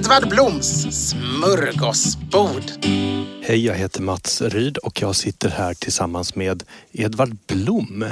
Edvard 0.00 0.28
Bloms 0.28 0.86
smörgåsbord. 1.08 2.62
Hej, 3.42 3.66
jag 3.66 3.74
heter 3.74 4.02
Mats 4.02 4.42
Ryd 4.42 4.76
och 4.76 5.02
jag 5.02 5.16
sitter 5.16 5.48
här 5.48 5.74
tillsammans 5.74 6.34
med 6.34 6.62
Edvard 6.92 7.36
Blom. 7.46 8.04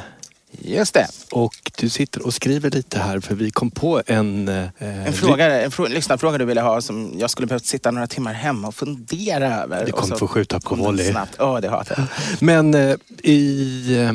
Just 0.61 0.95
det. 0.95 1.07
Och 1.31 1.55
du 1.79 1.89
sitter 1.89 2.27
och 2.27 2.35
skriver 2.35 2.71
lite 2.71 2.99
här 2.99 3.21
för 3.21 3.35
vi 3.35 3.51
kom 3.51 3.71
på 3.71 4.03
en... 4.07 4.49
Eh, 4.49 5.07
En, 5.07 5.13
fråga, 5.13 5.61
en, 5.63 5.73
en 5.79 5.93
lyssnarfråga 5.93 6.39
du 6.39 6.45
ville 6.45 6.61
ha 6.61 6.81
som 6.81 7.13
jag 7.19 7.31
skulle 7.31 7.47
behövt 7.47 7.67
sitta 7.67 7.91
några 7.91 8.07
timmar 8.07 8.33
hemma 8.33 8.69
och 8.69 8.75
fundera 8.75 9.63
över. 9.63 9.85
Det 9.87 9.93
Och 9.93 9.99
kommer 9.99 10.17
få 10.17 10.29
skjuta 10.29 10.61
på 10.61 10.75
volley. 10.75 11.11
Snabbt. 11.11 11.37
Åh, 11.41 11.61
det 11.61 11.69
hatar 11.69 11.95
jag. 11.99 12.07
Men 12.47 12.75
eh, 12.75 12.97
i 13.23 13.95
eh, 13.99 14.13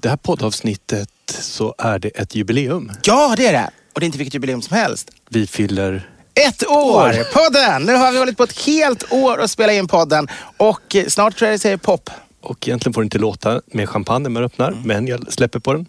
det 0.00 0.08
här 0.08 0.16
poddavsnittet 0.16 1.08
så 1.28 1.74
är 1.78 1.98
det 1.98 2.08
ett 2.08 2.34
jubileum. 2.34 2.92
Ja, 3.02 3.34
det 3.36 3.46
är 3.46 3.52
det. 3.52 3.70
Och 3.94 4.00
det 4.00 4.04
är 4.04 4.06
inte 4.06 4.18
vilket 4.18 4.34
jubileum 4.34 4.62
som 4.62 4.76
helst. 4.76 5.10
Vi 5.28 5.46
fyller... 5.46 6.10
Ett 6.40 6.66
år! 6.66 7.32
Podden! 7.32 7.82
Nu 7.82 7.94
har 7.94 8.12
vi 8.12 8.18
hållit 8.18 8.36
på 8.36 8.42
ett 8.42 8.58
helt 8.66 9.12
år 9.12 9.38
och 9.38 9.50
spela 9.50 9.72
in 9.72 9.88
podden. 9.88 10.28
Och 10.56 10.96
snart 11.08 11.36
tror 11.36 11.48
jag 11.48 11.54
det 11.54 11.58
säger 11.58 11.76
pop. 11.76 12.10
Och 12.40 12.68
egentligen 12.68 12.94
får 12.94 13.00
det 13.00 13.04
inte 13.04 13.18
låta 13.18 13.60
med 13.66 13.88
champagne 13.88 14.22
när 14.22 14.30
man 14.30 14.44
öppnar, 14.44 14.76
men 14.84 15.06
jag 15.06 15.32
släpper 15.32 15.58
på 15.58 15.72
den. 15.72 15.86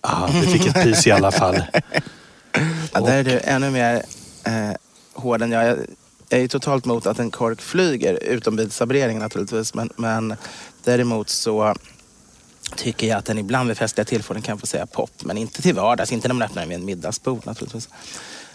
Ah, 0.00 0.26
vi 0.26 0.46
fick 0.46 0.66
ett 0.66 0.74
pris 0.82 1.06
i 1.06 1.10
alla 1.10 1.32
fall. 1.32 1.62
Ja, 2.92 3.00
där 3.00 3.18
är 3.18 3.24
du 3.24 3.40
ännu 3.44 3.70
mer 3.70 4.02
eh, 4.44 4.76
hård 5.14 5.42
än 5.42 5.52
jag. 5.52 5.66
jag. 5.66 5.78
Jag 6.28 6.38
är 6.38 6.42
ju 6.42 6.48
totalt 6.48 6.84
mot 6.84 7.06
att 7.06 7.18
en 7.18 7.30
kork 7.30 7.60
flyger, 7.60 8.18
utom 8.22 8.56
vid 8.56 8.72
sabrering 8.72 9.18
naturligtvis. 9.18 9.74
Men, 9.74 9.90
men 9.96 10.34
däremot 10.84 11.28
så 11.28 11.74
tycker 12.76 13.06
jag 13.06 13.18
att 13.18 13.24
den 13.24 13.38
ibland 13.38 13.68
vid 13.68 13.78
festliga 13.78 14.04
tillfällen 14.04 14.42
kan 14.42 14.58
få 14.58 14.66
säga 14.66 14.86
pop. 14.86 15.10
Men 15.24 15.38
inte 15.38 15.62
till 15.62 15.74
vardags, 15.74 16.12
inte 16.12 16.28
när 16.28 16.34
man 16.34 16.42
öppnar 16.42 16.62
den 16.62 16.68
vid 16.68 16.78
en 16.78 16.84
middagsbord 16.84 17.46
naturligtvis. 17.46 17.88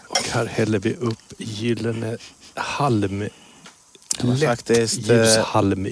Och 0.08 0.28
här 0.32 0.46
häller 0.46 0.80
vi 0.80 0.96
upp 0.96 1.34
gyllene 1.38 2.18
halm... 2.54 3.30
Faktiskt, 4.46 5.10
eh, 5.10 5.44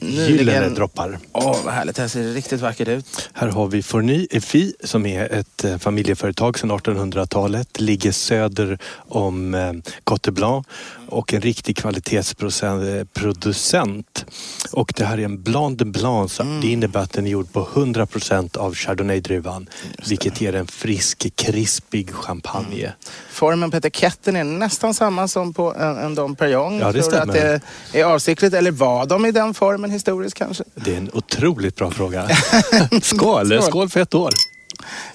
gyllene 0.01 0.69
droppar. 0.69 1.19
Åh, 1.31 1.57
vad 1.65 1.73
härligt. 1.73 1.95
Det 1.95 2.01
här 2.01 2.09
ser 2.09 2.33
riktigt 2.33 2.61
vackert 2.61 2.87
ut. 2.87 3.29
Här 3.33 3.47
har 3.47 3.67
vi 3.67 3.83
Forny 3.83 4.27
Efi 4.31 4.73
som 4.83 5.05
är 5.05 5.33
ett 5.33 5.63
eh, 5.63 5.77
familjeföretag 5.77 6.59
sedan 6.59 6.71
1800-talet. 6.71 7.79
Ligger 7.79 8.11
söder 8.11 8.79
om 8.97 9.53
eh, 9.53 9.73
Cote 10.03 10.31
Blanc 10.31 10.67
och 11.15 11.33
en 11.33 11.41
riktig 11.41 11.77
kvalitetsproducent. 11.77 14.25
Och 14.71 14.93
det 14.95 15.05
här 15.05 15.17
är 15.17 15.25
en 15.25 15.41
Blanc 15.41 15.77
de 15.77 15.91
Blanc. 15.91 16.33
så 16.33 16.43
Det 16.43 16.67
innebär 16.67 16.99
att 16.99 17.13
den 17.13 17.25
är 17.25 17.29
gjord 17.29 17.53
på 17.53 17.67
100% 17.73 18.57
av 18.57 18.75
Chardonnay-druvan. 18.75 19.69
Vilket 20.07 20.41
ger 20.41 20.55
en 20.55 20.67
frisk, 20.67 21.35
krispig 21.35 22.13
champagne. 22.13 22.93
Formen 23.31 23.71
på 23.71 23.77
etiketten 23.77 24.35
är 24.35 24.43
nästan 24.43 24.93
samma 24.93 25.27
som 25.27 25.53
på 25.53 25.73
en, 25.73 25.97
en 25.97 26.15
Dom 26.15 26.35
Perignon. 26.35 26.79
Ja, 26.79 26.91
det 26.91 27.01
Tror 27.01 27.11
du 27.11 27.17
att 27.17 27.29
stämmer. 27.29 27.61
det 27.91 27.99
är 27.99 28.05
avsiktligt 28.05 28.53
eller 28.53 28.71
var 28.71 29.05
de 29.05 29.25
i 29.25 29.31
den 29.31 29.53
formen 29.53 29.91
historiskt 29.91 30.37
kanske? 30.37 30.63
Det 30.73 30.93
är 30.93 30.97
en 30.97 31.09
otroligt 31.13 31.75
bra 31.75 31.91
fråga. 31.91 32.27
Skål! 33.01 33.01
Skål. 33.01 33.61
Skål 33.61 33.89
för 33.89 33.99
ett 33.99 34.13
år! 34.13 34.29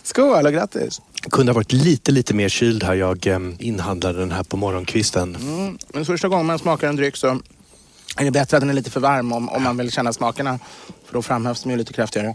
Skål 0.03 0.47
och 0.47 0.53
grattis! 0.53 1.01
Kunde 1.31 1.53
ha 1.53 1.55
varit 1.55 1.73
lite, 1.73 2.13
lite 2.13 2.35
mer 2.35 2.49
kyld 2.49 2.83
här. 2.83 2.95
Jag 2.95 3.27
eh, 3.27 3.39
inhandlade 3.59 4.19
den 4.19 4.33
här 4.33 4.43
på 4.43 4.57
morgonkvisten. 4.57 5.37
Mm. 5.37 5.79
Men 5.95 6.05
första 6.05 6.29
gången 6.29 6.47
man 6.47 6.59
smakar 6.59 6.89
en 6.89 6.97
dryck 6.97 7.17
så 7.17 7.41
är 8.17 8.25
det 8.25 8.31
bättre 8.31 8.57
att 8.57 8.61
den 8.61 8.71
är 8.71 8.75
lite 8.75 8.91
för 8.91 9.01
varm 9.01 9.33
om, 9.33 9.49
om 9.49 9.63
man 9.63 9.77
vill 9.77 9.91
känna 9.93 10.13
smakerna. 10.13 10.59
För 11.07 11.13
då 11.15 11.23
framhävs 11.23 11.63
de 11.63 11.71
ju 11.71 11.77
lite 11.77 11.93
kraftigare. 11.93 12.35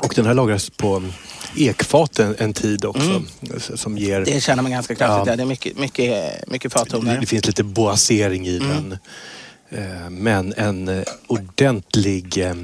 Och 0.00 0.12
den 0.16 0.26
här 0.26 0.34
lagras 0.34 0.70
på 0.70 1.02
ekfat 1.56 2.18
en, 2.18 2.34
en 2.38 2.52
tid 2.52 2.84
också. 2.84 3.22
s- 3.56 3.80
Som 3.80 3.98
ger... 3.98 4.20
Det 4.24 4.40
känner 4.42 4.62
man 4.62 4.72
ganska 4.72 4.94
kraftigt. 4.94 5.26
Ja. 5.30 5.36
Det 5.36 5.42
är 5.42 5.46
mycket, 5.46 5.78
mycket, 5.78 6.48
mycket 6.50 6.72
fattoner. 6.72 7.14
Det, 7.14 7.20
det 7.20 7.26
finns 7.26 7.46
lite 7.46 7.64
boasering 7.64 8.46
i 8.46 8.58
den. 8.58 8.98
Eh, 9.76 10.10
Men 10.10 10.54
en 10.56 10.88
eh, 10.88 11.02
ordentlig 11.26 12.38
eh, 12.38 12.54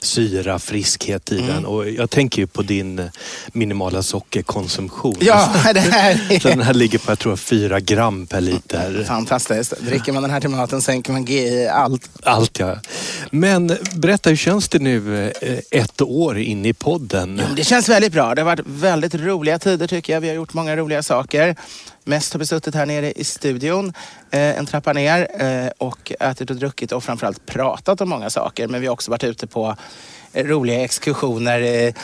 syra, 0.00 0.58
friskhet 0.58 1.32
i 1.32 1.38
den. 1.38 1.66
Och 1.66 1.90
jag 1.90 2.10
tänker 2.10 2.42
ju 2.42 2.46
på 2.46 2.62
din 2.62 3.10
minimala 3.52 4.02
sockerkonsumtion. 4.02 5.16
Ja, 5.20 5.50
det 5.74 5.80
här 5.80 6.38
Så 6.40 6.48
den 6.48 6.60
är 6.60 6.64
här 6.64 6.74
ligger 6.74 6.98
på, 6.98 7.10
jag 7.10 7.18
tror, 7.18 7.36
fyra 7.36 7.80
gram 7.80 8.26
per 8.26 8.40
liter. 8.40 9.04
fantastiskt. 9.04 9.80
Dricker 9.80 10.12
man 10.12 10.22
den 10.22 10.30
här 10.32 10.40
till 10.40 10.50
maten 10.50 10.82
sänker 10.82 11.12
man 11.12 11.24
G 11.24 11.34
i 11.48 11.68
allt. 11.68 12.10
Allt 12.22 12.58
ja. 12.58 12.76
Men 13.30 13.76
berätta, 13.94 14.30
hur 14.30 14.36
känns 14.36 14.68
det 14.68 14.78
nu 14.78 15.32
ett 15.70 16.00
år 16.00 16.38
in 16.38 16.66
i 16.66 16.72
podden? 16.72 17.42
Det 17.56 17.64
känns 17.64 17.88
väldigt 17.88 18.12
bra. 18.12 18.34
Det 18.34 18.40
har 18.40 18.46
varit 18.46 18.66
väldigt 18.66 19.14
roliga 19.14 19.58
tider 19.58 19.86
tycker 19.86 20.12
jag. 20.12 20.20
Vi 20.20 20.28
har 20.28 20.34
gjort 20.34 20.54
många 20.54 20.76
roliga 20.76 21.02
saker. 21.02 21.56
Mest 22.08 22.32
har 22.32 22.38
vi 22.38 22.46
suttit 22.46 22.74
här 22.74 22.86
nere 22.86 23.12
i 23.12 23.24
studion, 23.24 23.92
eh, 24.30 24.58
en 24.58 24.66
trappa 24.66 24.92
ner 24.92 25.42
eh, 25.42 25.70
och 25.78 26.12
ätit 26.20 26.50
och 26.50 26.56
druckit 26.56 26.92
och 26.92 27.04
framförallt 27.04 27.46
pratat 27.46 28.00
om 28.00 28.08
många 28.08 28.30
saker. 28.30 28.68
Men 28.68 28.80
vi 28.80 28.86
har 28.86 28.92
också 28.92 29.10
varit 29.10 29.24
ute 29.24 29.46
på 29.46 29.76
roliga 30.34 30.84
exkursioner. 30.84 31.60
Eh, 31.60 31.94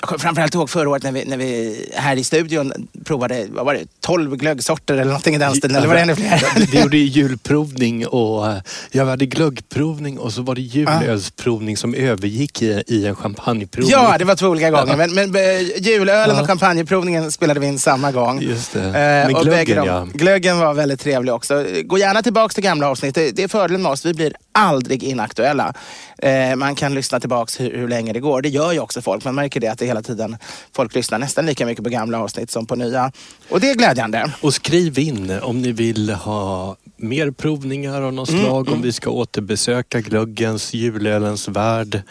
jag 0.00 0.08
kommer 0.08 0.18
framförallt 0.18 0.54
ihåg 0.54 0.70
förra 0.70 0.88
året 0.90 1.02
när 1.02 1.12
vi, 1.12 1.24
när 1.24 1.36
vi 1.36 1.76
här 1.94 2.16
i 2.16 2.24
studion 2.24 2.72
provade 3.04 3.46
vad 3.50 3.64
var 3.66 3.74
det, 3.74 3.84
12 4.00 4.36
glöggsorter 4.36 4.94
eller 4.94 5.04
någonting 5.04 5.34
i 5.34 5.38
den 5.38 5.54
stilen. 5.54 5.76
Eller 5.76 5.86
var 5.88 5.94
det 5.94 6.00
ännu 6.00 6.14
fler? 6.16 6.66
Vi 6.72 6.80
gjorde 6.80 6.96
julprovning 6.96 8.06
och 8.06 8.46
eh, 8.50 8.56
jag 8.90 9.06
hade 9.06 9.26
glöggprovning 9.26 10.18
och 10.18 10.32
så 10.32 10.42
var 10.42 10.54
det 10.54 10.60
julölsprovning 10.60 11.76
som 11.76 11.94
övergick 11.94 12.62
i, 12.62 12.82
i 12.86 13.06
en 13.06 13.16
champagneprovning. 13.16 13.90
Ja, 13.92 14.18
det 14.18 14.24
var 14.24 14.34
två 14.36 14.46
olika 14.48 14.70
gånger. 14.70 14.96
Men, 14.96 15.14
men 15.14 15.34
eh, 15.36 15.60
julölen 15.78 16.34
Ja. 16.36 16.40
och 16.40 16.46
champagneprovningen 16.46 17.32
spelade 17.32 17.60
vi 17.60 17.66
in 17.66 17.78
samma 17.78 18.12
gång. 18.12 18.40
Just 18.42 18.72
det. 18.72 18.84
Eh, 18.84 18.92
Men 18.92 19.34
och 19.36 19.42
glöggen, 19.42 19.76
de- 19.76 19.86
ja. 19.86 20.06
glöggen 20.14 20.58
var 20.58 20.74
väldigt 20.74 21.00
trevlig 21.00 21.34
också. 21.34 21.64
Gå 21.84 21.98
gärna 21.98 22.22
tillbaka 22.22 22.52
till 22.52 22.62
gamla 22.64 22.88
avsnitt. 22.88 23.14
Det 23.14 23.30
det 23.30 23.42
är 23.42 23.48
fördelen 23.48 23.82
med 23.82 23.92
oss. 23.92 24.04
Vi 24.04 24.14
blir 24.14 24.32
aldrig 24.58 25.02
inaktuella. 25.04 25.74
Eh, 26.18 26.56
man 26.56 26.74
kan 26.74 26.94
lyssna 26.94 27.20
tillbaka 27.20 27.62
hur, 27.64 27.76
hur 27.78 27.88
länge 27.88 28.12
det 28.12 28.20
går. 28.20 28.42
Det 28.42 28.48
gör 28.48 28.72
ju 28.72 28.80
också 28.80 29.02
folk. 29.02 29.24
Man 29.24 29.34
märker 29.34 29.60
det 29.60 29.68
att 29.68 29.78
det 29.78 29.86
hela 29.86 30.02
tiden 30.02 30.36
folk 30.76 30.94
lyssnar 30.94 31.18
nästan 31.18 31.46
lika 31.46 31.66
mycket 31.66 31.84
på 31.84 31.90
gamla 31.90 32.20
avsnitt 32.22 32.50
som 32.50 32.66
på 32.66 32.74
nya. 32.76 33.12
Och 33.48 33.60
det 33.60 33.70
är 33.70 33.74
glädjande. 33.74 34.32
Och 34.40 34.54
skriv 34.54 34.98
in 34.98 35.38
om 35.42 35.62
ni 35.62 35.72
vill 35.72 36.10
ha 36.10 36.76
mer 36.96 37.30
provningar 37.30 38.02
av 38.02 38.12
något 38.12 38.28
Mm, 38.28 38.40
slag. 38.44 38.68
Om 38.68 38.82
vi 38.82 38.92
ska 38.92 39.10
återbesöka 39.10 40.00
glöggens, 40.00 40.74
julölens 40.74 41.48
värld. 41.48 42.02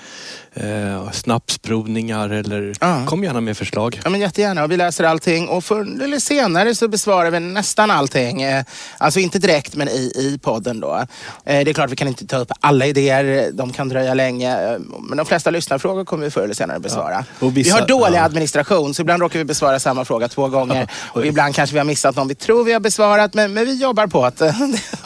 Eh, 0.60 1.12
snapsprovningar 1.12 2.30
eller 2.30 2.74
Ja. 2.82 3.06
kom 3.06 3.24
gärna 3.24 3.42
med 3.42 3.58
förslag. 3.58 4.00
Ja, 4.04 4.10
men 4.10 4.20
jättegärna. 4.22 4.64
Och 4.64 4.72
vi 4.72 4.78
läser 4.78 5.04
allting. 5.04 5.48
Och 5.48 5.64
förr 5.64 6.04
eller 6.04 6.20
senare 6.20 6.76
så 6.76 6.88
besvarar 6.88 7.32
vi 7.32 7.40
nästan 7.40 7.92
allting. 7.92 8.42
Eh, 8.42 8.64
Alltså 8.98 9.20
inte 9.20 9.40
direkt, 9.40 9.76
men 9.76 9.88
i, 9.90 10.12
i 10.16 10.40
podden 10.42 10.80
då. 10.80 10.96
Eh, 10.96 11.06
Det 11.46 11.70
är 11.70 11.74
klart 11.74 11.92
vi 11.92 11.96
kan 11.96 12.08
inte 12.08 12.28
ta 12.28 12.38
upp 12.38 12.52
alla 12.60 12.86
idéer. 12.86 13.52
De 13.54 13.74
kan 13.74 13.90
dröja 13.90 14.14
länge. 14.14 14.74
Eh, 14.74 14.80
Men 15.02 15.18
de 15.18 15.26
flesta 15.26 15.50
lyssnarfrågor 15.52 16.06
kommer 16.06 16.24
vi 16.26 16.32
förr 16.32 16.42
eller 16.44 16.54
senare 16.54 16.80
besvara. 16.80 17.26
Och 17.40 17.58
vissa- 17.58 17.76
vi 17.76 17.80
har 17.82 17.88
dålig 17.88 18.18
ja. 18.18 18.22
administration, 18.24 18.94
så 18.94 19.02
ibland 19.02 19.22
råkar 19.22 19.40
vi 19.40 19.46
besvara 19.46 19.80
samma 19.80 20.06
fråga 20.06 20.28
två 20.28 20.48
gånger. 20.48 20.88
Och 21.14 21.26
ibland 21.26 21.56
kanske 21.56 21.74
vi 21.74 21.80
har 21.80 21.86
missat 21.86 22.16
någon 22.16 22.28
vi 22.28 22.36
tror 22.36 22.64
vi 22.64 22.74
har 22.74 22.80
besvarat, 22.80 23.34
men, 23.34 23.54
men 23.54 23.66
vi 23.66 23.82
jobbar 23.82 24.08
på 24.08 24.26
att... 24.26 24.42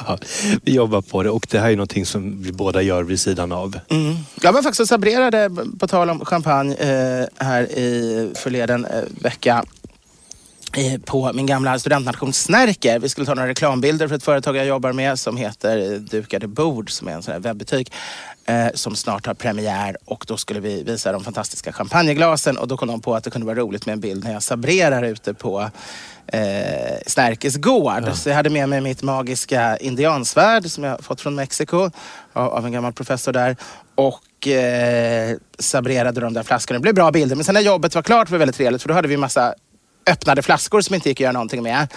Ja, 0.08 0.18
vi 0.64 0.74
jobbar 0.74 1.02
på 1.02 1.24
det 1.24 1.30
och 1.30 1.48
det 1.50 1.60
här 1.60 1.68
är 1.72 1.76
någonting 1.76 2.06
som 2.06 2.44
vi 2.44 2.52
båda 2.52 2.82
gör 2.82 3.04
vid 3.04 3.20
sidan 3.20 3.52
av. 3.52 3.80
Mm. 3.90 4.16
Jag 4.42 4.54
var 4.54 4.62
faktiskt 4.62 4.80
och 4.82 4.88
sabrerade, 4.88 5.41
på 5.80 5.88
tal 5.88 6.10
om 6.10 6.26
champagne, 6.26 6.76
eh, 6.76 7.46
här 7.46 7.64
i 7.64 8.32
förleden 8.36 8.86
eh, 8.86 9.04
vecka 9.22 9.64
på 11.06 11.32
min 11.34 11.46
gamla 11.46 11.80
studentnation 11.80 12.34
Snärker. 12.34 13.00
Vi 13.00 13.10
skulle 13.10 13.26
ta 13.26 13.34
några 13.34 13.50
reklambilder 13.50 14.08
för 14.08 14.16
ett 14.16 14.24
företag 14.24 14.56
jag 14.56 14.66
jobbar 14.66 14.94
med 14.94 15.20
som 15.20 15.38
heter 15.38 16.00
Dukade 16.00 16.48
Bord 16.48 16.92
som 16.92 17.08
är 17.08 17.12
en 17.12 17.24
sån 17.24 17.32
här 17.32 17.40
webbutik 17.40 17.94
eh, 18.46 18.68
som 18.74 18.96
snart 18.96 19.26
har 19.26 19.34
premiär 19.34 19.98
och 20.06 20.26
då 20.28 20.38
skulle 20.38 20.60
vi 20.60 20.84
visa 20.84 21.12
de 21.12 21.24
fantastiska 21.24 21.74
champagneglasen 21.74 22.58
och 22.58 22.68
då 22.68 22.78
kom 22.78 22.88
de 22.88 23.02
på 23.02 23.16
att 23.16 23.24
det 23.24 23.30
kunde 23.30 23.48
vara 23.48 23.56
roligt 23.56 23.86
med 23.86 23.94
en 23.94 24.00
bild 24.00 24.24
när 24.24 24.34
jag 24.34 24.44
sabrerar 24.44 25.04
ute 25.04 25.34
på 25.34 25.70
eh, 26.28 26.42
Snärkes 27.08 27.58
gård. 27.58 28.14
Så 28.14 28.30
jag 28.30 28.36
hade 28.36 28.50
med 28.50 28.70
mig 28.70 28.82
mitt 28.82 29.04
magiska 29.04 29.78
indiansvärd 29.78 30.66
som 30.66 30.84
jag 30.84 31.04
fått 31.04 31.22
från 31.22 31.36
Mexiko 31.36 31.90
av, 32.34 32.66
en 32.66 32.72
gammal 32.72 32.94
professor 32.94 33.32
där 33.32 33.56
och 33.96 34.48
eh, 34.48 35.38
sabrerade 35.60 36.22
de 36.22 36.34
där 36.34 36.44
flaskorna. 36.44 36.80
Det 36.80 36.84
blev 36.84 36.96
bra 36.96 37.12
bilder 37.12 37.36
men 37.36 37.46
sen 37.46 37.54
när 37.54 37.62
jobbet 37.62 37.96
var 37.96 38.02
klart 38.02 38.30
var 38.30 38.36
det 38.36 38.40
väldigt 38.40 38.56
trevligt 38.56 38.82
för 38.82 38.90
då 38.90 38.96
hade 38.96 39.08
vi 39.08 39.18
massa 39.18 39.54
öppnade 40.06 40.42
flaskor 40.42 40.82
som 40.82 40.96
inte 40.96 41.10
gick 41.10 41.18
att 41.18 41.24
göra 41.24 41.32
någonting 41.32 41.64
med. 41.64 41.88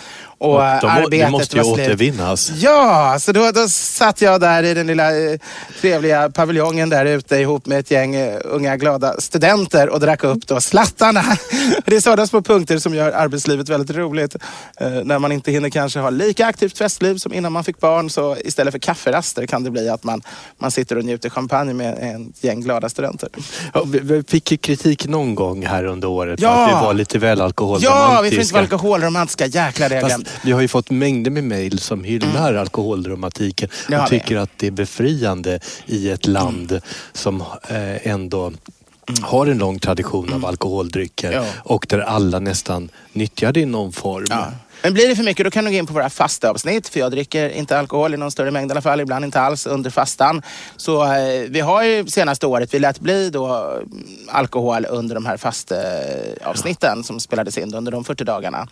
Och, 0.45 0.55
Och 0.55 0.65
eh, 0.65 0.81
de, 0.81 0.87
arbetet 0.87 1.31
måste 1.31 1.57
ju 1.57 1.63
var 1.63 1.75
slut. 1.75 1.87
återvinnas. 1.87 2.51
Ja, 2.51 3.17
så 3.21 3.33
då, 3.33 3.51
då 3.51 3.69
satt 3.69 4.21
jag 4.21 4.41
där 4.41 4.63
i 4.63 4.75
den 4.75 4.87
lilla 4.87 5.11
eh, 5.33 5.39
trevliga 5.81 6.31
paviljongen 6.31 6.89
där 6.89 7.05
ute 7.07 7.37
ihop 7.37 7.67
med 7.67 7.79
ett 7.79 7.91
gäng 7.91 8.15
eh, 8.15 8.39
unga 8.45 8.77
glada 8.77 9.21
studenter 9.21 9.89
och 9.89 10.01
drack 10.01 10.25
upp 10.25 10.47
då 10.47 10.61
slattarna. 10.61 11.23
Det 11.87 11.97
är 11.97 12.01
sådana 12.01 12.27
små 12.27 12.43
punkter 12.43 12.79
som 12.79 12.95
gör 12.95 13.13
arbetslivet 13.13 13.69
väldigt 13.69 13.97
roligt. 13.97 14.37
Eh, 14.81 14.89
när 14.91 15.19
man 15.19 15.33
inte 15.33 15.51
hinner 15.53 15.71
kanske 15.71 15.99
ha 15.99 16.11
lika 16.11 16.47
aktivt 16.47 16.79
festliv 16.79 17.17
som 17.17 17.33
innan 17.33 17.53
man 17.53 17.65
fick 17.65 17.81
barn 17.81 18.11
så 18.11 18.37
istället 18.45 18.73
för 18.73 18.79
kafferaster 18.79 19.47
kan 19.47 19.65
det 19.65 19.71
bli 19.71 19.89
att 19.89 20.05
man, 20.05 20.23
man 20.59 20.71
sitter 20.71 20.99
och 20.99 21.05
njuter 21.05 21.31
champagne 21.31 21.75
med 21.75 21.99
en 22.01 22.33
gäng 22.41 22.61
glada 22.61 22.89
studenter. 22.89 23.29
Ja, 23.75 23.83
vi, 23.87 23.99
vi 23.99 24.23
fick 24.29 24.51
ju 24.53 24.57
kritik 24.59 25.07
någon 25.07 25.35
gång 25.35 25.67
här 25.67 25.85
under 25.85 26.09
året 26.09 26.41
Ja. 26.41 26.65
att 26.65 26.69
vi 26.83 26.87
var 26.87 26.95
lite 26.95 27.19
väl 27.19 27.39
Ja, 27.39 27.45
alkoholromantiska. 27.45 28.23
vi 28.23 28.31
får 28.31 28.41
inte 28.43 28.55
vara 28.55 28.63
alkoholromantiska. 28.63 29.47
Jäklar, 29.47 29.89
det 29.89 29.95
jag 29.95 30.05
glömt. 30.05 30.29
Vi 30.43 30.53
har 30.53 30.61
ju 30.61 30.69
fått 30.69 30.91
mängder 30.91 31.31
med 31.31 31.45
mejl 31.45 31.79
som 31.79 32.05
hyllar 32.05 32.55
alkoholromantiken 32.55 33.69
Det 33.89 33.95
har 33.95 34.03
och 34.03 34.09
tycker 34.11 34.37
att 34.37 34.51
det 34.57 34.67
är 34.67 34.71
befriande 34.71 35.61
i 35.87 36.11
ett 36.11 36.27
land 36.27 36.81
som 37.13 37.41
eh, 37.69 38.07
ändå 38.07 38.53
har 39.23 39.47
en 39.47 39.59
lång 39.59 39.79
tradition 39.79 40.33
av 40.33 40.47
alkoholdrycker 40.47 41.33
Ja. 41.33 41.45
och 41.57 41.87
där 41.89 41.99
alla 41.99 42.39
nästan 42.39 42.89
nyttjar 43.13 43.53
det 43.53 43.61
i 43.61 43.67
någon 43.67 43.93
form. 43.93 44.27
Ja. 44.31 44.47
Men 44.85 44.95
blir 44.95 45.09
det 45.09 45.17
för 45.17 45.25
mycket 45.25 45.45
då 45.45 45.51
kan 45.51 45.65
du 45.65 45.71
gå 45.71 45.77
in 45.77 45.87
på 45.87 45.93
våra 45.93 46.11
fastaavsnitt. 46.11 46.89
För 46.89 47.01
jag 47.01 47.11
dricker 47.11 47.49
inte 47.49 47.79
alkohol 47.79 48.15
i 48.15 48.17
någon 48.17 48.31
större 48.31 48.51
mängd 48.51 48.71
i 48.71 48.73
alla 48.73 48.83
fall. 48.83 49.01
Ibland 49.01 49.25
inte 49.25 49.41
alls 49.41 49.67
under 49.67 49.91
fastan. 49.91 50.43
Så 50.77 51.05
eh, 51.05 51.43
vi 51.49 51.61
har 51.61 51.83
ju 51.83 52.07
senaste 52.07 52.47
året, 52.47 52.75
vi 52.75 52.79
lät 52.79 53.01
bli 53.01 53.31
då 53.31 53.47
mm, 53.47 54.05
alkohol 54.29 54.87
under 54.91 55.15
de 55.15 55.27
här 55.27 55.37
fastavsnitten 55.37 56.99
eh, 56.99 57.03
som 57.03 57.21
spelades 57.21 57.59
in 57.59 57.75
under 57.75 57.93
de 57.93 58.05
40 58.05 58.25
dagarna. 58.25 58.69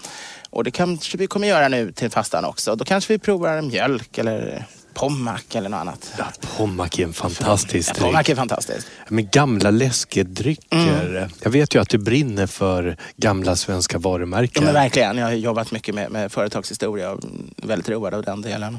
Och 0.50 0.64
det 0.64 0.70
kanske 0.70 1.18
vi 1.18 1.26
kommer 1.26 1.48
göra 1.48 1.68
nu 1.68 1.92
till 1.92 2.10
fastan 2.10 2.44
också. 2.44 2.74
Då 2.74 2.84
kanske 2.84 3.12
vi 3.12 3.18
provar 3.18 3.60
mjölk 3.60 4.18
eller 4.18 4.66
pommac 4.94 5.40
eller 5.54 5.68
något 5.68 5.80
annat. 5.80 6.12
Ja, 6.18 6.24
Pommac 6.56 6.98
är 6.98 7.02
en 7.04 7.12
fantastisk 7.12 7.90
Ja, 7.98 8.02
pommac 8.04 8.28
är 8.28 8.34
fantastiskt. 8.34 8.86
Men 9.08 9.28
gamla 9.32 9.70
läskedrycker. 9.70 11.16
Mm. 11.16 11.30
Jag 11.42 11.50
vet 11.50 11.74
ju 11.74 11.80
att 11.82 11.88
du 11.88 11.98
brinner 11.98 12.46
för 12.46 12.96
gamla 13.16 13.56
svenska 13.56 13.96
Ja, 13.96 14.00
varumärken. 14.00 14.64
men 14.64 14.74
verkligen. 14.74 15.16
Jag 15.18 15.26
har 15.26 15.32
jobbat 15.32 15.70
mycket 15.70 15.94
med, 15.94 16.10
med 16.10 16.32
företagshistoria 16.32 17.10
och 17.10 17.24
är 17.62 17.66
väldigt 17.66 17.88
road 17.88 18.14
av 18.14 18.22
den 18.22 18.42
delen. 18.42 18.78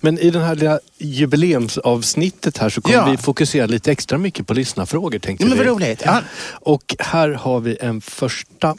Men 0.00 0.18
i 0.18 0.30
den 0.30 0.42
här 0.42 0.54
lilla 0.54 0.80
jubileumsavsnittet 0.98 2.58
här 2.58 2.68
så 2.70 2.80
kommer 2.80 2.96
Ja. 2.98 3.10
vi 3.10 3.16
fokusera 3.16 3.66
lite 3.66 3.92
extra 3.92 4.18
mycket 4.18 4.46
på 4.46 4.54
lyssnarfrågor 4.54 5.18
tänkte 5.18 5.44
Ja, 5.44 5.48
men 5.48 5.58
vi. 5.58 5.64
vad 5.64 5.74
roligt. 5.74 6.02
Ja. 6.04 6.20
Och 6.50 6.96
här 6.98 7.28
har 7.28 7.60
vi 7.60 7.76
en 7.80 8.00
första 8.00 8.76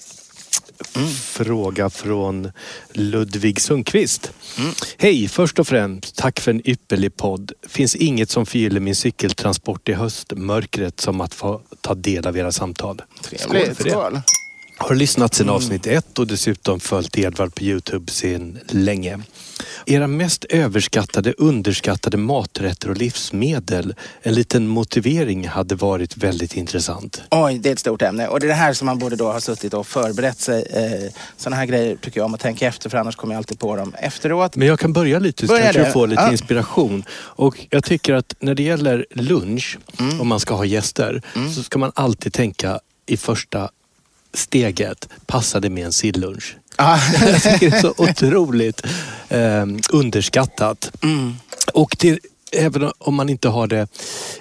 Mm. 0.95 1.09
fråga 1.09 1.89
från 1.89 2.51
Ludvig 2.93 3.61
Sundqvist. 3.61 4.31
Mm. 4.57 4.71
Hej, 4.97 5.27
först 5.27 5.59
och 5.59 5.67
främst 5.67 6.15
tack 6.15 6.39
för 6.39 6.51
en 6.51 6.69
ypperlig 6.69 7.17
podd. 7.17 7.51
Finns 7.67 7.95
inget 7.95 8.29
som 8.29 8.45
förgyller 8.45 8.79
min 8.79 8.95
cykeltransport 8.95 9.89
i 9.89 9.93
höstmörkret 9.93 10.99
som 10.99 11.21
att 11.21 11.33
få 11.33 11.61
ta 11.81 11.95
del 11.95 12.27
av 12.27 12.37
era 12.37 12.51
samtal. 12.51 13.01
Trevligt. 13.21 13.77
för 13.77 13.83
det. 13.83 14.21
Har 14.77 14.95
lyssnat 14.95 15.33
sedan 15.35 15.45
Mm. 15.45 15.55
avsnitt 15.55 15.87
ett 15.87 16.19
och 16.19 16.27
dessutom 16.27 16.79
följt 16.79 17.17
Edvard 17.17 17.55
på 17.55 17.63
Youtube 17.63 18.11
sedan 18.11 18.59
länge. 18.69 19.19
Era 19.85 20.07
mest 20.07 20.43
överskattade, 20.49 21.33
underskattade 21.37 22.17
maträtter 22.17 22.89
och 22.89 22.97
livsmedel. 22.97 23.95
En 24.21 24.33
liten 24.33 24.67
motivering 24.67 25.47
hade 25.47 25.75
varit 25.75 26.17
väldigt 26.17 26.55
intressant. 26.55 27.21
Oj, 27.31 27.57
det 27.59 27.69
är 27.69 27.73
ett 27.73 27.79
stort 27.79 28.01
ämne. 28.01 28.27
Och 28.27 28.39
det 28.39 28.45
är 28.45 28.47
det 28.47 28.53
här 28.53 28.73
som 28.73 28.85
man 28.85 28.99
borde 28.99 29.15
då 29.15 29.31
ha 29.31 29.39
suttit 29.41 29.73
och 29.73 29.87
förberett 29.87 30.39
sig. 30.39 30.65
Eh, 30.69 31.11
sådana 31.37 31.55
här 31.55 31.65
grejer 31.65 31.95
tycker 31.95 32.19
jag 32.19 32.25
om 32.25 32.33
att 32.33 32.39
tänka 32.39 32.67
efter 32.67 32.89
för 32.89 32.97
annars 32.97 33.15
kommer 33.15 33.33
jag 33.33 33.37
alltid 33.37 33.59
på 33.59 33.75
dem 33.75 33.93
efteråt. 33.99 34.55
Men 34.55 34.67
jag 34.67 34.79
kan 34.79 34.93
börja 34.93 35.19
lite 35.19 35.47
så 35.47 35.57
kanske 35.57 35.85
du. 35.85 35.91
får 35.91 36.07
lite 36.07 36.21
Ja. 36.21 36.31
inspiration. 36.31 37.03
Och 37.11 37.65
jag 37.69 37.83
tycker 37.83 38.13
att 38.13 38.33
när 38.39 38.55
det 38.55 38.63
gäller 38.63 39.05
lunch, 39.11 39.77
Mm. 39.99 40.21
om 40.21 40.27
man 40.27 40.39
ska 40.39 40.53
ha 40.55 40.65
gäster, 40.65 41.21
så 41.55 41.63
ska 41.63 41.79
man 41.79 41.91
alltid 41.95 42.33
tänka 42.33 42.79
i 43.05 43.17
första 43.17 43.69
steget, 44.33 45.09
passar 45.25 45.59
det 45.59 45.69
med 45.69 45.85
en 45.85 45.93
sillunch? 45.93 46.55
Ja. 46.79 46.99
Jag 47.21 47.43
tycker 47.43 47.69
det 47.69 47.77
är 47.77 47.81
så 47.81 47.93
otroligt 47.97 48.85
eh, 49.29 49.65
underskattat. 49.89 50.91
Mm. 51.03 51.35
Och 51.73 51.95
det, 51.99 52.19
även 52.51 52.91
om 52.97 53.15
man 53.15 53.29
inte 53.29 53.49
har 53.49 53.67
det 53.67 53.87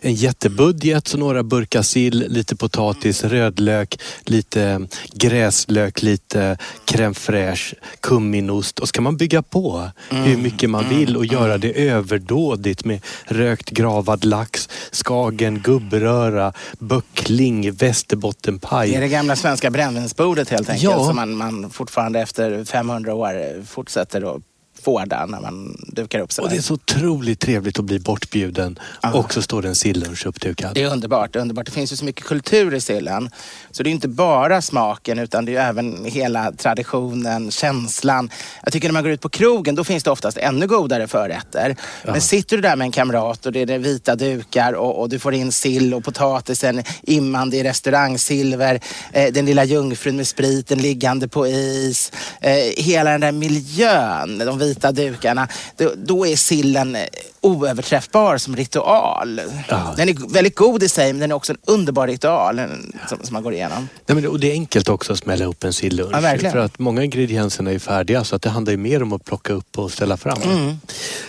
en 0.01 0.15
jättebudget 0.15 1.09
så 1.09 1.19
några 1.19 1.43
burkar 1.43 1.83
sill, 1.83 2.25
lite 2.29 2.57
potatis, 2.57 3.25
rödlök, 3.25 4.01
lite 4.25 4.87
gräslök, 5.13 6.03
lite 6.03 6.59
crème 6.87 7.15
fraîche, 7.15 7.75
kumminost. 8.01 8.79
Och 8.79 8.89
ska 8.89 9.01
man 9.01 9.17
bygga 9.17 9.43
på 9.43 9.91
hur 10.11 10.37
mycket 10.37 10.71
man 10.71 10.89
vill 10.89 11.17
och 11.17 11.27
göra 11.27 11.59
det 11.59 11.89
överdådigt 11.89 12.85
med 12.85 13.01
rökt 13.25 13.71
gravad 13.71 14.25
lax, 14.25 14.69
skagen, 14.91 15.59
gubbröra, 15.61 16.53
böckling, 16.79 17.73
västerbottenpaj. 17.73 18.91
Det 18.91 18.97
är 18.97 19.01
det 19.01 19.09
gamla 19.09 19.37
svenska 19.37 19.71
brännvinsbordet 19.71 20.49
helt 20.51 20.69
enkelt 20.69 20.83
Ja. 20.93 21.05
som 21.05 21.17
man, 21.17 21.37
man 21.37 21.71
fortfarande 21.71 22.21
efter 22.21 22.65
500 22.65 23.15
år 23.15 23.65
fortsätter 23.65 24.37
att 24.37 24.43
får 24.83 25.07
den 25.07 25.31
när 25.31 25.41
man 25.41 25.77
dukar 25.87 26.19
upp 26.19 26.33
sig. 26.33 26.43
Och 26.43 26.51
det 26.51 26.57
är 26.57 26.61
så 26.61 26.75
otroligt 26.75 27.41
trevligt 27.41 27.79
att 27.79 27.85
bli 27.85 27.99
bortbjuden 27.99 28.79
och 29.15 29.33
så 29.33 29.43
står 29.43 29.63
det 29.63 29.69
en 29.69 29.75
sillunch 29.75 30.27
uppdukad. 30.27 30.75
Det 30.75 30.83
är 30.83 30.93
underbart, 30.93 31.33
det 31.33 31.39
är 31.39 31.41
underbart. 31.41 31.67
Det 31.67 31.73
finns 31.73 31.93
ju 31.93 31.97
så 31.97 32.05
mycket 32.05 32.25
kultur 32.25 32.75
i 32.75 32.81
sillen. 32.81 33.31
Så 33.71 33.83
det 33.83 33.91
är 33.91 33.93
inte 33.93 34.09
bara 34.09 34.63
smaken 34.63 35.19
utan 35.19 35.45
det 35.45 35.57
är 35.57 35.69
även 35.69 36.05
hela 36.05 36.53
traditionen, 36.53 37.51
känslan. 37.51 38.31
Jag 38.65 38.73
tycker 38.73 38.89
när 38.89 38.93
man 38.93 39.03
går 39.03 39.13
ut 39.13 39.21
på 39.21 39.29
krogen 39.29 39.75
då 39.75 39.85
finns 39.85 40.05
det 40.05 40.11
oftast 40.11 40.37
ännu 40.37 40.67
godare 40.67 41.09
förrätter. 41.09 41.77
Men 42.05 42.21
sitter 42.21 42.57
du 42.57 42.63
där 42.63 42.77
med 42.77 42.85
en 42.85 42.93
kamrat 42.93 43.47
och 43.47 43.53
det 43.53 43.61
är 43.61 43.79
vita 43.79 44.17
dukar 44.17 44.73
och, 44.73 45.01
och 45.01 45.09
du 45.09 45.19
får 45.19 45.35
in 45.35 45.53
sill 45.53 45.95
och 45.95 46.05
potatisen 46.05 46.83
immande 47.03 47.57
i 47.57 47.63
restaurangsilver. 47.63 48.81
Eh, 49.13 49.33
den 49.33 49.47
lilla 49.47 49.65
jungfrun 49.65 50.17
med 50.17 50.27
spriten 50.27 50.79
liggande 50.79 51.29
på 51.29 51.47
is. 51.47 52.13
Eh, 52.41 52.55
hela 52.77 53.11
den 53.11 53.21
där 53.21 53.33
miljön, 53.33 54.39
de 54.39 54.59
vita 54.69 54.93
dukarna. 54.93 55.49
Då, 55.77 55.93
då 55.97 56.27
är 56.27 56.37
sillen 56.37 56.97
eh, 56.97 57.05
oöverträffbar 57.49 58.39
som 58.39 58.57
ritual. 58.57 59.41
Ja. 59.69 59.95
Den 59.97 60.09
är 60.09 60.33
väldigt 60.33 60.57
god 60.57 60.83
i 60.83 60.89
sig 60.89 61.13
men 61.13 61.21
den 61.21 61.31
är 61.31 61.35
också 61.35 61.53
en 61.53 61.59
underbar 61.67 62.07
ritual 62.07 62.61
som, 63.09 63.19
som 63.23 63.33
man 63.33 63.43
går 63.43 63.53
igenom. 63.53 63.89
Nej, 64.07 64.15
men 64.15 64.27
och 64.27 64.41
det 64.41 64.51
är 64.51 64.53
enkelt 64.53 64.89
också 64.89 65.13
att 65.13 65.19
smälla 65.19 65.45
upp 65.45 65.65
en 65.65 65.73
sillunch. 65.73 66.11
Ja, 66.13 66.21
verkligen. 66.21 66.53
för 66.53 66.59
att 66.59 66.79
många 66.79 67.03
ingredienserna 67.05 67.71
är 67.73 67.79
färdiga 67.79 68.25
så 68.25 68.37
att 68.37 68.43
det 68.43 68.51
handlar 68.51 68.71
ju 68.71 68.77
mer 68.77 69.03
om 69.03 69.13
att 69.13 69.25
plocka 69.25 69.53
upp 69.53 69.79
och 69.79 69.93
ställa 69.93 70.17
fram. 70.17 70.43
Mm. 70.43 70.79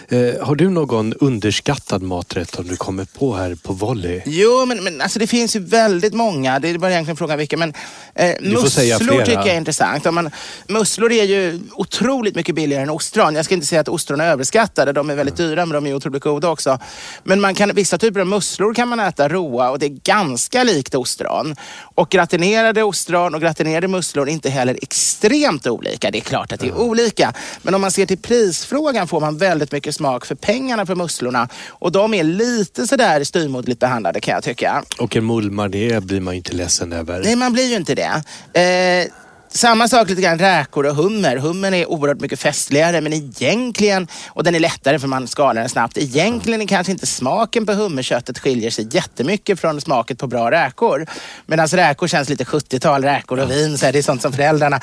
Eh, 0.09 0.45
har 0.45 0.55
du 0.55 0.69
någon 0.69 1.13
underskattad 1.13 2.01
maträtt 2.01 2.51
som 2.55 2.67
du 2.67 2.75
kommer 2.75 3.05
på 3.05 3.35
här 3.35 3.55
på 3.55 3.73
volley? 3.73 4.21
Jo, 4.25 4.65
men, 4.65 4.83
men 4.83 5.01
alltså 5.01 5.19
det 5.19 5.27
finns 5.27 5.55
ju 5.55 5.59
väldigt 5.59 6.13
många. 6.13 6.59
Det 6.59 6.69
är 6.69 6.77
bara 6.77 6.91
egentligen 6.91 7.17
frågan 7.17 7.38
vilka. 7.38 7.57
Men 7.57 7.73
eh, 8.15 8.35
musslor 8.41 9.19
tycker 9.19 9.31
jag 9.31 9.47
är 9.47 9.57
intressant. 9.57 10.05
Om 10.05 10.15
man, 10.15 10.29
musslor 10.67 11.11
är 11.11 11.23
ju 11.23 11.59
otroligt 11.71 12.35
mycket 12.35 12.55
billigare 12.55 12.83
än 12.83 12.89
ostron. 12.89 13.35
Jag 13.35 13.45
ska 13.45 13.53
inte 13.53 13.67
säga 13.67 13.81
att 13.81 13.88
ostron 13.88 14.21
är 14.21 14.25
överskattade. 14.25 14.93
De 14.93 15.09
är 15.09 15.15
väldigt 15.15 15.38
dyra, 15.38 15.65
men 15.65 15.83
de 15.83 15.89
är 15.89 15.95
otroligt 15.95 16.08
goda 16.17 16.49
också. 16.49 16.79
Men 17.23 17.41
man 17.41 17.55
kan, 17.55 17.75
vissa 17.75 17.97
typer 17.97 18.19
av 18.19 18.27
musslor 18.27 18.73
kan 18.73 18.87
man 18.87 18.99
äta 18.99 19.29
råa 19.29 19.69
och 19.69 19.79
det 19.79 19.85
är 19.85 19.97
ganska 20.03 20.63
likt 20.63 20.95
ostron. 20.95 21.55
Och 21.95 22.09
gratinerade 22.09 22.83
ostron 22.83 23.35
och 23.35 23.41
gratinerade 23.41 23.87
musslor 23.87 24.27
är 24.29 24.31
inte 24.31 24.49
heller 24.49 24.77
extremt 24.81 25.67
olika. 25.67 26.11
Det 26.11 26.17
är 26.17 26.21
klart 26.21 26.51
att 26.51 26.59
det 26.59 26.67
är 26.67 26.77
olika. 26.77 27.33
Men 27.61 27.75
om 27.75 27.81
man 27.81 27.91
ser 27.91 28.05
till 28.05 28.17
prisfrågan 28.17 29.07
får 29.07 29.19
man 29.19 29.37
väldigt 29.37 29.71
mycket 29.71 29.95
smak 29.95 30.25
för 30.25 30.35
pengarna 30.35 30.85
för 30.85 30.95
musslorna. 30.95 31.47
Och 31.69 31.91
de 31.91 32.13
är 32.13 32.23
lite 32.23 32.87
sådär 32.87 33.23
styvmoderligt 33.23 33.79
behandlade 33.79 34.19
kan 34.19 34.33
jag 34.33 34.43
tycka. 34.43 34.83
Och 34.99 35.15
en 35.15 35.25
mullmarné 35.25 35.99
blir 35.99 36.21
man 36.21 36.33
ju 36.33 36.37
inte 36.37 36.53
ledsen 36.53 36.93
över. 36.93 37.21
Nej, 37.23 37.35
man 37.35 37.53
blir 37.53 37.69
ju 37.69 37.75
inte 37.75 37.95
det. 37.95 38.23
Eh, 38.59 39.11
samma 39.51 39.87
sak 39.87 40.09
lite 40.09 40.21
grann 40.21 40.39
räkor 40.39 40.85
och 40.85 40.95
hummer. 40.95 41.37
Hummern 41.37 41.73
är 41.73 41.89
oerhört 41.89 42.19
mycket 42.19 42.39
festligare 42.39 43.01
men 43.01 43.13
egentligen, 43.13 44.07
och 44.27 44.43
den 44.43 44.55
är 44.55 44.59
lättare 44.59 44.99
för 44.99 45.07
man 45.07 45.27
skalar 45.27 45.61
den 45.61 45.69
snabbt. 45.69 45.97
Egentligen 45.97 46.61
är 46.61 46.67
kanske 46.67 46.91
inte 46.91 47.05
smaken 47.05 47.65
på 47.65 47.73
hummerköttet 47.73 48.39
skiljer 48.39 48.71
sig 48.71 48.87
jättemycket 48.91 49.59
från 49.59 49.81
smaken 49.81 50.17
på 50.17 50.27
bra 50.27 50.51
räkor. 50.51 51.05
Medan 51.45 51.67
räkor 51.67 52.07
känns 52.07 52.29
lite 52.29 52.43
70-tal, 52.43 53.03
räkor 53.03 53.39
och 53.39 53.51
vin. 53.51 53.77
Så 53.77 53.85
här, 53.85 53.93
det 53.93 53.99
är 53.99 54.03
sånt 54.03 54.21
som 54.21 54.33
föräldrarna 54.33 54.79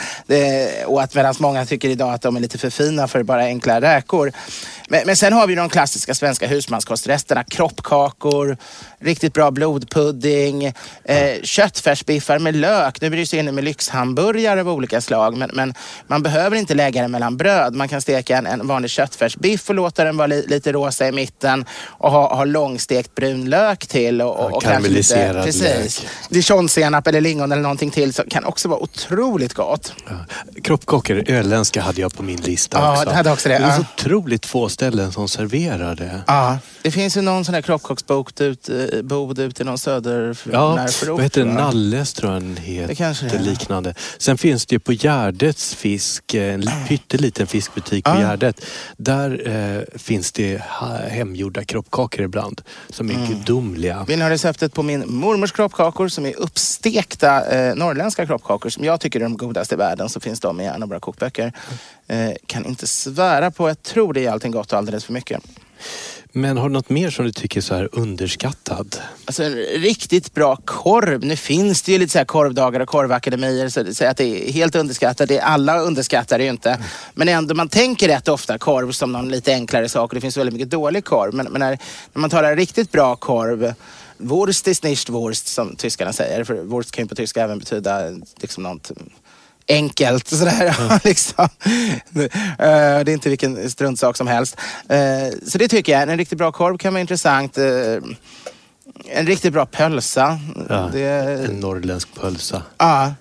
åt 0.87 1.15
medan 1.15 1.35
många 1.39 1.67
tycker 1.67 1.89
idag 1.89 2.15
att 2.15 2.23
de 2.23 2.37
är 2.37 2.41
lite 2.41 2.59
för 2.59 2.71
fina 2.71 3.09
för 3.09 3.23
bara 3.23 3.43
enkla 3.43 3.81
räkor. 3.81 4.33
Men, 4.89 5.03
men 5.07 5.17
sen 5.17 5.33
har 5.33 5.47
vi 5.47 5.55
de 5.55 5.69
klassiska 5.69 6.15
svenska 6.15 6.47
husmanskostresterna. 6.47 7.45
Kroppkakor, 7.45 8.57
riktigt 9.01 9.33
bra 9.33 9.51
blodpudding, 9.51 10.65
eh, 11.05 11.43
köttfärsbiffar 11.43 12.39
med 12.39 12.57
lök. 12.57 13.01
Nu 13.01 13.11
blir 13.11 13.21
det 13.21 13.27
så 13.27 13.37
inne 13.37 13.53
med 13.53 13.65
lyxhamburgare 13.65 14.61
av 14.61 14.69
olika 14.69 15.01
slag. 15.01 15.37
Men, 15.37 15.51
men 15.55 15.75
man 16.07 16.23
behöver 16.23 16.57
inte 16.57 16.75
lägga 16.75 17.03
det 17.03 17.09
mellan 17.09 17.37
bröd. 17.37 17.75
Man 17.75 17.89
kan 17.89 18.01
steka 18.01 18.37
en, 18.39 18.47
en 18.47 18.67
vanlig 18.67 18.91
köttfärsbiff 18.91 19.69
och 19.69 19.75
låta 19.75 20.05
den 20.05 20.17
vara 20.17 20.27
li, 20.27 20.45
lite 20.49 20.73
rosa 20.73 21.09
i 21.09 21.13
mitten. 21.13 21.65
Och 21.83 22.11
ha, 22.11 22.35
ha 22.37 22.45
långstekt 22.45 23.15
brun 23.15 23.51
lök 23.51 23.87
till. 23.87 24.23
Och, 24.23 24.31
och, 24.31 24.37
Ja, 24.41 24.45
och 24.45 24.53
lite- 24.53 24.67
karamelliserad 24.67 25.45
Precis. 25.45 26.03
lök. 26.03 26.11
Dijonsenap 26.31 27.07
eller 27.07 27.21
lingon 27.21 27.53
eller 27.53 27.63
någonting 27.63 27.91
till. 27.91 28.13
Så 28.15 28.23
kan 28.23 28.45
också 28.45 28.69
vara 28.69 28.81
otroligt 28.83 29.55
gott. 29.55 29.93
Kroppkakor, 30.63 31.23
öländska 31.27 31.81
hade 31.83 32.01
jag 32.01 32.15
på 32.17 32.23
min 32.23 32.41
lista 32.41 32.79
Ja, 32.79 32.93
också. 32.93 33.05
det 33.05 33.15
hade 33.15 33.33
också 33.33 33.49
det, 33.49 33.59
Det 33.59 33.65
är 33.65 33.69
ja. 33.69 33.77
så 33.77 33.85
otroligt 34.05 34.47
få 34.47 34.69
ställen 34.69 35.13
som 35.13 35.29
serverar 35.29 35.95
det. 35.95 36.21
Ja, 36.27 36.59
det 36.83 36.91
finns 36.91 37.17
ju 37.17 37.21
någon 37.21 37.45
sån 37.45 37.55
här 37.55 37.63
kroppkocksbod 37.63 38.41
ut, 38.41 38.69
eh, 38.69 38.96
bod 39.03 39.39
ute 39.39 39.63
i 39.63 39.67
någon 39.67 39.79
söder... 39.79 40.39
Ja, 40.53 40.87
vad 41.09 41.23
heter 41.23 41.45
det? 41.45 41.53
Nalles 41.53 42.13
tror 42.15 42.33
jag 42.33 42.43
den 42.43 42.57
heter. 42.57 42.89
Det 42.89 42.95
kanske 42.95 43.27
det 43.27 43.37
är. 43.37 43.41
liknande. 43.41 43.95
Sen 44.19 44.39
finns 44.39 44.67
det 44.67 44.75
ju 44.75 44.79
på 44.79 44.93
Gärdets 44.93 45.75
fisk, 45.75 46.35
en 46.35 46.61
li- 46.61 46.71
pytteliten 46.89 47.47
fiskbutik 47.47 48.05
på 48.05 48.11
Ja. 48.11 48.21
Gärdet. 48.21 48.65
Där 48.97 49.49
eh, 49.49 49.99
finns 49.99 50.33
det 50.33 50.63
hemgjorda 51.09 51.65
kroppkakor 51.65 52.25
ibland 52.25 52.63
som 52.91 53.11
är 53.11 53.15
Mm. 53.15 53.29
gudomliga. 53.29 54.05
Vill 54.09 54.19
ni 54.19 54.23
ha 54.25 54.31
receptet 54.31 54.73
på 54.75 54.83
min 54.83 55.05
mormors 55.07 55.53
kroppkakor 55.53 56.09
som 56.09 56.27
är 56.27 56.37
uppstekta 56.41 57.45
eh, 57.57 57.75
norrländska 57.75 58.27
kroppkakor 58.27 58.71
som 58.71 58.85
jag 58.85 59.01
tycker 59.01 59.21
är 59.21 59.25
de 59.25 59.37
godaste 59.37 59.75
i 59.75 59.79
världen 59.79 60.09
så 60.09 60.21
finns 60.21 60.41
de 60.41 60.61
i 60.61 60.69
av 60.69 60.89
våra 60.89 61.01
kokböcker. 61.01 61.53
Eh, 62.09 62.31
kan 62.47 62.67
inte 62.67 62.87
svära 62.87 63.51
på, 63.51 63.69
jag 63.69 63.83
tror 63.83 64.13
det 64.13 64.27
är 64.27 64.31
allting 64.31 64.53
gott 64.53 64.73
och 64.73 64.79
alldeles 64.79 65.05
för 65.05 65.13
mycket. 65.13 65.43
Men 66.33 66.57
har 66.57 66.69
du 66.69 66.73
något 66.73 66.89
mer 66.89 67.11
som 67.11 67.25
du 67.25 67.33
tycker 67.33 67.61
är 67.61 67.63
så 67.63 67.75
här 67.75 67.89
underskattad? 67.93 69.01
Alltså 69.25 69.43
en 69.43 69.55
riktigt 69.57 70.35
bra 70.35 70.57
korv. 70.57 71.25
Nu 71.25 71.37
finns 71.37 71.83
det 71.83 71.93
ju 71.93 71.99
lite 71.99 72.13
så 72.13 72.19
här 72.19 72.25
korvdagar 72.25 72.81
och 72.81 72.89
korvakademier 72.89 73.69
så 73.69 73.95
så 73.95 74.05
att 74.05 74.17
det 74.17 74.49
är 74.49 74.53
helt 74.53 74.75
underskattat. 74.75 75.29
Det 75.29 75.39
är, 75.39 75.43
alla 75.43 75.81
underskattar 75.81 76.39
det 76.39 76.45
ju 76.45 76.51
inte. 76.51 76.79
Men 77.15 77.29
ändå, 77.29 77.55
man 77.55 77.69
tänker 77.69 78.09
rätt 78.09 78.29
ofta 78.29 78.59
korv 78.59 78.93
som 78.93 79.13
någon 79.13 79.29
lite 79.29 79.53
enklare 79.53 79.89
sak 79.89 80.11
och 80.11 80.15
det 80.15 80.21
finns 80.21 80.37
väldigt 80.37 80.53
mycket 80.53 80.71
dålig 80.71 81.05
korv. 81.05 81.35
Men, 81.35 81.47
men 81.47 81.61
när, 81.61 81.79
när 82.13 82.21
man 82.21 82.31
talar 82.31 82.57
riktigt 82.57 82.93
bra 82.93 83.17
korv 83.17 83.75
Wurst 84.19 84.69
ist 84.69 84.85
nicht 84.85 85.09
Wurst 85.09 85.49
som 85.49 85.77
tyskarna 85.77 86.13
säger. 86.13 86.45
För 86.45 86.55
Wurst 86.55 86.91
kan 86.91 87.05
ju 87.05 87.09
på 87.09 87.15
tyska 87.15 87.43
även 87.43 87.59
betyda 87.59 88.11
liksom 88.37 88.63
något 88.63 88.91
enkelt 89.69 90.29
sådär. 90.29 91.01
liksom. 91.05 91.49
Eh, 92.15 92.29
det 92.59 93.09
är 93.09 93.09
inte 93.09 93.29
vilken 93.29 93.71
struntsak 93.71 94.17
som 94.17 94.27
helst. 94.27 94.57
Eh, 94.89 94.99
så 95.47 95.59
det 95.59 95.69
tycker 95.69 95.93
jag. 95.93 96.03
En 96.03 96.19
riktigt 96.19 96.39
bra 96.39 96.53
korv 96.53 96.79
kan 96.79 96.93
vara 96.93 97.01
intressant. 97.01 97.59
Eh, 97.59 97.65
en 99.09 99.27
riktigt 99.27 99.53
bra 99.53 99.67
pölsa. 99.67 100.39
Ja, 100.69 100.91
Det, 100.93 101.03
En 101.49 101.61
norrländsk 101.61 102.09
pölsa. 102.15 102.63
ja. 102.79 103.15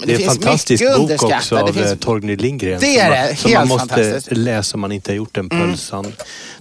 Men 0.00 0.08
Det 0.08 0.14
är 0.14 0.20
en 0.20 0.26
fantastisk 0.34 0.84
bok 0.96 1.22
också 1.22 1.56
av 1.58 1.66
Det 1.66 1.72
finns- 1.72 1.86
eh, 1.86 1.96
Torgny 1.96 2.36
Lindgren. 2.36 2.80
Det 2.80 2.98
är 2.98 3.04
som 3.06 3.10
det. 3.10 3.26
man, 3.28 3.36
som 3.36 3.50
Helt 3.50 3.68
man 3.68 3.78
måste. 3.78 4.04
Mm. 4.30 4.44
läsa 4.44 4.74
om 4.76 4.80
man 4.80 4.92
inte 4.92 5.10
har 5.12 5.16
gjort 5.16 5.34
den 5.34 5.48
pölsan. 5.48 6.12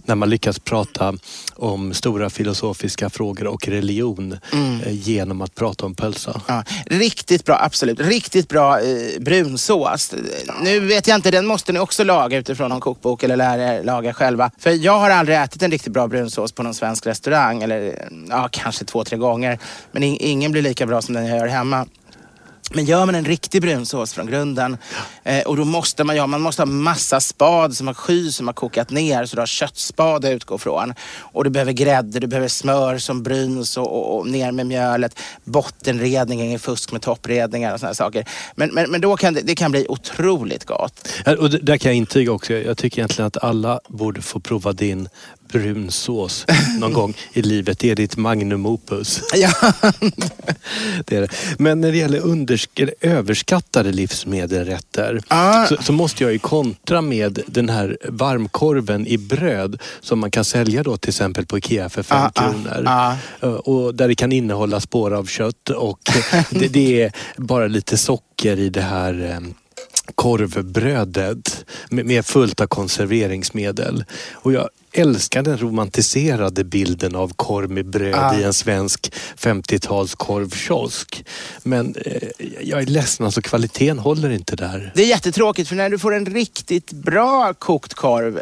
När 0.05 0.15
man 0.15 0.29
lyckas 0.29 0.59
prata 0.59 1.13
om 1.55 1.93
stora 1.93 2.29
filosofiska 2.29 3.09
frågor 3.09 3.47
och 3.47 3.67
religion 3.67 4.37
Mm. 4.53 4.81
eh, 4.81 4.91
genom 4.93 5.41
att 5.41 5.55
prata 5.55 5.85
om 5.85 5.95
pölsa. 5.95 6.41
Ja, 6.47 6.63
riktigt 6.85 7.45
bra, 7.45 7.59
absolut. 7.61 7.99
Riktigt 7.99 8.49
bra 8.49 8.79
eh, 8.79 9.19
brunsås. 9.19 10.13
Nu 10.61 10.79
vet 10.79 11.07
jag 11.07 11.15
inte, 11.15 11.31
den 11.31 11.45
måste 11.45 11.71
ni 11.73 11.79
också 11.79 12.03
laga 12.03 12.37
utifrån 12.37 12.69
någon 12.69 12.79
kokbok 12.81 13.23
eller 13.23 13.35
lära 13.35 13.73
er 13.77 13.83
laga 13.83 14.13
själva. 14.13 14.51
För 14.59 14.69
jag 14.71 14.99
har 14.99 15.09
aldrig 15.09 15.37
ätit 15.37 15.63
en 15.63 15.71
riktigt 15.71 15.93
bra 15.93 16.07
brunsås 16.07 16.51
på 16.51 16.63
någon 16.63 16.73
svensk 16.73 17.05
restaurang. 17.07 17.63
Eller 17.63 18.07
ja, 18.29 18.49
kanske 18.51 18.85
två, 18.85 19.03
tre 19.03 19.17
gånger. 19.17 19.59
Men 19.91 20.03
in, 20.03 20.17
ingen 20.19 20.51
blir 20.51 20.61
lika 20.61 20.85
bra 20.85 21.01
som 21.01 21.13
den 21.15 21.25
jag 21.25 21.37
gör 21.37 21.47
hemma. 21.47 21.85
Men 22.73 22.85
gör 22.85 23.05
man 23.05 23.15
en 23.15 23.25
riktig 23.25 23.61
brunsås 23.61 24.13
från 24.13 24.27
grunden 24.27 24.77
eh, 25.23 25.41
och 25.41 25.57
då 25.57 25.65
måste 25.65 26.03
man, 26.03 26.15
ja, 26.15 26.27
man 26.27 26.41
måste 26.41 26.61
ha 26.61 26.65
massa 26.65 27.19
spad 27.19 27.75
som 27.75 27.87
har 27.87 27.93
sky 27.93 28.31
som 28.31 28.47
har 28.47 28.53
kokat 28.53 28.89
ner 28.89 29.25
så 29.25 29.35
du 29.35 29.41
har 29.41 29.47
köttspad 29.47 30.25
att 30.25 30.31
utgå 30.31 30.57
från. 30.57 30.93
Och 31.19 31.43
du 31.43 31.49
behöver 31.49 31.71
grädde, 31.71 32.19
du 32.19 32.27
behöver 32.27 32.47
smör 32.47 32.97
som 32.97 33.23
bryns 33.23 33.77
och, 33.77 33.97
och, 33.97 34.17
och 34.17 34.27
ner 34.27 34.51
med 34.51 34.67
mjölet. 34.67 35.19
Bottenredning, 35.43 36.41
ingen 36.41 36.59
fusk 36.59 36.91
med 36.91 37.01
toppredningar 37.01 37.73
och 37.73 37.79
sådana 37.79 37.95
saker. 37.95 38.25
Men, 38.55 38.69
men, 38.73 38.91
men 38.91 39.01
då 39.01 39.17
kan 39.17 39.33
det, 39.33 39.41
det 39.41 39.55
kan 39.55 39.71
bli 39.71 39.85
otroligt 39.89 40.65
gott. 40.65 41.09
Och 41.39 41.49
där 41.49 41.77
kan 41.77 41.91
jag 41.91 41.97
intyga 41.97 42.31
också. 42.31 42.53
Jag 42.53 42.77
tycker 42.77 42.99
egentligen 42.99 43.27
att 43.27 43.43
alla 43.43 43.79
borde 43.87 44.21
få 44.21 44.39
prova 44.39 44.73
din 44.73 45.09
brunsås 45.51 46.45
någon 46.79 46.93
gång 46.93 47.13
i 47.33 47.41
livet. 47.41 47.79
Det 47.79 47.89
är 47.91 47.95
ditt 47.95 48.17
magnum 48.17 48.65
opus. 48.65 49.21
Ja. 49.35 49.51
Det 51.05 51.15
är 51.15 51.21
det. 51.21 51.27
Men 51.57 51.81
när 51.81 51.91
det 51.91 51.97
gäller 51.97 52.19
undersk- 52.19 52.89
överskattade 53.01 53.91
livsmedelrätter 53.91 55.21
Ah. 55.27 55.65
så, 55.65 55.77
så 55.81 55.93
måste 55.93 56.23
jag 56.23 56.33
ju 56.33 56.39
kontra 56.39 57.01
med 57.01 57.39
den 57.47 57.69
här 57.69 57.97
varmkorven 58.09 59.07
i 59.07 59.17
bröd 59.17 59.81
som 60.01 60.19
man 60.19 60.31
kan 60.31 60.45
sälja 60.45 60.83
då 60.83 60.97
till 60.97 61.09
exempel 61.09 61.45
på 61.45 61.57
Ikea 61.57 61.89
för 61.89 62.03
fem 62.03 62.17
Ah, 62.21 62.31
ah, 62.35 62.51
kronor. 62.51 62.83
ah. 62.87 63.13
Eh, 63.41 63.49
Och 63.49 63.95
där 63.95 64.07
det 64.07 64.15
kan 64.15 64.31
innehålla 64.31 64.79
spår 64.79 65.11
av 65.13 65.25
kött 65.25 65.69
och 65.69 65.99
det, 66.49 66.67
det 66.67 67.01
är 67.01 67.11
bara 67.37 67.67
lite 67.67 67.97
socker 67.97 68.59
i 68.59 68.69
det 68.69 68.81
här 68.81 69.31
eh, 69.31 69.39
korvbrödet 70.15 71.65
med, 71.89 72.05
med 72.05 72.25
fullt 72.25 72.61
av 72.61 72.67
konserveringsmedel. 72.67 74.05
Och 74.33 74.53
jag 74.53 74.69
älskar 74.91 75.43
den 75.43 75.57
romantiserade 75.57 76.63
bilden 76.63 77.15
av 77.15 77.33
korv 77.35 77.71
med 77.71 77.85
bröd 77.89 78.13
Ja. 78.15 78.39
i 78.39 78.43
en 78.43 78.53
svensk 78.53 79.13
50-tals 79.37 80.15
korvkiosk. 80.15 81.25
Men 81.63 81.95
eh, 82.05 82.29
jag 82.61 82.81
är 82.81 82.85
ledsen, 82.85 83.25
alltså 83.25 83.41
kvaliteten 83.41 83.99
håller 83.99 84.29
inte 84.29 84.55
där. 84.55 84.91
Det 84.95 85.01
är 85.03 85.07
jättetråkigt 85.07 85.69
för 85.69 85.75
när 85.75 85.89
du 85.89 85.99
får 85.99 86.13
en 86.15 86.25
riktigt 86.25 86.91
bra 86.91 87.53
kokt 87.53 87.93
korv 87.93 88.39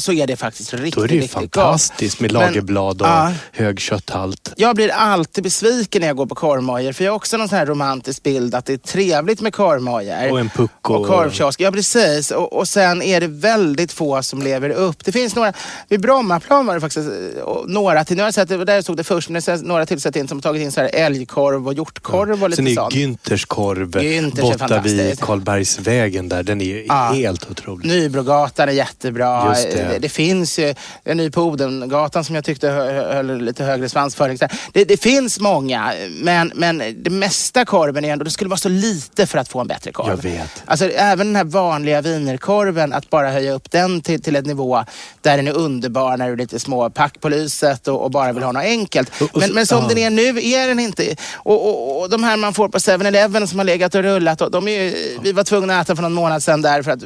så 0.00 0.12
är 0.12 0.26
det 0.26 0.36
faktiskt 0.36 0.74
riktigt, 0.74 0.94
Då 0.94 1.02
är 1.02 1.08
det 1.08 1.14
ju 1.14 1.28
fantastiskt 1.28 2.20
med 2.20 2.32
lagerblad 2.32 3.02
och 3.02 3.08
Ja. 3.08 3.32
hög 3.52 3.80
kötthalt. 3.80 4.52
Jag 4.56 4.76
blir 4.76 4.88
alltid 4.90 5.44
besviken 5.44 6.00
när 6.00 6.06
jag 6.06 6.16
går 6.16 6.26
på 6.26 6.34
korvmojor 6.34 6.92
för 6.92 7.04
jag 7.04 7.12
har 7.12 7.16
också 7.16 7.36
någon 7.36 7.48
sån 7.48 7.58
här 7.58 7.66
romantisk 7.66 8.22
bild 8.22 8.54
att 8.54 8.64
det 8.66 8.72
är 8.72 8.76
trevligt 8.76 9.40
med 9.40 9.54
korvmojor. 9.54 10.32
Och 10.32 10.40
en 10.40 10.48
pucko. 10.50 10.94
Och 10.94 11.06
korvkiosk. 11.06 11.60
Ja 11.60 11.70
precis. 11.72 12.30
Och, 12.30 12.52
och 12.52 12.68
sen 12.68 13.02
är 13.02 13.20
det 13.20 13.26
väldigt 13.26 13.92
få 13.92 14.22
som 14.22 14.42
lever 14.42 14.70
upp. 14.70 15.04
Det 15.04 15.12
finns 15.12 15.34
några, 15.36 15.52
vid 15.88 16.00
Brommaplan 16.00 16.66
var 16.66 16.74
det 16.74 16.80
faktiskt 16.80 17.08
eh, 17.08 17.44
några 17.66 18.04
till, 18.04 18.16
nu 18.16 18.22
har 18.22 18.26
jag 18.26 18.34
sett, 18.34 18.48
där 18.48 18.82
stod 18.82 18.96
det 18.96 19.04
först, 19.04 19.28
men 19.28 19.42
det 19.46 19.52
är 19.52 19.56
några 19.56 19.86
till 19.86 20.00
sett 20.00 20.16
in 20.16 20.28
som 20.28 20.36
har 20.38 20.42
tagit 20.42 20.62
in 20.62 20.72
så 20.72 20.80
här 20.80 20.90
älgkorv 20.92 21.66
och 21.66 21.74
hjortkorv 21.74 22.42
och 22.42 22.50
lite 22.50 22.56
Sen 22.56 22.66
är 22.66 22.74
sånt. 22.74 22.94
Günthers 22.94 23.44
korv 23.46 23.90
Günthers 23.90 24.52
är 24.54 24.58
borta 24.58 24.80
vid. 24.80 25.20
Karlbergsvägen 25.20 26.28
där. 26.28 26.42
Den 26.42 26.60
är 26.60 26.84
Ja. 26.88 26.94
helt 27.14 27.50
otrolig. 27.50 27.88
Nybrogatan 27.88 28.68
är 28.68 28.72
jättebra. 28.72 29.48
Just 29.48 29.70
det. 29.70 29.89
Det. 29.92 29.98
det 29.98 30.08
finns 30.08 30.58
ju 30.58 30.74
en 31.04 31.16
ny 31.16 31.30
på 31.30 31.42
Odengatan 31.42 32.24
som 32.24 32.34
jag 32.34 32.44
tyckte 32.44 32.68
hö- 32.68 33.14
höll 33.14 33.40
lite 33.42 33.64
högre 33.64 33.88
svansföring. 33.88 34.38
Det, 34.72 34.84
det 34.84 34.96
finns 35.02 35.40
många, 35.40 35.92
men, 36.22 36.52
men 36.54 36.78
det 37.02 37.10
mesta 37.10 37.64
korven 37.64 38.04
är 38.04 38.12
ändå, 38.12 38.24
det 38.24 38.30
skulle 38.30 38.50
vara 38.50 38.58
så 38.58 38.68
lite 38.68 39.26
för 39.26 39.38
att 39.38 39.48
få 39.48 39.60
en 39.60 39.66
bättre 39.66 39.92
korv. 39.92 40.08
Jag 40.08 40.16
vet. 40.30 40.62
Alltså 40.64 40.90
även 40.90 41.26
den 41.26 41.36
här 41.36 41.44
vanliga 41.44 42.00
wienerkorven, 42.00 42.92
att 42.92 43.10
bara 43.10 43.30
höja 43.30 43.52
upp 43.52 43.70
den 43.70 44.00
till, 44.00 44.22
till 44.22 44.36
en 44.36 44.44
nivå 44.44 44.84
där 45.22 45.36
den 45.36 45.48
är 45.48 45.52
underbar 45.52 46.16
när 46.16 46.26
du 46.26 46.32
är 46.32 46.36
lite 46.36 46.58
småpack 46.58 47.20
på 47.20 47.28
lyset 47.28 47.88
och, 47.88 48.04
och 48.04 48.10
bara 48.10 48.32
vill 48.32 48.42
ha 48.42 48.52
något 48.52 48.62
enkelt. 48.62 49.10
Men, 49.34 49.52
men 49.54 49.66
som 49.66 49.88
den 49.88 49.98
är 49.98 50.10
nu 50.10 50.22
är 50.42 50.68
den 50.68 50.78
inte. 50.80 51.16
Och, 51.34 51.68
och, 51.68 52.00
och 52.02 52.10
de 52.10 52.24
här 52.24 52.36
man 52.36 52.54
får 52.54 52.68
på 52.68 52.78
7-Eleven 52.78 53.46
som 53.48 53.58
har 53.58 53.64
legat 53.64 53.94
och 53.94 54.02
rullat, 54.02 54.40
och 54.40 54.50
de 54.50 54.68
är, 54.68 54.82
ju- 54.82 55.18
vi 55.22 55.32
var 55.32 55.44
tvungna 55.44 55.80
att 55.80 55.86
äta 55.86 55.96
för 55.96 56.02
någon 56.02 56.12
månad 56.12 56.42
sedan 56.42 56.62
där. 56.62 56.82
För 56.82 56.90
att, 56.90 57.02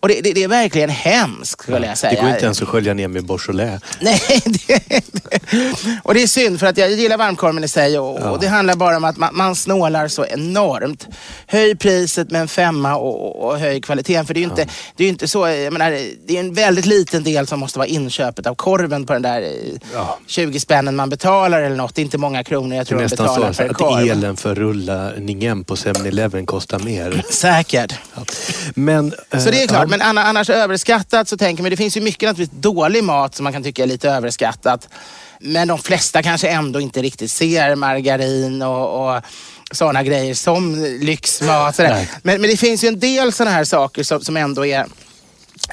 och 0.00 0.08
det, 0.08 0.20
det, 0.20 0.32
det 0.32 0.44
är 0.44 0.48
verkligen 0.48 0.90
hemskt 0.90 1.62
skulle 1.62 1.86
jag 1.86 1.98
säga. 1.98 2.07
Det 2.10 2.20
går 2.20 2.30
inte 2.30 2.44
ens 2.44 2.62
att 2.62 2.68
skölja 2.68 2.94
ner 2.94 3.08
med 3.08 3.26
Beaujolais. 3.26 3.80
Nej, 4.00 4.20
det, 4.46 5.02
och 6.02 6.14
det 6.14 6.22
är 6.22 6.26
synd 6.26 6.60
för 6.60 6.66
att 6.66 6.78
jag 6.78 6.90
gillar 6.90 7.16
varmkorven 7.18 7.64
i 7.64 7.68
sig 7.68 7.98
och, 7.98 8.18
och 8.32 8.40
det 8.40 8.46
handlar 8.48 8.76
bara 8.76 8.96
om 8.96 9.04
att 9.04 9.16
man, 9.16 9.30
man 9.36 9.54
snålar 9.56 10.08
så 10.08 10.24
enormt. 10.26 11.06
Höj 11.46 11.76
priset 11.76 12.30
med 12.30 12.40
en 12.40 12.48
femma 12.48 12.96
och, 12.96 13.26
och, 13.26 13.48
och 13.50 13.58
höj 13.58 13.80
kvaliteten. 13.80 14.26
För 14.26 14.34
det 14.34 14.38
är 14.40 14.42
ju 14.42 14.48
inte, 14.50 14.66
det 14.96 15.04
är 15.04 15.08
inte 15.08 15.28
så, 15.28 15.48
jag 15.48 15.72
menar, 15.72 15.90
det 16.26 16.36
är 16.36 16.40
en 16.40 16.54
väldigt 16.54 16.86
liten 16.86 17.22
del 17.24 17.46
som 17.46 17.60
måste 17.60 17.78
vara 17.78 17.86
inköpet 17.88 18.46
av 18.46 18.54
korven 18.54 19.06
på 19.06 19.12
den 19.12 19.22
där 19.22 19.42
eh, 19.42 19.48
Ja. 19.94 20.18
20 20.26 20.60
spännen 20.60 20.96
man 20.96 21.10
betalar 21.10 21.62
eller 21.62 21.76
något. 21.76 21.94
Det 21.94 22.00
är 22.00 22.04
inte 22.04 22.18
många 22.18 22.44
kronor 22.44 22.76
jag 22.76 22.80
Det 22.80 22.82
är 22.82 22.84
tror 22.84 22.98
de 22.98 23.04
nästan 23.04 23.26
betalar 23.26 23.52
så 23.52 23.62
per 23.62 23.70
att 23.70 23.76
korv. 23.76 24.10
elen 24.10 24.36
för 24.36 24.54
rullningen 24.54 25.64
på 25.64 25.74
7-Eleven 25.76 26.46
kostar 26.46 26.78
mer. 26.78 27.22
Säkert. 27.30 27.94
Men, 28.74 29.12
Så 29.38 29.50
det 29.50 29.58
är 29.58 29.62
eh, 29.62 29.66
klart, 29.68 29.80
ja. 29.82 29.86
men 29.86 30.02
anna- 30.02 30.22
annars 30.24 30.50
överskattat 30.50 31.28
så 31.28 31.36
tänker 31.36 31.62
man, 31.62 31.70
det 31.70 31.76
finns 31.76 31.96
ju 31.98 32.04
mycket 32.04 32.28
naturligtvis 32.28 32.60
dålig 32.60 33.04
mat 33.04 33.34
som 33.34 33.44
man 33.44 33.52
kan 33.52 33.62
tycka 33.62 33.82
är 33.82 33.86
lite 33.86 34.10
överskattat. 34.10 34.88
Men 35.40 35.68
de 35.68 35.78
flesta 35.78 36.22
kanske 36.22 36.48
ändå 36.48 36.80
inte 36.80 37.02
riktigt 37.02 37.30
ser 37.30 37.74
margarin 37.74 38.62
och, 38.62 39.16
och 39.16 39.22
sådana 39.70 40.02
grejer 40.02 40.34
som 40.34 40.84
lyxmat. 41.00 41.74
Men, 42.22 42.40
men 42.40 42.50
det 42.50 42.56
finns 42.56 42.84
ju 42.84 42.88
en 42.88 43.00
del 43.00 43.32
sådana 43.32 43.56
här 43.56 43.64
saker 43.64 44.02
som, 44.02 44.20
som 44.20 44.36
ändå 44.36 44.66
är 44.66 44.86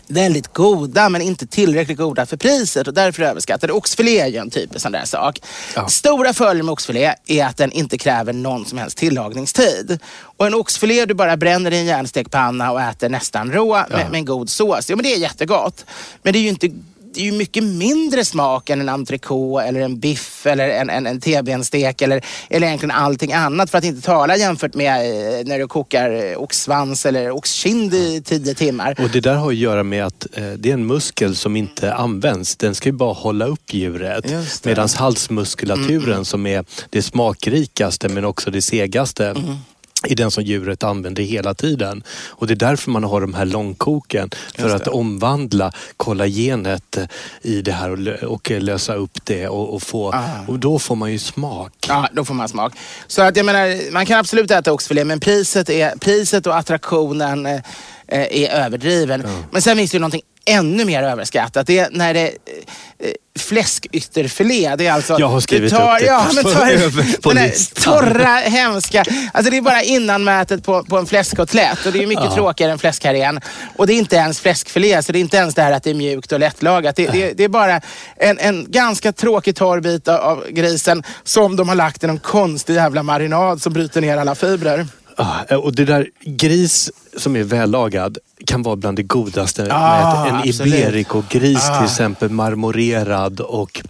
väldigt 0.08 0.54
goda 0.54 1.10
men 1.10 1.22
inte 1.22 1.48
tillräckligt 1.48 1.98
goda 1.98 2.26
för 2.26 2.38
priset 2.38 2.88
och 2.88 2.94
därför 2.94 3.24
överskattade. 3.24 3.74
Oxfilé 3.74 4.20
är 4.20 4.28
ju 4.28 4.38
en 4.38 4.50
typisk 4.50 4.82
sån 4.82 4.92
där 4.92 5.06
sak. 5.06 5.42
Ja. 5.76 5.88
Stora 5.88 6.34
fördelen 6.34 6.66
med 6.66 6.74
oxfilé 6.74 7.16
är 7.28 7.46
att 7.46 7.58
den 7.58 7.72
inte 7.72 7.98
kräver 7.98 8.34
någon 8.34 8.66
som 8.66 8.78
helst 8.78 8.98
tillagningstid. 8.98 10.00
Och 10.38 10.48
en 10.48 10.54
oxfilé 10.54 11.06
du 11.06 11.14
bara 11.14 11.38
bränner 11.38 11.72
i 11.72 11.78
en 11.78 11.86
järnstekpanna 11.86 12.72
och 12.72 12.82
äter 12.82 13.10
nästan 13.10 13.52
rå 13.52 13.74
med, 13.90 14.12
med 14.12 14.16
en 14.16 14.26
god 14.26 14.50
sås. 14.50 14.90
Ja 14.90 14.96
men 14.96 15.04
det 15.04 15.14
är 15.14 15.18
jättegott. 15.18 15.86
Men 16.24 16.34
det 16.34 16.40
är 16.40 16.44
ju 16.44 16.50
inte 16.50 16.70
det 17.16 17.22
är 17.22 17.26
ju 17.26 17.32
mycket 17.32 17.64
mindre 17.64 18.26
smak 18.26 18.70
än 18.70 18.82
en 18.82 18.90
entrecote 18.90 19.66
eller 19.66 19.80
en 19.80 20.00
biff 20.00 20.46
eller 20.46 20.70
en, 20.70 20.90
en, 20.90 21.08
en 21.08 21.22
T-benstek 21.22 22.02
eller, 22.02 22.26
eller 22.50 22.68
egentligen 22.68 22.96
allting 22.96 23.34
annat. 23.34 23.70
För 23.70 23.78
att 23.78 23.84
inte 23.84 24.02
tala 24.02 24.38
jämfört 24.38 24.74
med 24.74 24.92
eh, 24.92 25.46
när 25.46 25.60
du 25.60 25.68
kokar 25.68 26.32
eh, 26.32 26.38
oxsvans 26.38 27.06
eller 27.06 27.32
oxkind 27.32 27.94
i 27.94 28.22
tio 28.26 28.54
timmar. 28.54 28.96
Och 29.00 29.10
det 29.10 29.20
där 29.20 29.36
har 29.36 29.48
att 29.48 29.56
göra 29.56 29.84
med 29.84 30.06
att 30.06 30.28
eh, 30.34 30.44
det 30.44 30.70
är 30.70 30.74
en 30.74 30.88
muskel 30.88 31.36
som 31.36 31.56
inte 31.56 31.94
används. 31.94 32.56
Den 32.56 32.76
ska 32.76 32.90
ju 32.90 32.94
bara 32.94 33.14
hålla 33.14 33.46
upp 33.46 33.74
djuret. 33.74 34.26
Medan 34.66 34.90
halsmuskulaturen 34.96 36.26
som 36.26 36.46
är 36.46 36.66
det 36.90 37.02
smakrikaste 37.02 38.10
men 38.10 38.26
också 38.26 38.52
det 38.52 38.62
segaste 38.62 39.36
är 40.08 40.16
den 40.16 40.32
som 40.32 40.44
djuret 40.44 40.84
använder 40.84 41.24
hela 41.24 41.54
tiden. 41.54 42.04
Och 42.30 42.48
det 42.48 42.54
är 42.54 42.56
därför 42.56 42.92
man 42.92 43.04
har 43.04 43.22
de 43.22 43.34
här 43.34 43.46
långkoken. 43.46 44.30
För 44.56 44.76
att 44.76 44.88
omvandla 44.88 45.72
kollagenet 45.98 46.98
eh, 46.98 47.04
i 47.42 47.62
det 47.62 47.72
här 47.72 48.24
och, 48.26 48.52
eh, 48.52 48.62
lösa 48.62 48.96
upp 48.96 49.18
det 49.24 49.48
och, 49.48 49.74
och 49.74 49.84
få... 49.84 50.12
Ah. 50.12 50.46
Och 50.48 50.60
då 50.60 50.80
får 50.80 50.96
man 50.96 51.12
ju 51.12 51.20
smak. 51.20 51.74
Ja, 51.88 52.10
då 52.14 52.26
får 52.26 52.34
man 52.34 52.50
smak. 52.50 52.74
Så 53.08 53.22
att 53.22 53.38
jag 53.38 53.46
menar, 53.46 53.92
man 53.92 54.06
kan 54.06 54.20
absolut 54.20 54.52
äta 54.52 54.74
oxfilé 54.74 55.06
men 55.06 55.20
priset, 55.20 55.70
är, 55.70 55.98
priset 55.98 56.48
och 56.48 56.58
attraktionen 56.58 57.46
eh, 57.46 57.62
är 58.08 58.50
överdriven. 58.50 59.24
Men 59.52 59.62
sen 59.62 59.78
finns 59.78 59.92
det 59.92 59.96
ju 59.96 60.00
någonting 60.00 60.22
ännu 60.46 60.86
mer 60.86 61.04
överskattat. 61.04 61.68
Det 61.68 61.80
är 61.80 61.90
när 61.92 62.14
det 62.14 62.26
eh, 62.28 63.12
fläskytterfilé. 63.40 64.76
Det 64.76 64.88
är 64.88 64.92
alltså... 64.92 65.20
Jag 65.20 65.28
har 65.28 65.40
skrivit 65.40 65.72
tar, 65.74 65.94
upp 65.94 66.00
det 66.00 66.06
ja, 66.06 66.28
men 66.36 66.44
tar, 66.44 67.22
på 67.22 67.30
den 67.30 67.38
här 67.38 67.82
torra, 67.84 68.36
hemska. 68.36 69.04
Alltså 69.34 69.52
det 69.52 69.58
är 69.58 69.62
bara 69.62 69.82
innanmätet 69.84 70.64
på, 70.64 70.84
på 70.84 70.98
en 70.98 71.06
fläskkotlett 71.06 71.86
och 71.86 71.92
det 71.92 72.04
är 72.04 72.08
mycket 72.08 72.34
tråkigare 72.34 72.72
än 72.72 72.80
fläskkarrén. 72.80 73.40
Och 73.76 73.88
det 73.88 73.94
är 73.94 73.98
inte 73.98 74.16
ens 74.16 74.40
fläskfilé, 74.40 75.04
så 75.04 75.12
det 75.12 75.20
är 75.20 75.22
inte 75.22 75.38
ens 75.38 75.56
det 75.56 75.62
här 75.62 75.72
att 75.72 75.84
det 75.84 75.90
är 75.90 75.94
mjukt 75.94 76.32
och 76.32 76.40
lättlagat. 76.40 76.96
Det, 76.96 77.08
det, 77.08 77.34
det 77.34 77.44
är 77.44 77.50
bara 77.50 77.82
en, 78.18 78.40
en 78.40 78.66
ganska 78.72 79.12
tråkig 79.12 79.56
torr 79.56 79.80
bit 79.80 80.08
av- 80.08 80.20
av 80.20 80.46
grisen 80.50 81.04
som 81.24 81.56
de 81.56 81.70
har 81.70 81.76
lagt 81.76 82.04
i 82.04 82.08
någon 82.08 82.20
konstig 82.20 82.74
jävla 82.74 83.04
marinad 83.04 83.62
som 83.62 83.74
bryter 83.74 84.02
ner 84.02 84.18
alla 84.18 84.36
fibrer. 84.36 84.88
Ah, 85.16 85.56
och 85.56 85.76
det 85.76 85.86
där 85.86 86.10
gris 86.22 86.92
som 87.18 87.36
är 87.36 87.44
vällagad 87.44 88.18
kan 88.46 88.64
vara 88.64 88.76
bland 88.76 88.98
det 88.98 89.04
godaste. 89.04 89.68
Ah, 89.72 90.24
med 90.24 90.34
en 90.34 90.50
iberico-gris 90.50 91.70
Ah. 91.70 91.78
till 91.78 91.86
exempel 91.86 92.30
marmorerad 92.30 93.40
och 93.40 93.82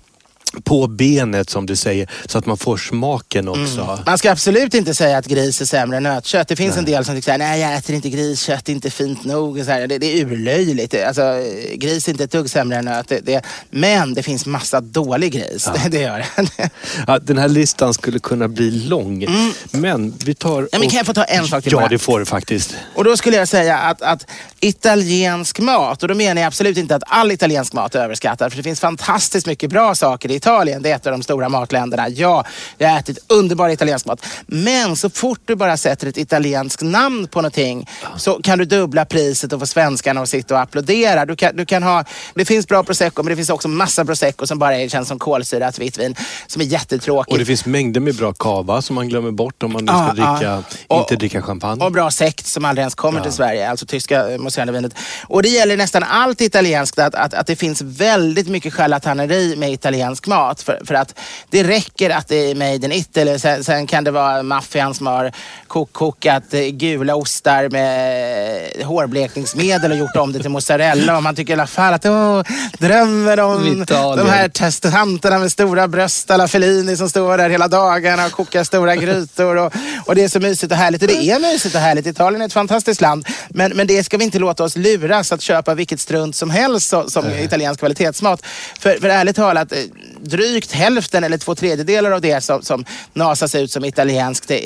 på 0.63 0.88
benet 0.88 1.50
som 1.50 1.65
du 1.65 1.76
säger 1.76 2.10
så 2.26 2.38
att 2.38 2.46
man 2.46 2.58
får 2.58 2.78
smaken 2.78 3.48
också. 3.48 4.00
Man 4.06 4.18
ska 4.18 4.32
absolut 4.32 4.74
inte 4.74 4.94
säga 4.94 5.18
att 5.18 5.26
gris 5.26 5.62
är 5.62 5.65
sämre 5.65 5.98
än 5.98 6.04
nötkött. 6.04 6.48
Det 6.48 6.56
finns 6.56 6.78
en 6.78 6.86
del 6.86 7.06
som 7.06 7.15
tycker 7.15 7.26
såhär, 7.26 7.38
nej 7.38 7.62
jag 7.62 7.76
äter 7.76 7.96
inte 7.96 8.10
griskött, 8.10 8.65
det 8.65 8.72
är 8.72 8.74
inte 8.74 8.89
fint 8.89 9.26
nog. 9.26 9.58
Och 9.58 9.65
Så 9.65 9.72
här, 9.72 9.88
det, 9.88 9.98
det 9.98 10.06
är 10.06 10.26
urlöjligt. 10.26 10.96
Alltså, 11.08 11.22
gris 11.76 12.08
är 12.08 12.12
inte 12.12 12.24
ett 12.24 12.32
dugg 12.32 12.50
sämre 12.50 12.78
än 12.78 12.86
nöt. 12.86 13.08
Det, 13.08 13.20
det, 13.20 13.41
men 13.70 14.13
det 14.13 14.24
finns 14.24 14.46
massa 14.46 14.82
dålig 14.82 15.32
gris. 15.34 15.70
Det, 15.84 15.89
det 15.89 16.02
gör 16.02 16.18
det. 16.58 16.70
Ja, 17.08 17.20
den 17.20 17.38
här 17.38 17.48
listan 17.48 17.94
skulle 17.94 18.20
kunna 18.20 18.48
bli 18.48 18.72
lång. 18.72 19.26
Men 19.72 20.13
vi 20.26 20.36
tar... 20.36 20.58
Mm. 20.58 20.70
Ja, 20.72 20.80
men 20.80 20.89
kan 20.89 20.98
jag 20.98 21.06
få 21.06 21.13
ta 21.13 21.24
en 21.24 21.48
sak 21.48 21.63
till 21.63 21.72
Ja, 21.72 21.80
bara? 21.80 21.88
det 21.88 22.00
får 22.00 22.20
du 22.20 22.26
faktiskt. 22.26 22.76
Och 22.96 23.04
då 23.04 23.18
skulle 23.18 23.38
jag 23.38 23.48
säga 23.48 23.78
att, 23.78 24.02
att 24.02 24.26
italiensk 24.60 25.60
mat, 25.60 26.04
och 26.04 26.10
då 26.10 26.15
menar 26.15 26.41
jag 26.41 26.48
absolut 26.48 26.78
inte 26.78 26.96
att 26.96 27.04
all 27.06 27.32
italiensk 27.32 27.74
mat 27.74 27.96
är 27.96 28.00
överskattad, 28.00 28.52
för 28.52 28.58
det 28.58 28.63
finns 28.63 28.80
fantastiskt 28.80 29.48
mycket 29.48 29.70
bra 29.70 29.96
saker 29.96 30.32
i 30.32 30.39
Italien. 30.45 30.81
Det 30.81 30.91
är 30.91 30.95
ett 30.95 31.05
av 31.05 31.12
de 31.12 31.23
stora 31.23 31.49
matländerna. 31.49 32.10
Ja, 32.10 32.45
jag 32.77 32.89
har 32.89 32.99
ätit 32.99 33.17
underbar 33.27 33.69
italiensk 33.69 34.05
mat. 34.05 34.25
Men 34.47 34.95
så 34.95 35.10
fort 35.10 35.39
du 35.45 35.55
bara 35.55 35.77
sätter 35.77 36.08
ett 36.08 36.17
italienskt 36.17 36.81
namn 36.81 37.27
på 37.27 37.41
någonting 37.41 37.89
så 38.17 38.34
kan 38.43 38.58
du 38.60 38.65
dubbla 38.65 39.05
priset 39.05 39.53
och 39.53 39.60
få 39.60 39.65
svenskarna 39.65 40.21
att 40.21 40.29
sitta 40.29 40.53
och 40.55 40.62
applådera. 40.62 41.25
Du 41.25 41.36
kan, 41.36 41.55
du 41.55 41.65
kan 41.65 41.84
ha, 41.84 42.03
det 42.36 42.45
finns 42.45 42.67
bra 42.67 42.84
prosecco, 42.84 43.23
men 43.23 43.29
det 43.29 43.36
finns 43.36 43.49
också 43.49 43.67
massa 43.67 44.05
prosecco 44.05 44.47
som 44.47 44.60
bara 44.60 44.77
är, 44.77 44.89
känns 44.89 45.08
som 45.08 45.19
kolsyrat 45.19 45.79
vitt 45.79 45.97
vin, 45.97 46.15
som 46.47 46.62
är 46.62 46.65
jättetråkigt. 46.65 47.31
Och 47.31 47.39
det 47.39 47.45
finns 47.45 47.65
mängder 47.65 48.01
med 48.01 48.15
bra 48.15 48.34
kava 48.34 48.81
som 48.81 48.95
man 48.95 49.10
glömmer 49.10 49.31
bort 49.31 49.63
om 49.63 49.73
man 49.73 49.86
nu 49.86 49.91
Ja, 49.91 50.03
ska 50.05 50.13
dricka, 50.13 50.39
ja. 50.41 50.63
Och- 50.88 50.99
inte 50.99 51.15
dricka 51.15 51.41
champagne. 51.41 51.86
Och 51.86 51.91
bra 51.91 52.12
sekt 52.12 52.47
som 52.47 52.65
aldrig 52.65 52.81
ens 52.81 52.95
kommer 52.95 53.21
till 53.21 53.31
Sverige, 53.31 53.69
alltså 53.69 53.86
tyska 53.86 54.29
eh, 54.29 54.38
mousserande 54.38 54.73
vinet. 54.73 54.93
Och 55.27 55.43
det 55.43 55.49
gäller 55.49 55.77
nästan 55.77 56.03
allt 56.03 56.41
italienskt, 56.41 56.99
att, 56.99 57.15
att, 57.15 57.34
att 57.34 57.47
det 57.47 57.55
finns 57.55 57.81
väldigt 57.81 58.47
mycket 58.47 58.73
charlataneri 58.73 59.55
med 59.55 59.71
italiensk 59.73 60.27
mat. 60.27 60.35
Mat. 60.36 60.62
För, 60.62 60.80
för 60.86 60.95
att 60.95 61.19
det 61.50 61.63
räcker 61.63 62.10
att 62.10 62.28
det 62.28 62.52
är 62.52 62.56
made 62.56 62.86
in 62.86 62.91
Italy. 62.91 63.39
Sen, 63.39 63.63
sen 63.63 63.88
kan 63.88 64.04
det 64.04 64.12
vara 64.12 64.43
maffian 64.43 64.93
som 64.93 65.08
har 65.08 65.32
kok 65.67 65.93
kokat 65.93 66.54
eh, 66.54 66.62
gula 66.62 67.15
ostar 67.15 67.69
med 67.69 68.86
hårblekningsmedel 68.86 69.91
och 69.91 69.98
gjort 69.98 70.15
om 70.15 70.34
det 70.34 70.39
till 70.39 70.50
mozzarella. 70.50 71.17
Och 71.17 71.24
man 71.24 71.36
tycker 71.36 71.54
i 71.54 71.56
alla 71.56 71.67
fall 71.67 71.93
att 71.93 72.06
åh, 72.06 72.41
drömmer 72.80 73.39
om 73.39 73.82
Italien. 73.82 74.26
de 74.26 74.32
här 74.32 74.50
testanterna 74.50 75.39
med 75.39 75.52
stora 75.52 75.88
bröst 75.88 76.32
alla 76.32 76.48
Fellini 76.48 76.98
som 76.98 77.10
står 77.10 77.38
där 77.38 77.50
hela 77.50 77.67
dagarna 77.67 78.26
och 78.26 78.32
kokar 78.32 78.63
stora 78.63 78.95
grytor. 78.95 79.56
Och, 79.56 79.74
och 80.06 80.15
det 80.15 80.24
är 80.24 80.30
så 80.30 80.39
mysigt 80.39 80.71
och 80.71 80.78
härligt. 80.78 81.02
Och 81.02 81.08
det 81.08 81.30
är 81.32 81.39
mysigt 81.39 81.76
och 81.76 81.82
härligt. 81.82 82.08
Italien 82.08 82.41
är 82.41 82.45
ett 82.45 82.54
fantastiskt 82.54 83.02
land. 83.02 83.28
Men, 83.50 83.71
men 83.76 83.88
det 83.88 84.04
ska 84.04 84.17
vi 84.17 84.24
inte 84.24 84.39
låta 84.39 84.63
oss 84.63 84.76
luras 84.76 85.32
att 85.32 85.41
köpa 85.41 85.74
vilket 85.74 86.00
strunt 86.00 86.36
som 86.36 86.50
helst 86.50 86.89
som, 86.89 87.10
som 87.10 87.26
italiensk 87.30 87.80
kvalitetsmat. 87.80 88.45
För, 88.80 88.98
för 89.02 89.10
ärligt 89.10 89.36
talat, 89.36 89.71
eh, 89.71 89.78
drygt 90.26 90.72
hälften 90.72 91.24
eller 91.24 91.38
två 91.38 91.56
tredjedelar 91.56 92.12
av 92.12 92.22
det 92.22 92.44
som, 92.44 92.62
som 92.62 92.86
nasas 93.14 93.56
ut 93.56 93.72
som 93.72 93.86
italienskt 93.86 94.48
det 94.48 94.58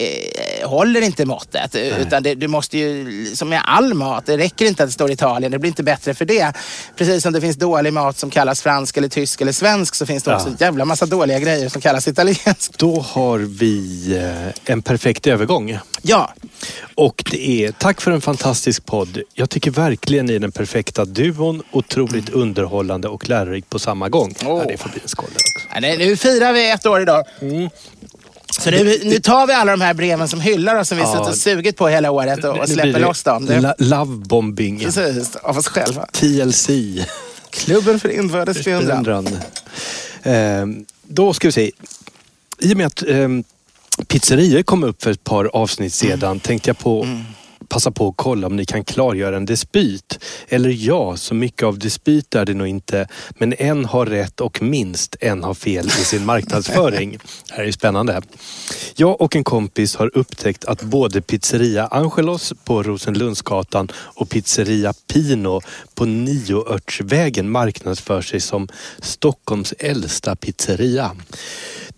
eh, 0.62 0.70
håller 0.70 1.02
inte 1.02 1.26
måttet. 1.26 1.76
Utan 1.76 2.24
det, 2.24 2.36
du 2.36 2.48
måste 2.48 2.78
ju, 2.78 3.26
som 3.36 3.50
med 3.50 3.62
all 3.66 3.94
mat, 3.94 4.26
det 4.26 4.38
räcker 4.38 4.66
inte 4.66 4.84
att 4.84 4.90
det 4.90 4.94
står 4.94 5.12
Italien. 5.12 5.52
Det 5.52 5.60
blir 5.60 5.70
inte 5.70 5.84
bättre 5.84 6.14
för 6.14 6.26
det. 6.26 6.54
Precis 6.96 7.24
som 7.24 7.34
det 7.34 7.42
finns 7.42 7.58
dålig 7.58 7.94
mat 7.94 8.18
som 8.18 8.30
kallas 8.30 8.62
fransk 8.62 8.98
eller 8.98 9.08
tysk 9.08 9.42
eller 9.42 9.52
svensk 9.52 9.96
så 9.96 10.06
finns 10.06 10.24
det 10.24 10.36
också 10.36 10.48
en 10.48 10.58
jävla 10.60 10.86
massa 10.86 11.06
dåliga 11.06 11.40
grejer 11.40 11.70
som 11.70 11.82
kallas 11.82 12.08
italiensk. 12.08 12.78
Då 12.78 13.00
har 13.00 13.40
vi 13.40 14.16
eh, 14.18 14.74
en 14.74 14.82
perfekt 14.82 15.28
övergång. 15.28 15.78
Ja, 16.02 16.34
Och 16.96 17.24
det 17.32 17.66
är 17.66 17.72
tack 17.72 18.02
för 18.02 18.12
en 18.12 18.22
fantastisk 18.22 18.86
podd. 18.86 19.22
Jag 19.34 19.50
tycker 19.50 19.72
verkligen 19.72 20.26
ni 20.26 20.36
är 20.36 20.40
den 20.40 20.52
perfekta 20.52 21.06
duon. 21.06 21.64
Otroligt 21.72 22.30
underhållande 22.30 23.08
och 23.08 23.30
lärorikt 23.30 23.70
på 23.70 23.80
samma 23.80 24.10
gång. 24.10 24.36
Ja, 24.44 24.64
det 24.68 24.78
får 24.78 24.90
bli 24.90 25.00
en 25.04 25.08
skål 25.08 25.30
där 25.34 25.49
också. 25.56 25.68
Ja, 25.74 25.80
nu 25.80 26.18
firar 26.18 26.54
vi 26.54 26.70
ett 26.72 26.86
år 26.86 27.02
idag. 27.02 27.24
Så 28.60 28.72
nu, 28.72 29.00
nu 29.04 29.20
tar 29.20 29.48
vi 29.48 29.54
alla 29.54 29.72
de 29.72 29.82
här 29.82 29.94
breven 29.94 30.28
som 30.28 30.42
hyllar 30.42 30.76
oss 30.76 30.88
som 30.88 30.98
vi 30.98 31.04
Ja. 31.04 31.14
suttit 31.14 31.28
och 31.28 31.36
sugit 31.38 31.78
på 31.78 31.88
hela 31.88 32.12
året 32.12 32.44
och, 32.44 32.58
och 32.58 32.70
släpper 32.70 33.00
loss 33.00 33.24
dem. 33.24 33.46
Det, 33.46 33.74
Lovebombing. 33.78 34.80
precis, 34.80 35.36
av 35.36 35.58
oss 35.58 35.68
själva. 35.68 36.06
TLC. 36.06 36.70
Klubben 37.50 38.00
för 38.00 38.10
inbördes 38.10 38.66
beundran. 38.66 39.28
Ehm, 40.24 40.86
då 41.04 41.34
ska 41.34 41.48
vi 41.48 41.52
se. 41.52 41.72
I 42.60 42.74
och 42.74 42.78
med 42.78 42.88
att 42.88 43.04
ehm, 43.08 43.44
pizzerior 44.08 44.64
kom 44.64 44.84
upp 44.84 45.04
för 45.04 45.12
ett 45.12 45.24
par 45.24 45.46
avsnitt 45.46 45.94
sedan 45.94 46.40
tänkte 46.40 46.70
jag 46.70 46.78
på 46.78 47.08
passa 47.70 47.92
på 47.92 48.08
att 48.08 48.14
kolla 48.18 48.48
om 48.48 48.56
ni 48.56 48.66
kan 48.66 48.84
klargöra 48.84 49.38
en 49.38 49.46
dispyt. 49.46 50.20
Eller 50.48 50.70
ja, 50.70 51.18
så 51.18 51.34
mycket 51.34 51.64
av 51.64 51.80
dispyt 51.80 52.36
är 52.36 52.46
det 52.46 52.54
nog 52.54 52.68
inte. 52.68 53.08
Men 53.38 53.54
en 53.58 53.86
har 53.86 54.06
rätt 54.06 54.42
och 54.42 54.62
minst 54.62 55.16
en 55.20 55.44
har 55.44 55.54
fel 55.54 55.86
i 55.86 55.90
sin 55.90 56.26
marknadsföring. 56.26 57.12
Det 57.12 57.20
här 57.54 57.62
är 57.62 57.66
ju 57.66 57.72
spännande. 57.72 58.22
Jag 58.96 59.22
och 59.22 59.36
en 59.36 59.44
kompis 59.44 59.96
har 59.96 60.18
upptäckt 60.18 60.66
att 60.66 60.82
både 60.82 61.22
pizzeria 61.22 61.88
Angelos 61.88 62.54
på 62.64 62.84
Rosenlundsgatan 62.84 63.90
och 63.96 64.30
pizzeria 64.30 64.94
Pino 65.14 65.62
på 65.96 66.06
Nioörtsvägen 66.06 67.50
marknadsför 67.50 68.22
sig 68.22 68.40
som 68.40 68.68
Stockholms 69.00 69.74
äldsta 69.80 70.36
pizzeria. 70.36 71.12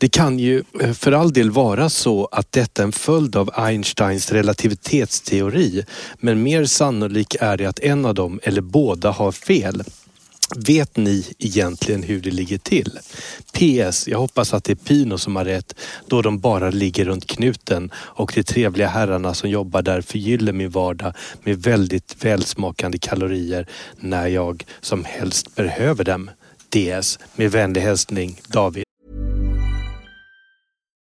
Det 0.02 0.10
kan 0.10 0.40
ju 0.40 0.64
eh, 0.82 0.94
för 0.94 1.12
all 1.12 1.34
del 1.34 1.52
vara 1.52 1.90
så 1.90 2.26
att 2.32 2.52
detta 2.52 2.82
är 2.82 2.86
en 2.86 2.92
följd 2.92 3.36
av 3.36 3.50
Einsteins 3.54 4.32
relativitetsteori. 4.32 5.86
Men 6.20 6.44
mer 6.44 6.66
sannolik 6.66 7.36
är 7.40 7.58
det 7.58 7.66
att 7.66 7.80
en 7.80 8.06
av 8.06 8.14
dem 8.16 8.40
eller 8.44 8.62
båda 8.62 9.12
har 9.12 9.32
fel. 9.32 9.84
Vet 10.56 10.98
ni 10.98 11.26
egentligen 11.40 12.04
hur 12.04 12.20
det 12.22 12.32
ligger 12.32 12.58
till? 12.58 13.00
PS. 13.52 14.08
Jag 14.08 14.20
hoppas 14.20 14.54
att 14.54 14.64
det 14.64 14.72
är 14.72 14.76
Pino 14.76 15.18
som 15.18 15.36
har 15.36 15.46
rätt 15.46 15.76
då 16.08 16.22
de 16.22 16.40
bara 16.40 16.70
ligger 16.70 17.06
runt 17.06 17.28
knuten 17.28 17.92
och 17.96 18.32
de 18.36 18.44
trevliga 18.44 18.88
herrarna 18.88 19.34
som 19.34 19.50
jobbar 19.50 19.82
där 19.82 20.02
förgyller 20.02 20.54
min 20.54 20.70
vardag 20.70 21.14
med 21.44 21.64
väldigt 21.64 22.26
välsmakande 22.26 22.98
kalorier 22.98 23.68
när 24.00 24.28
jag 24.28 24.66
som 24.80 25.06
helst 25.06 25.56
behöver 25.56 26.04
dem. 26.04 26.30
DS. 26.70 27.20
Med 27.36 27.52
vänlig 27.52 27.82
hälsning 27.82 28.42
David. 28.48 28.91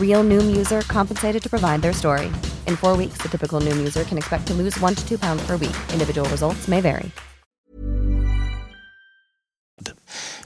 Real 0.00 0.24
Noom 0.24 0.56
user 0.56 0.80
compensated 0.82 1.42
to 1.42 1.48
provide 1.48 1.82
their 1.82 1.92
story. 1.92 2.26
In 2.66 2.76
four 2.76 2.96
weeks, 2.96 3.18
the 3.22 3.28
typical 3.28 3.60
Noom 3.60 3.76
user 3.76 4.04
can 4.04 4.18
expect 4.18 4.46
to 4.46 4.54
lose 4.54 4.80
one 4.80 4.94
to 4.94 5.08
two 5.08 5.18
pounds 5.18 5.46
per 5.46 5.56
week. 5.56 5.76
Individual 5.92 6.28
results 6.30 6.66
may 6.68 6.80
vary. 6.80 7.10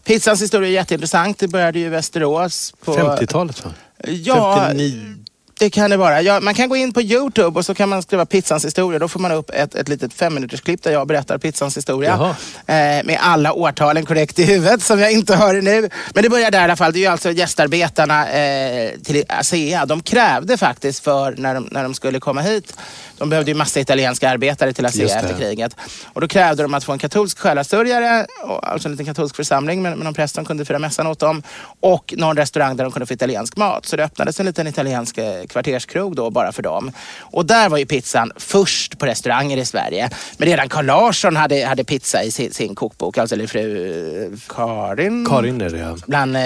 Pizzans 0.05 0.43
historia 0.43 0.69
är 0.69 0.73
jätteintressant. 0.73 1.39
Det 1.39 1.49
började 1.49 1.79
ju 1.79 1.87
i 1.87 1.89
Västerås. 1.89 2.75
På, 2.85 2.93
50-talet 2.93 3.65
va? 3.65 3.71
Ja, 4.05 4.67
59. 4.69 5.22
Det 5.63 5.71
kan 5.71 5.91
det 5.91 5.97
vara. 5.97 6.23
Ja, 6.23 6.41
man 6.41 6.55
kan 6.55 6.69
gå 6.69 6.77
in 6.77 6.93
på 6.93 7.03
Youtube 7.03 7.59
och 7.59 7.67
så 7.67 7.75
kan 7.75 7.89
man 7.89 8.03
skriva 8.03 8.27
pizzans 8.27 8.65
historia. 8.65 8.99
Då 8.99 9.09
får 9.09 9.21
man 9.21 9.33
upp 9.33 9.51
ett, 9.51 9.75
ett 9.75 9.89
litet 9.89 10.15
femminutersklipp 10.15 10.83
där 10.83 10.93
jag 10.93 11.07
berättar 11.07 11.39
pizzans 11.39 11.77
historia. 11.77 12.35
Eh, 12.67 12.75
med 13.05 13.19
alla 13.21 13.53
årtalen 13.53 14.07
korrekt 14.07 14.39
i 14.39 14.45
huvudet 14.45 14.83
som 14.83 15.01
jag 15.01 15.13
inte 15.13 15.35
har 15.35 15.55
nu. 15.55 15.89
Men 16.15 16.23
det 16.23 16.29
börjar 16.29 16.51
där 16.51 16.61
i 16.61 16.65
alla 16.65 16.77
fall. 16.77 16.93
Det 16.93 16.99
är 16.99 17.01
ju 17.01 17.07
alltså 17.07 17.31
gästarbetarna 17.31 18.31
eh, 18.31 18.91
till 19.05 19.25
ASEA. 19.29 19.87
De 19.87 20.03
krävde 20.03 20.57
faktiskt 20.57 21.05
för 21.05 21.35
när 21.39 21.55
de, 21.55 21.69
när 21.71 21.83
de 21.83 21.95
skulle 21.95 22.21
komma 22.21 22.41
hit. 22.41 22.75
De 23.19 23.31
behövde 23.31 23.51
ju 23.51 23.55
massa 23.55 23.81
italienska 23.81 24.31
arbetare 24.31 24.73
till 24.73 24.87
ASEA 24.87 25.21
efter 25.21 25.39
kriget. 25.39 25.77
Och 26.13 26.21
då 26.21 26.29
krävde 26.29 26.63
de 26.63 26.75
att 26.75 26.85
få 26.85 26.93
en 26.93 26.99
katolsk 26.99 27.39
själasörjare, 27.39 28.27
alltså 28.63 28.89
en 28.89 28.93
liten 28.93 29.07
katolsk 29.07 29.37
församling 29.37 29.83
med, 29.83 29.97
med 29.97 30.05
någon 30.05 30.15
präst 30.15 30.35
som 30.35 30.45
kunde 30.45 30.65
fira 30.65 30.79
mässan 30.79 31.07
åt 31.07 31.19
dem. 31.19 31.43
Och 31.81 32.15
någon 32.17 32.37
restaurang 32.37 32.77
där 32.77 32.85
de 32.85 32.93
kunde 32.93 33.07
få 33.07 33.15
italiensk 33.15 33.57
mat. 33.57 33.87
Så 33.87 33.97
det 33.97 34.05
öppnades 34.05 34.41
en 34.41 34.47
liten 34.47 34.67
italiensk 34.67 35.19
eh, 35.19 35.45
kvarterskrog 35.53 36.17
då 36.17 36.31
bara 36.31 36.53
för 36.53 36.63
dem. 36.63 36.93
Och 37.21 37.47
där 37.47 37.69
var 37.69 37.79
ju 37.79 37.87
pizzan 37.87 38.33
först 38.37 38.99
på 38.99 39.07
restauranger 39.07 39.57
i 39.57 39.65
Sverige. 39.65 40.11
Men 40.37 40.49
redan 40.49 40.69
Carl 40.69 40.87
Larsson 40.87 41.37
hade, 41.37 41.65
hade 41.65 41.85
pizza 41.85 42.23
i 42.23 42.31
sin, 42.31 42.53
sin 42.53 42.75
kokbok, 42.75 43.19
alltså 43.19 43.35
eller 43.35 43.47
fru 43.47 44.33
eh, 44.33 44.39
Karin. 44.49 45.27
Karin 45.27 45.61
är 45.61 45.71
det 45.71 45.79
ja. 45.79 45.97
Bland 46.07 46.37
eh, 46.37 46.43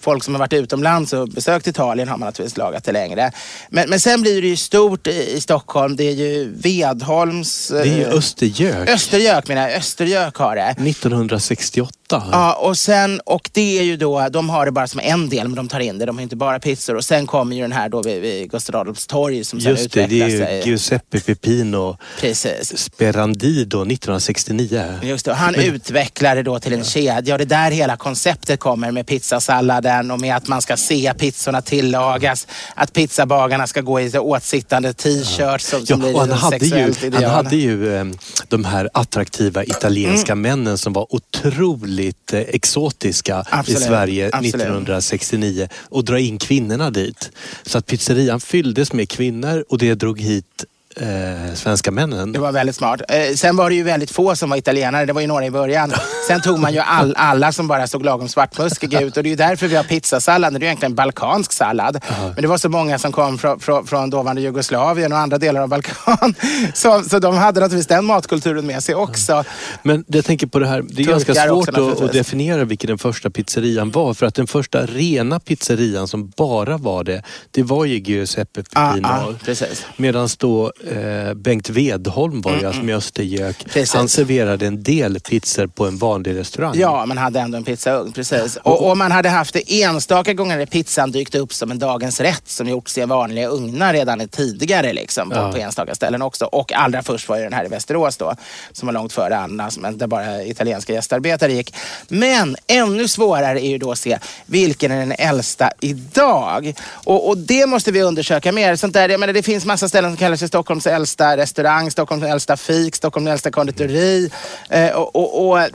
folk 0.00 0.24
som 0.24 0.34
har 0.34 0.38
varit 0.38 0.52
utomlands 0.52 1.12
och 1.12 1.28
besökt 1.28 1.66
Italien 1.66 2.08
har 2.08 2.18
man 2.18 2.26
naturligtvis 2.26 2.56
lagat 2.56 2.84
det 2.84 2.92
längre. 2.92 3.32
Men, 3.68 3.90
men 3.90 4.00
sen 4.00 4.22
blir 4.22 4.42
det 4.42 4.48
ju 4.48 4.56
stort 4.56 5.06
i, 5.06 5.36
i 5.36 5.40
Stockholm. 5.40 5.96
Det 5.96 6.04
är 6.04 6.14
ju 6.14 6.52
Vedholms... 6.56 7.68
Det 7.68 7.80
är 7.80 7.84
ju 7.84 8.02
eh, 8.02 8.14
Östergök. 8.14 8.88
Östergök 8.88 9.48
menar 9.48 9.68
jag. 9.68 9.78
Östergök 9.78 10.36
har 10.36 10.56
det. 10.56 10.90
1968 10.90 11.99
Åtta? 12.16 12.28
Ja, 12.32 12.52
och 12.54 12.78
sen, 12.78 13.20
och 13.26 13.50
det 13.52 13.78
är 13.78 13.82
ju 13.82 13.96
då, 13.96 14.28
de 14.30 14.50
har 14.50 14.66
det 14.66 14.72
bara 14.72 14.86
som 14.86 15.00
en 15.00 15.28
del, 15.28 15.48
men 15.48 15.56
de 15.56 15.68
tar 15.68 15.80
in 15.80 15.98
det. 15.98 16.06
De 16.06 16.16
har 16.16 16.22
inte 16.22 16.36
bara 16.36 16.58
pizzor. 16.60 16.94
Och 16.96 17.04
sen 17.04 17.26
kommer 17.26 17.56
ju 17.56 17.62
den 17.62 17.72
här 17.72 17.88
då 17.88 18.02
vid, 18.02 18.22
vid 18.22 18.50
Gustav 18.50 18.76
Adolfs 18.76 19.06
torg 19.06 19.44
som 19.44 19.60
sen 19.60 19.70
Just 19.70 19.92
det, 19.92 20.06
det 20.06 20.20
är 20.20 20.28
sig. 20.28 20.56
ju 20.58 20.70
Giuseppe 20.70 21.20
Pepino 21.20 21.96
Precis. 22.20 22.78
Sperandido 22.78 23.78
1969. 23.82 24.84
Just 25.02 25.24
det, 25.24 25.30
och 25.30 25.36
han 25.36 25.54
utvecklar 25.54 26.36
det 26.36 26.42
då 26.42 26.60
till 26.60 26.72
en 26.72 26.84
kedja 26.84 27.34
och 27.34 27.38
det 27.38 27.44
är 27.44 27.46
där 27.64 27.70
hela 27.70 27.96
konceptet 27.96 28.60
kommer 28.60 28.90
med 28.90 29.06
pizzasalladen 29.06 30.10
och 30.10 30.20
med 30.20 30.36
att 30.36 30.48
man 30.48 30.62
ska 30.62 30.76
se 30.76 31.12
pizzorna 31.18 31.62
tillagas. 31.62 32.46
Att 32.74 32.92
pizzabagarna 32.92 33.66
ska 33.66 33.80
gå 33.80 34.00
i 34.00 34.18
åtsittande 34.18 34.92
t-shirts 34.92 35.38
Ja, 35.72 35.86
som 35.86 36.00
blir 36.00 36.14
och 36.14 36.20
han, 36.20 36.30
hade 36.30 36.66
ju, 36.66 36.94
han 37.12 37.24
hade 37.24 37.56
ju 37.56 37.96
eh, 37.96 38.04
de 38.48 38.64
här 38.64 38.88
attraktiva 38.94 39.64
italienska 39.64 40.32
Mm. 40.32 40.42
männen 40.42 40.78
som 40.78 40.92
var 40.92 41.06
otroligt 41.14 41.99
eh, 42.06 42.40
exotiska 42.40 43.44
Absolut, 43.50 43.80
i 43.80 43.84
Sverige 43.84 44.30
absolut. 44.32 44.54
1969 44.54 45.68
och 45.88 46.04
dra 46.04 46.18
in 46.18 46.38
kvinnorna 46.38 46.90
dit. 46.90 47.30
Så 47.62 47.78
att 47.78 47.86
pizzerian 47.86 48.40
fylldes 48.40 48.92
med 48.92 49.08
kvinnor 49.08 49.64
och 49.68 49.78
det 49.78 49.94
drog 49.94 50.20
hit 50.20 50.64
eh, 50.96 51.54
svenska 51.54 51.90
männen. 51.90 52.32
Det 52.32 52.38
var 52.38 52.52
väldigt 52.52 52.76
smart. 52.76 53.00
Eh, 53.08 53.34
sen 53.34 53.56
var 53.56 53.70
det 53.70 53.76
ju 53.76 53.82
väldigt 53.82 54.10
få 54.10 54.36
som 54.36 54.50
var 54.50 54.56
italienare. 54.56 55.06
Det 55.06 55.12
var 55.12 55.20
ju 55.20 55.26
några 55.26 55.46
i 55.46 55.50
början. 55.50 55.92
Sen 56.28 56.40
tog 56.40 56.58
man 56.58 56.72
ju 56.72 56.78
all, 56.78 57.14
alla 57.16 57.52
som 57.52 57.68
bara 57.68 57.86
såg 57.86 58.04
lagom 58.04 58.28
svartmuskiga 58.28 59.00
ut. 59.00 59.16
Och 59.16 59.22
det 59.22 59.28
är 59.28 59.30
ju 59.30 59.36
därför 59.36 59.68
vi 59.68 59.76
har 59.76 59.84
pizzasallad. 59.84 60.52
Det 60.52 60.56
är 60.56 60.60
ju 60.60 60.66
egentligen 60.66 60.94
balkansk 60.94 61.52
sallad. 61.52 62.00
Men 62.34 62.42
det 62.42 62.46
var 62.48 62.58
så 62.58 62.68
många 62.68 62.98
som 62.98 63.12
kom 63.12 63.38
från, 63.38 63.60
från, 63.60 63.86
från 63.86 64.10
dåvarande 64.10 64.42
Jugoslavien 64.42 65.12
och 65.12 65.18
andra 65.18 65.38
delar 65.38 65.60
av 65.60 65.68
Balkan. 65.68 66.34
Så, 66.74 67.02
så 67.02 67.18
de 67.18 67.34
hade 67.36 67.60
naturligtvis 67.60 67.86
den 67.86 68.04
matkulturen 68.04 68.66
med 68.66 68.82
sig 68.82 68.94
också. 68.94 69.44
Men 69.82 70.04
jag 70.08 70.24
tänker 70.24 70.46
på 70.46 70.58
det 70.58 70.66
här, 70.66 70.82
det 70.82 71.02
är 71.02 71.04
Turkar 71.04 71.12
ganska 71.12 71.34
svårt 71.34 71.68
också, 71.68 72.04
att, 72.04 72.12
definiera 72.12 72.64
vilken 72.64 72.88
den 72.88 72.98
första 72.98 73.30
pizzerian 73.30 73.90
var. 73.90 74.14
För 74.14 74.26
att 74.26 74.34
den 74.34 74.46
första 74.46 74.86
rena 74.86 75.40
pizzerian 75.40 76.08
som 76.08 76.32
bara 76.36 76.76
var 76.76 77.04
det, 77.04 77.22
det 77.50 77.62
var 77.62 77.84
ju 77.84 77.98
Giuseppe 77.98 78.62
Ah, 78.72 78.90
Pepino. 78.90 79.08
ah, 79.08 79.34
precis. 79.44 79.86
Medan 79.96 80.28
då 80.38 80.72
eh, 80.84 81.34
Bengt 81.34 81.70
Vedholm 81.70 82.40
var 82.40 82.52
ju 82.52 82.72
som 82.72 82.88
i 82.88 82.94
Östergök. 82.94 83.64
Precis. 83.64 83.94
Han 83.94 84.08
serverade 84.08 84.66
en 84.66 84.82
del 84.82 85.20
pizzor 85.20 85.66
på 85.66 85.86
en 85.86 85.98
vanlig 85.98 86.34
restaurang. 86.36 86.72
Ja, 86.76 87.06
man 87.06 87.18
hade 87.18 87.40
ändå 87.40 87.56
en 87.58 87.64
pizzaugn, 87.64 88.12
precis. 88.12 88.56
Och, 88.56 88.90
och 88.90 88.96
man 88.96 89.12
hade 89.12 89.28
haft 89.28 89.52
det 89.54 89.82
enstaka 89.82 90.32
gånger 90.32 90.66
pizzan 90.66 91.10
dykt 91.10 91.34
upp 91.34 91.52
som 91.54 91.70
en 91.70 91.78
dagens 91.78 92.20
rätt 92.20 92.42
som 92.48 92.68
gjorts 92.68 92.98
i 92.98 93.04
vanliga 93.04 93.48
ugnar 93.48 93.92
redan 93.92 94.28
tidigare 94.28 94.92
liksom, 94.92 95.30
på, 95.30 95.36
Ja. 95.36 95.52
på 95.52 95.58
enstaka 95.58 95.94
ställen 95.94 96.22
också. 96.22 96.44
Och 96.44 96.72
allra 96.72 97.02
först 97.02 97.28
var 97.28 97.36
ju 97.36 97.42
den 97.42 97.52
här 97.52 97.64
i 97.64 97.68
Västerås 97.68 98.16
då, 98.16 98.34
som 98.72 98.86
var 98.86 98.92
långt 98.92 99.12
före 99.12 99.36
Annas, 99.36 99.78
men 99.78 99.98
där 99.98 100.06
bara 100.06 100.44
italienska 100.44 100.92
gästarbetare 100.92 101.52
gick. 101.52 101.74
Men 102.08 102.56
ännu 102.66 103.08
svårare 103.08 103.60
är 103.60 103.68
ju 103.70 103.78
då 103.78 103.92
att 103.92 103.98
se 103.98 104.18
vilken 104.46 104.90
är 104.92 104.98
den 104.98 105.12
äldsta 105.12 105.70
idag. 105.80 106.74
Och, 106.92 107.28
och 107.28 107.38
det 107.38 107.66
måste 107.66 107.92
vi 107.92 108.02
undersöka 108.02 108.52
mer. 108.52 108.76
Sånt 108.76 108.94
där, 108.94 109.08
jag 109.08 109.20
menar, 109.20 109.32
det 109.32 109.42
finns 109.42 109.64
massa 109.66 109.88
ställen 109.88 110.10
som 110.10 110.16
kallar 110.16 110.36
sig 110.36 110.48
Stockholms 110.70 110.86
äldsta 110.86 111.36
restaurang, 111.36 111.90
Stockholms 111.90 112.24
äldsta 112.24 112.56
fik, 112.56 112.96
Stockholms 112.96 113.28
äldsta 113.28 113.50
konditori. 113.50 114.30
Eh, 114.68 114.90
och, 114.90 115.16
och, 115.16 115.50
och 115.50 115.68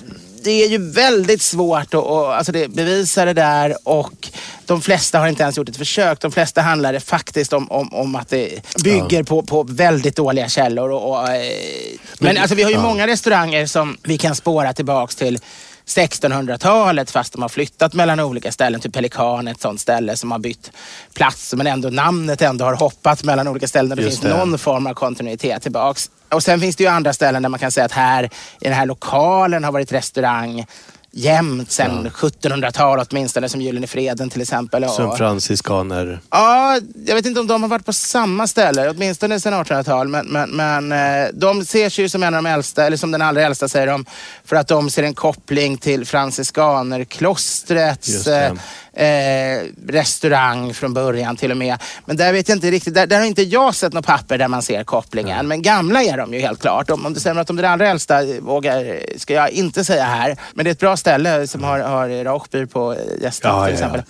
det 0.43 0.63
är 0.63 0.67
ju 0.67 0.91
väldigt 0.91 1.41
svårt 1.41 1.83
att 1.83 1.93
och, 1.93 2.35
alltså 2.35 2.51
det, 2.51 2.67
bevisa 2.67 3.25
det 3.25 3.33
där 3.33 3.75
och 3.83 4.29
de 4.65 4.81
flesta 4.81 5.19
har 5.19 5.27
inte 5.27 5.43
ens 5.43 5.57
gjort 5.57 5.69
ett 5.69 5.77
försök. 5.77 6.21
De 6.21 6.31
flesta 6.31 6.61
handlar 6.61 6.93
det 6.93 6.99
faktiskt 6.99 7.53
om, 7.53 7.71
om, 7.71 7.93
om 7.93 8.15
att 8.15 8.29
det 8.29 8.61
bygger 8.83 9.23
på, 9.23 9.41
på 9.41 9.63
väldigt 9.63 10.15
dåliga 10.15 10.49
källor. 10.49 10.89
Och, 10.91 11.09
och, 11.09 11.29
eh, 11.29 11.41
men 12.19 12.37
alltså, 12.37 12.55
vi 12.55 12.63
har 12.63 12.69
ju 12.69 12.75
ja. 12.75 12.81
många 12.81 13.07
restauranger 13.07 13.65
som 13.65 13.97
vi 14.03 14.17
kan 14.17 14.35
spåra 14.35 14.73
tillbaks 14.73 15.15
till 15.15 15.39
1600-talet 15.85 17.11
fast 17.11 17.33
de 17.33 17.41
har 17.41 17.49
flyttat 17.49 17.93
mellan 17.93 18.19
olika 18.19 18.51
ställen. 18.51 18.81
Typ 18.81 18.93
Pelikan, 18.93 19.47
ett 19.47 19.61
sånt 19.61 19.79
ställe 19.79 20.17
som 20.17 20.31
har 20.31 20.39
bytt 20.39 20.71
plats 21.13 21.53
men 21.53 21.67
ändå 21.67 21.89
namnet 21.89 22.41
ändå 22.41 22.65
har 22.65 22.73
hoppat 22.75 23.23
mellan 23.23 23.47
olika 23.47 23.67
ställen 23.67 23.97
det 23.97 24.03
Just 24.03 24.21
finns 24.21 24.33
det. 24.33 24.37
någon 24.37 24.57
form 24.57 24.87
av 24.87 24.93
kontinuitet 24.93 25.61
tillbaks. 25.61 26.09
Och 26.29 26.43
sen 26.43 26.59
finns 26.59 26.75
det 26.75 26.83
ju 26.83 26.89
andra 26.89 27.13
ställen 27.13 27.41
där 27.41 27.49
man 27.49 27.59
kan 27.59 27.71
säga 27.71 27.85
att 27.85 27.91
här 27.91 28.23
i 28.23 28.29
den 28.59 28.73
här 28.73 28.85
lokalen 28.85 29.63
har 29.63 29.71
varit 29.71 29.91
restaurang 29.91 30.65
jämt 31.15 31.71
sedan 31.71 32.09
1700-talet 32.09 33.07
åtminstone, 33.11 33.49
som 33.49 33.61
Gyllene 33.61 33.87
Freden 33.87 34.29
till 34.29 34.41
exempel. 34.41 34.89
Som 34.89 35.17
franciskaner. 35.17 36.19
Ja, 36.29 36.79
jag 37.05 37.15
vet 37.15 37.25
inte 37.25 37.39
om 37.39 37.47
de 37.47 37.61
har 37.61 37.69
varit 37.69 37.85
på 37.85 37.93
samma 37.93 38.47
ställe, 38.47 38.89
åtminstone 38.89 39.39
sedan 39.39 39.53
1800-talet. 39.53 40.11
Men, 40.11 40.27
men, 40.27 40.49
men 40.49 40.91
eh, 40.91 41.27
de 41.33 41.61
ses 41.61 41.99
ju 41.99 42.09
som 42.09 42.23
en 42.23 42.33
av 42.33 42.43
de 42.43 42.49
äldsta, 42.49 42.85
eller 42.85 42.97
som 42.97 43.11
den 43.11 43.21
allra 43.21 43.41
äldsta 43.41 43.67
säger 43.67 43.87
de, 43.87 44.05
för 44.45 44.55
att 44.55 44.67
de 44.67 44.89
ser 44.89 45.03
en 45.03 45.13
koppling 45.13 45.77
till 45.77 46.05
franciskanerklostrets. 46.05 48.27
Eh, 48.95 49.67
restaurang 49.87 50.73
från 50.73 50.93
början 50.93 51.35
till 51.35 51.51
och 51.51 51.57
med. 51.57 51.77
Men 52.05 52.17
där 52.17 52.33
vet 52.33 52.49
jag 52.49 52.55
inte 52.55 52.71
riktigt, 52.71 52.93
där, 52.93 53.07
där 53.07 53.19
har 53.19 53.25
inte 53.25 53.41
jag 53.41 53.75
sett 53.75 53.93
något 53.93 54.05
papper 54.05 54.37
där 54.37 54.47
man 54.47 54.61
ser 54.61 54.83
kopplingen. 54.83 55.47
Men 55.47 55.61
gamla 55.61 56.03
är 56.03 56.17
de 56.17 56.33
ju 56.33 56.39
helt 56.39 56.61
klart. 56.61 56.89
Om, 56.89 57.05
om 57.05 57.13
du 57.13 57.19
säger 57.19 57.35
att 57.35 57.47
de 57.47 57.57
är 57.57 57.61
det 57.61 57.69
allra 57.69 57.89
äldsta 57.89 58.23
eh, 58.23 58.39
vågar, 58.39 58.99
ska 59.17 59.33
jag 59.33 59.49
inte 59.49 59.85
säga 59.85 60.03
här. 60.03 60.37
Men 60.53 60.63
det 60.63 60.69
är 60.69 60.71
ett 60.71 60.79
bra 60.79 60.97
ställe 60.97 61.47
som 61.47 61.63
har, 61.63 61.79
har 61.79 62.23
rauchbier 62.23 62.65
på 62.65 62.93
eh, 62.93 62.99
gäster 63.21 63.49
Ja, 63.49 63.65
till 63.65 63.75
ja, 63.79 63.79
ja. 63.81 63.97
exempel. 63.97 64.03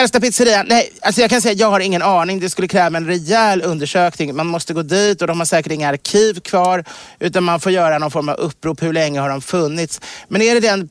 Äldsta 0.00 0.20
pizzerian? 0.20 0.66
Nej, 0.68 0.92
alltså 1.00 1.20
jag 1.20 1.30
kan 1.30 1.42
säga 1.42 1.52
att 1.52 1.58
jag 1.58 1.70
har 1.70 1.80
ingen 1.80 2.02
aning. 2.02 2.40
Det 2.40 2.50
skulle 2.50 2.68
kräva 2.68 2.96
en 2.96 3.06
rejäl 3.06 3.62
undersökning. 3.62 4.36
Man 4.36 4.46
måste 4.46 4.74
gå 4.74 4.82
dit 4.82 5.22
och 5.22 5.28
de 5.28 5.38
har 5.38 5.46
säkert 5.46 5.72
inga 5.72 5.88
arkiv 5.88 6.40
kvar. 6.40 6.84
Utan 7.18 7.44
man 7.44 7.60
får 7.60 7.72
göra 7.72 7.98
någon 7.98 8.10
form 8.10 8.28
av 8.28 8.34
upprop. 8.34 8.82
Hur 8.82 8.92
länge 8.92 9.20
har 9.20 9.28
de 9.28 9.40
funnits? 9.40 10.00
Men 10.28 10.42
är 10.42 10.54
det 10.54 10.60
den, 10.60 10.88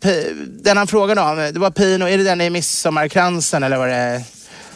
den 0.63 0.77
han 0.77 0.87
frågade 0.87 1.21
om? 1.21 1.51
Det 1.53 1.59
var 1.59 1.71
Pino. 1.71 2.05
Är 2.05 2.17
det 2.17 2.23
den 2.23 2.41
i 2.41 2.49
Midsommarkransen 2.49 3.24
eller 3.63 3.77
vad 3.77 3.87
det 3.87 3.95
är? 3.95 4.23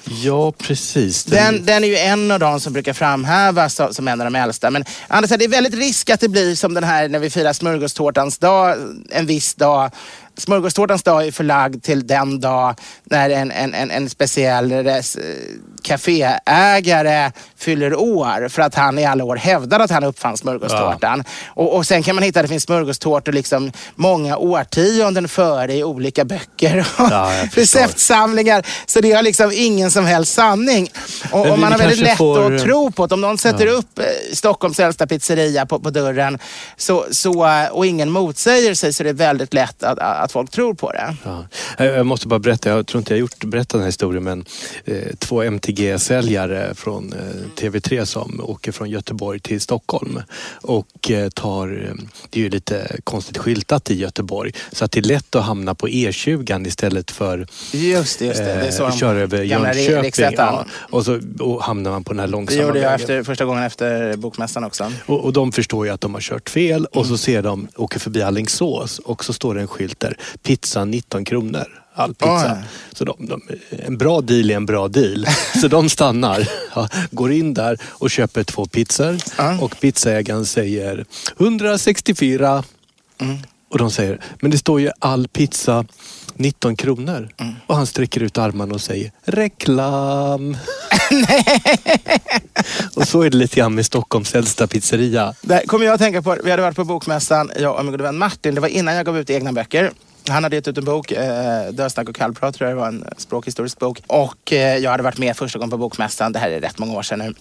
Ja, 0.03 0.51
precis. 0.51 1.23
Den, 1.23 1.65
den 1.65 1.83
är 1.83 1.87
ju 1.87 1.97
en 1.97 2.31
av 2.31 2.39
de 2.39 2.59
som 2.59 2.73
brukar 2.73 2.93
framhävas 2.93 3.81
som 3.91 4.07
en 4.07 4.21
av 4.21 4.25
de 4.31 4.35
äldsta. 4.35 4.69
Men 4.69 4.83
Anders, 5.07 5.29
det 5.29 5.45
är 5.45 5.49
väldigt 5.49 5.73
risk 5.73 6.09
att 6.09 6.19
det 6.19 6.27
blir 6.27 6.55
som 6.55 6.73
den 6.73 6.83
här 6.83 7.07
när 7.07 7.19
vi 7.19 7.29
firar 7.29 7.53
smörgåstårtans 7.53 8.37
dag 8.37 8.77
en 9.09 9.25
viss 9.25 9.55
dag. 9.55 9.91
Smörgåstårtans 10.39 11.03
dag 11.03 11.27
är 11.27 11.31
förlagd 11.31 11.83
till 11.83 12.07
den 12.07 12.39
dag 12.39 12.75
när 13.03 13.29
en, 13.29 13.51
en, 13.51 13.73
en, 13.73 13.91
en 13.91 14.09
speciell 14.09 14.73
kaféägare 15.81 17.31
fyller 17.57 17.95
år 17.99 18.49
för 18.49 18.61
att 18.61 18.75
han 18.75 18.99
i 18.99 19.05
alla 19.05 19.23
år 19.23 19.35
hävdade 19.35 19.83
att 19.83 19.91
han 19.91 20.03
uppfann 20.03 20.37
smörgåstårtan. 20.37 21.23
Och, 21.47 21.75
och 21.75 21.85
sen 21.85 22.03
kan 22.03 22.15
man 22.15 22.23
hitta, 22.23 22.41
det 22.41 22.47
finns 22.47 22.63
smörgåstårtor 22.63 23.31
liksom 23.31 23.71
många 23.95 24.37
årtionden 24.37 25.27
före 25.27 25.73
i 25.73 25.83
olika 25.83 26.25
böcker 26.25 26.79
och 26.97 27.11
Ja, 27.11 27.31
receptsamlingar. 27.53 28.65
Så 28.85 29.01
det 29.01 29.11
har 29.11 29.23
liksom 29.23 29.51
ingen 29.53 29.91
som 29.91 30.05
helst 30.05 30.33
sanning. 30.33 30.89
Och, 31.31 31.47
och 31.49 31.59
man 31.59 31.71
har 31.71 31.79
väldigt 31.79 31.99
lätt 31.99 32.17
får- 32.17 32.55
att 32.55 32.61
tro 32.61 32.91
på 32.91 33.07
det. 33.07 33.13
Om 33.13 33.21
någon 33.21 33.37
sätter 33.37 33.67
upp 33.67 33.99
eh, 33.99 34.05
Stockholms 34.33 34.79
äldsta 34.79 35.07
pizzeria 35.07 35.65
på, 35.65 35.79
på 35.79 35.89
dörren 35.89 36.39
så, 36.77 37.05
så, 37.11 37.47
eh, 37.47 37.67
och 37.71 37.85
ingen 37.85 38.09
motsäger 38.11 38.73
sig 38.73 38.93
så 38.93 39.03
är 39.03 39.05
det 39.05 39.13
väldigt 39.13 39.53
lätt 39.53 39.83
att, 39.83 39.99
att 39.99 40.28
folk 40.31 40.51
tror 40.51 40.73
på 40.73 40.91
det. 40.91 41.15
Ja. 41.25 41.45
Eh, 41.77 41.85
Jag 41.85 42.05
måste 42.05 42.27
bara 42.27 42.39
berätta, 42.39 42.69
jag 42.69 42.87
tror 42.87 42.99
inte 42.99 43.13
jag 43.13 43.17
har 43.17 43.19
gjort, 43.19 43.43
berättat 43.43 43.69
den 43.69 43.81
här 43.81 43.85
historien 43.87 44.23
men 44.23 44.45
eh, 44.85 45.15
två 45.19 45.43
MTG-säljare 45.43 46.75
från 46.75 47.13
eh, 47.13 47.19
TV3 47.61 48.05
som 48.05 48.41
åker 48.43 48.71
från 48.71 48.89
Göteborg 48.89 49.39
till 49.39 49.61
Stockholm 49.61 50.21
och 50.61 51.11
eh, 51.11 51.29
tar, 51.29 51.67
eh, 51.89 51.93
det 52.29 52.39
är 52.39 52.43
ju 52.43 52.49
lite 52.49 52.97
konstigt 53.03 53.37
skyltat 53.37 53.91
i 53.91 53.95
Göteborg 53.95 54.51
så 54.71 54.85
att 54.85 54.91
det 54.91 54.99
är 54.99 55.03
lätt 55.03 55.35
att 55.35 55.43
hamna 55.43 55.75
på 55.75 55.87
E20 55.87 56.67
istället 56.67 57.11
för 57.11 57.47
Just 57.71 58.19
det, 58.19 58.25
just 58.25 58.37
det. 58.39 58.45
det 58.45 58.67
är 58.67 58.71
så 58.71 58.83
eh, 58.83 58.89
de 58.89 58.97
köra 58.97 59.19
över 59.19 59.43
Jönköping. 59.43 60.35
Ja, 60.37 60.65
och 60.75 61.05
så 61.05 61.19
och 61.39 61.63
hamnar 61.63 61.91
man 61.91 62.03
på 62.03 62.13
den 62.13 62.19
här 62.19 62.27
Det 62.27 62.31
långsamma 62.31 62.61
gjorde 62.61 62.79
jag 62.79 62.93
efter, 62.93 63.23
första 63.23 63.45
gången 63.45 63.63
efter 63.63 64.15
bokmässan 64.17 64.63
också. 64.63 64.91
Och, 65.05 65.19
och 65.25 65.33
de 65.33 65.51
förstår 65.51 65.85
ju 65.85 65.91
att 65.91 66.01
de 66.01 66.13
har 66.13 66.21
kört 66.21 66.49
fel 66.49 66.85
och 66.85 66.95
Mm. 66.99 67.07
så 67.09 67.17
ser 67.17 67.41
de, 67.41 67.67
åker 67.75 67.99
förbi 67.99 68.21
Alingsås 68.21 68.99
och 68.99 69.25
så 69.25 69.33
står 69.33 69.55
det 69.55 69.61
en 69.61 69.67
skylt 69.67 69.99
där. 69.99 70.17
Pizza 70.43 70.85
19 70.85 71.25
kronor. 71.25 71.67
All 71.93 72.13
pizza. 72.13 72.57
Oj. 72.61 72.67
Så 72.93 73.05
de, 73.05 73.15
de, 73.19 73.41
en 73.69 73.97
bra 73.97 74.21
deal 74.21 74.51
är 74.51 74.55
en 74.55 74.65
bra 74.65 74.87
deal. 74.87 75.25
Så 75.61 75.67
de 75.67 75.89
stannar, 75.89 76.49
går 77.15 77.31
in 77.31 77.53
där 77.53 77.79
och 77.83 78.09
köper 78.09 78.43
två 78.43 78.65
pizzor. 78.65 79.17
Ja. 79.37 79.59
Och 79.61 79.79
pizzaägaren 79.79 80.45
säger 80.45 81.05
164. 81.39 82.63
Mm. 83.21 83.37
Och 83.69 83.77
de 83.77 83.91
säger, 83.91 84.21
men 84.39 84.51
det 84.51 84.57
står 84.57 84.81
ju 84.81 84.91
all 84.99 85.27
pizza 85.27 85.85
19 86.35 86.75
kronor. 86.75 87.29
Mm. 87.37 87.53
Och 87.67 87.75
han 87.75 87.87
sträcker 87.87 88.23
ut 88.23 88.37
armarna 88.37 88.73
och 88.73 88.81
säger 88.81 89.11
reklam. 89.23 90.57
och 92.95 93.07
så 93.07 93.21
är 93.21 93.29
det 93.29 93.37
lite 93.37 93.55
grann 93.55 93.75
med 93.75 93.85
Stockholms 93.85 94.35
äldsta 94.35 94.67
pizzeria. 94.67 95.33
Där 95.41 95.61
kommer 95.61 95.85
jag 95.85 95.93
att 95.93 95.99
tänka 95.99 96.21
på, 96.21 96.37
vi 96.43 96.51
hade 96.51 96.63
varit 96.63 96.75
på 96.75 96.83
bokmässan, 96.83 97.51
jag 97.59 97.77
och 97.77 97.85
min 97.85 97.91
gode 97.91 98.03
vän 98.03 98.17
Martin. 98.17 98.55
Det 98.55 98.61
var 98.61 98.67
innan 98.67 98.95
jag 98.95 99.05
gav 99.05 99.17
ut 99.17 99.29
egna 99.29 99.53
böcker. 99.53 99.91
Han 100.27 100.43
hade 100.43 100.55
gett 100.55 100.67
ut 100.67 100.77
en 100.77 100.85
bok, 100.85 101.11
eh, 101.11 101.71
Dödsnack 101.71 102.09
och 102.09 102.15
kallprat 102.15 102.55
tror 102.55 102.69
jag 102.69 102.77
det 102.77 102.81
var, 102.81 102.87
en 102.87 103.05
språkhistorisk 103.17 103.79
bok. 103.79 104.01
Och 104.07 104.53
eh, 104.53 104.77
jag 104.77 104.91
hade 104.91 105.03
varit 105.03 105.17
med 105.17 105.37
första 105.37 105.59
gången 105.59 105.69
på 105.69 105.77
bokmässan, 105.77 106.31
det 106.31 106.39
här 106.39 106.49
är 106.49 106.61
rätt 106.61 106.79
många 106.79 106.93
år 106.93 107.03
sedan 107.03 107.19
nu. 107.19 107.33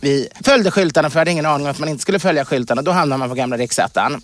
Vi 0.00 0.28
följde 0.44 0.70
skyltarna 0.70 1.10
för 1.10 1.16
jag 1.16 1.20
hade 1.20 1.30
ingen 1.30 1.46
aning 1.46 1.66
om 1.66 1.70
att 1.70 1.78
man 1.78 1.88
inte 1.88 2.02
skulle 2.02 2.18
följa 2.18 2.44
skyltarna. 2.44 2.82
Då 2.82 2.90
hamnade 2.90 3.18
man 3.18 3.28
på 3.28 3.34
gamla 3.34 3.56
riksettan. 3.56 4.20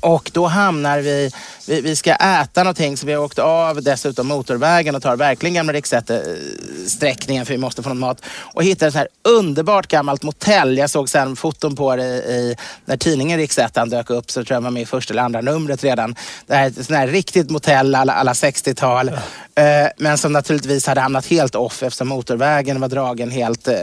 Och 0.00 0.30
då 0.34 0.46
hamnar 0.46 0.98
vi, 0.98 1.30
vi, 1.66 1.80
vi 1.80 1.96
ska 1.96 2.14
äta 2.14 2.62
någonting 2.62 2.96
så 2.96 3.06
vi 3.06 3.12
har 3.12 3.24
åkt 3.24 3.38
av 3.38 3.82
dessutom 3.82 4.26
motorvägen 4.26 4.94
och 4.94 5.02
tar 5.02 5.16
verkligen 5.16 5.54
gamla 5.54 5.72
rikssträckningen 5.72 7.46
för 7.46 7.54
vi 7.54 7.58
måste 7.58 7.82
få 7.82 7.88
någon 7.88 7.98
mat. 7.98 8.22
Och 8.54 8.64
hittar 8.64 8.86
ett 8.86 8.92
så 8.92 8.98
här 8.98 9.08
underbart 9.22 9.86
gammalt 9.86 10.22
motell. 10.22 10.78
Jag 10.78 10.90
såg 10.90 11.08
sen 11.08 11.36
foton 11.36 11.76
på 11.76 11.96
det 11.96 12.04
i, 12.04 12.56
när 12.84 12.96
tidningen 12.96 13.38
Riksettan 13.38 13.90
dök 13.90 14.10
upp 14.10 14.30
så 14.30 14.44
tror 14.44 14.56
jag 14.56 14.60
var 14.60 14.70
med 14.70 14.82
i 14.82 14.86
första 14.86 15.14
eller 15.14 15.22
andra 15.22 15.40
numret 15.40 15.84
redan. 15.84 16.14
Det 16.46 16.54
här 16.54 16.64
är 16.64 16.68
ett 16.68 16.74
sånt 16.74 16.98
här 16.98 17.06
riktigt 17.06 17.50
motell 17.50 17.94
alla, 17.94 18.12
alla 18.12 18.32
60-tal. 18.32 19.08
Eh, 19.08 19.88
men 19.96 20.18
som 20.18 20.32
naturligtvis 20.32 20.86
hade 20.86 21.00
hamnat 21.00 21.26
helt 21.26 21.54
off 21.54 21.82
eftersom 21.82 22.08
motorvägen 22.08 22.80
var 22.80 22.88
dragen 22.88 23.30
helt 23.30 23.68
eh, 23.68 23.74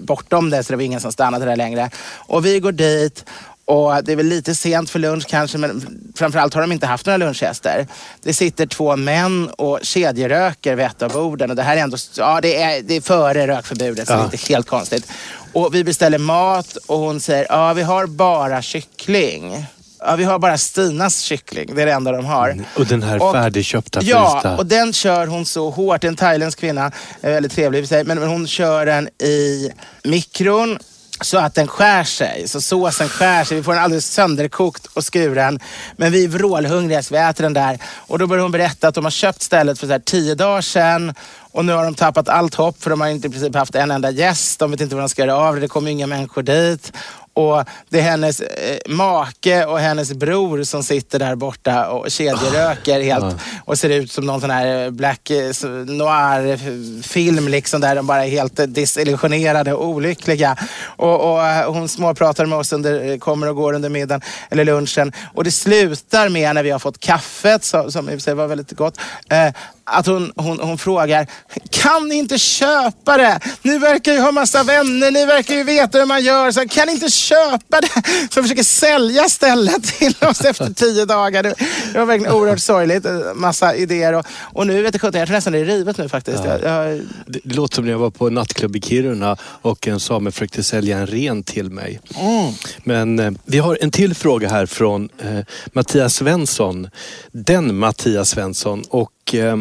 bortom 0.00 0.50
det 0.50 0.64
så 0.64 0.72
det 0.72 0.76
var 0.76 0.84
ingen 0.84 1.00
som 1.00 1.12
stannade 1.12 1.44
där 1.44 1.56
längre. 1.56 1.90
Och 2.16 2.46
vi 2.46 2.60
går 2.60 2.72
dit 2.72 3.24
och 3.70 4.04
det 4.04 4.12
är 4.12 4.16
väl 4.16 4.26
lite 4.26 4.54
sent 4.54 4.90
för 4.90 4.98
lunch 4.98 5.26
kanske, 5.28 5.58
men 5.58 6.02
framförallt 6.16 6.54
har 6.54 6.60
de 6.60 6.72
inte 6.72 6.86
haft 6.86 7.06
några 7.06 7.16
lunchgäster. 7.16 7.86
Det 8.22 8.32
sitter 8.32 8.66
två 8.66 8.96
män 8.96 9.50
och 9.58 9.78
kedjeröker 9.82 10.74
vid 10.76 10.86
ett 10.86 11.02
av 11.02 11.10
borden. 11.12 11.50
Och 11.50 11.56
det 11.56 11.62
här 11.62 11.76
är 11.76 11.80
ändå, 11.80 11.96
ja 12.16 12.40
det 12.40 12.62
är, 12.62 12.82
det 12.82 12.94
är 12.94 13.00
före 13.00 13.46
rökförbudet, 13.46 14.08
så 14.08 14.14
det 14.14 14.20
är 14.20 14.24
inte 14.24 14.36
helt 14.36 14.66
konstigt. 14.66 15.12
Och 15.52 15.74
vi 15.74 15.84
beställer 15.84 16.18
mat 16.18 16.76
och 16.86 16.98
hon 16.98 17.20
säger, 17.20 17.46
ja 17.48 17.72
vi 17.72 17.82
har 17.82 18.06
bara 18.06 18.62
kyckling. 18.62 19.66
Ja, 19.98 20.16
vi 20.16 20.24
har 20.24 20.38
bara 20.38 20.58
Stinas 20.58 21.20
kyckling. 21.20 21.74
Det 21.74 21.82
är 21.82 21.86
det 21.86 21.92
enda 21.92 22.12
de 22.12 22.24
har. 22.24 22.64
Och 22.76 22.86
den 22.86 23.02
här 23.02 23.22
Och- 23.22 23.32
färdigköpta 23.32 24.02
Ja, 24.02 24.56
och 24.58 24.66
den 24.66 24.92
kör 24.92 25.26
hon 25.26 25.46
så 25.46 25.70
hårt. 25.70 26.04
En 26.04 26.16
thailändsk 26.16 26.60
kvinna, 26.60 26.92
är 27.20 27.30
väldigt 27.32 27.52
trevlig 27.52 27.82
i 27.82 27.86
sig, 27.86 28.04
men 28.04 28.18
men 28.20 28.28
hon 28.28 28.46
kör 28.46 28.86
den 28.86 29.08
i 29.22 29.70
mikron 30.04 30.78
så 31.20 31.38
att 31.38 31.54
den 31.54 31.68
skär 31.68 32.04
sig. 32.04 32.48
Så 32.48 32.60
såsen 32.60 33.08
skär 33.08 33.44
sig. 33.44 33.56
Vi 33.56 33.62
får 33.62 33.72
den 33.72 33.82
alldeles 33.82 34.12
sönderkokt 34.12 34.86
och 34.86 35.14
skuren. 35.14 35.60
Men 35.96 36.12
vi 36.12 36.24
är 36.24 36.28
vrålhungriga 36.28 37.02
så 37.02 37.14
vi 37.14 37.20
äter 37.20 37.42
den 37.42 37.52
där. 37.52 37.78
Och 37.84 38.18
då 38.18 38.26
börjar 38.26 38.42
hon 38.42 38.52
berätta 38.52 38.88
att 38.88 38.94
de 38.94 39.04
har 39.04 39.10
köpt 39.10 39.42
stället 39.42 39.78
för 39.78 39.86
så 39.86 39.92
här 39.92 40.00
tio 40.00 40.34
dagar 40.34 40.60
sedan. 40.60 41.14
Och 41.52 41.64
nu 41.64 41.72
har 41.72 41.84
de 41.84 41.94
tappat 41.94 42.28
allt 42.28 42.54
hopp 42.54 42.82
för 42.82 42.90
de 42.90 43.00
har 43.00 43.08
inte 43.08 43.28
i 43.28 43.30
princip 43.30 43.54
haft 43.54 43.74
en 43.74 43.90
enda 43.90 44.10
gäst. 44.10 44.58
De 44.58 44.70
vet 44.70 44.80
inte 44.80 44.94
vad 44.94 45.04
de 45.04 45.08
ska 45.08 45.22
göra 45.22 45.36
av 45.36 45.54
det. 45.54 45.60
Det 45.60 45.68
kommer 45.68 45.90
inga 45.90 46.06
människor 46.06 46.42
dit. 46.42 46.92
Och 47.40 47.64
det 47.88 47.98
är 47.98 48.02
hennes 48.02 48.40
eh, 48.40 48.78
make 48.88 49.66
och 49.66 49.78
hennes 49.78 50.12
bror 50.12 50.62
som 50.62 50.82
sitter 50.82 51.18
där 51.18 51.34
borta 51.34 51.90
och 51.90 52.10
kedjeröker 52.10 53.00
helt 53.00 53.36
och 53.64 53.78
ser 53.78 53.90
ut 53.90 54.12
som 54.12 54.26
någon 54.26 54.40
sån 54.40 54.50
här 54.50 54.90
black 54.90 55.30
eh, 55.30 55.52
noir-film 55.86 57.48
liksom 57.48 57.80
där 57.80 57.96
de 57.96 58.06
bara 58.06 58.24
är 58.24 58.30
helt 58.30 58.58
eh, 58.58 58.66
desillusionerade 58.66 59.72
och 59.72 59.88
olyckliga. 59.88 60.56
Och, 60.82 61.32
och 61.32 61.46
eh, 61.46 61.72
hon 61.72 61.88
småpratar 61.88 62.46
med 62.46 62.58
oss 62.58 62.72
under, 62.72 63.18
kommer 63.18 63.48
och 63.48 63.56
går 63.56 63.72
under 63.72 63.88
middagen 63.88 64.20
eller 64.50 64.64
lunchen. 64.64 65.12
Och 65.34 65.44
det 65.44 65.50
slutar 65.50 66.28
med 66.28 66.54
när 66.54 66.62
vi 66.62 66.70
har 66.70 66.78
fått 66.78 67.00
kaffet, 67.00 67.64
som, 67.64 67.92
som 67.92 68.08
i 68.08 68.12
och 68.12 68.14
för 68.14 68.22
sig 68.22 68.34
var 68.34 68.46
väldigt 68.46 68.72
gott, 68.72 69.00
eh, 69.30 69.52
att 69.90 70.06
hon, 70.06 70.32
hon, 70.36 70.60
hon 70.60 70.78
frågar, 70.78 71.26
kan 71.70 72.08
ni 72.08 72.14
inte 72.14 72.38
köpa 72.38 73.16
det? 73.16 73.40
Ni 73.62 73.78
verkar 73.78 74.12
ju 74.12 74.20
ha 74.20 74.32
massa 74.32 74.62
vänner, 74.62 75.10
ni 75.10 75.24
verkar 75.24 75.54
ju 75.54 75.64
veta 75.64 75.98
hur 75.98 76.06
man 76.06 76.24
gör, 76.24 76.50
så 76.50 76.68
kan 76.68 76.86
ni 76.86 76.92
inte 76.92 77.10
köpa 77.10 77.80
det? 77.80 78.02
Så 78.30 78.38
jag 78.38 78.44
försöker 78.44 78.62
sälja 78.62 79.28
stället 79.28 79.84
till 79.84 80.14
oss 80.20 80.40
efter 80.40 80.74
tio 80.74 81.04
dagar. 81.04 81.42
Det, 81.42 81.54
det 81.92 81.98
var 81.98 82.06
verkligen 82.06 82.34
oerhört 82.34 82.60
sorgligt, 82.60 83.06
massa 83.34 83.74
idéer. 83.74 84.12
Och, 84.12 84.26
och 84.40 84.66
nu 84.66 84.82
vet 84.82 84.94
jag 84.94 85.00
sjutton, 85.00 85.18
jag 85.18 85.28
tror 85.28 85.36
nästan 85.36 85.52
det 85.52 85.58
är 85.58 85.64
rivet 85.64 85.98
nu 85.98 86.08
faktiskt. 86.08 86.44
Jag, 86.44 86.62
jag, 86.62 87.00
Det 87.26 87.50
det 87.50 87.56
låter 87.56 87.74
som 87.74 87.84
när 87.84 87.92
jag 87.92 87.98
var 87.98 88.10
på 88.10 88.26
en 88.26 88.34
nattklubb 88.34 88.76
i 88.76 88.80
Kiruna 88.80 89.36
och 89.42 89.88
en 89.88 90.00
same 90.00 90.30
försökte 90.30 90.62
sälja 90.62 90.98
en 90.98 91.06
ren 91.06 91.42
till 91.42 91.70
mig. 91.70 92.00
Mm. 92.20 92.52
Men 92.84 93.18
eh, 93.18 93.30
vi 93.44 93.58
har 93.58 93.78
en 93.80 93.90
till 93.90 94.14
fråga 94.14 94.48
här 94.48 94.66
från 94.66 95.08
eh, 95.18 95.38
Mattias 95.72 96.14
Svensson. 96.14 96.90
Den 97.32 97.78
Mattias 97.78 98.28
Svensson. 98.28 98.84
Och 98.88 99.34
eh, 99.34 99.56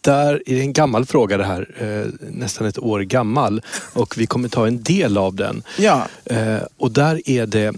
där 0.00 0.42
är 0.46 0.60
en 0.60 0.72
gammal 0.72 1.06
fråga 1.06 1.36
det 1.36 1.44
här. 1.44 1.68
Eh, 1.78 2.28
nästan 2.30 2.66
ett 2.66 2.78
år 2.78 3.00
gammal. 3.00 3.62
Och 3.92 4.18
vi 4.18 4.26
kommer 4.26 4.48
ta 4.48 4.66
en 4.66 4.82
del 4.82 5.18
av 5.18 5.34
den. 5.34 5.62
ja. 5.78 6.06
Eh, 6.24 6.58
och 6.76 6.90
där 6.90 7.30
är 7.30 7.46
det 7.46 7.74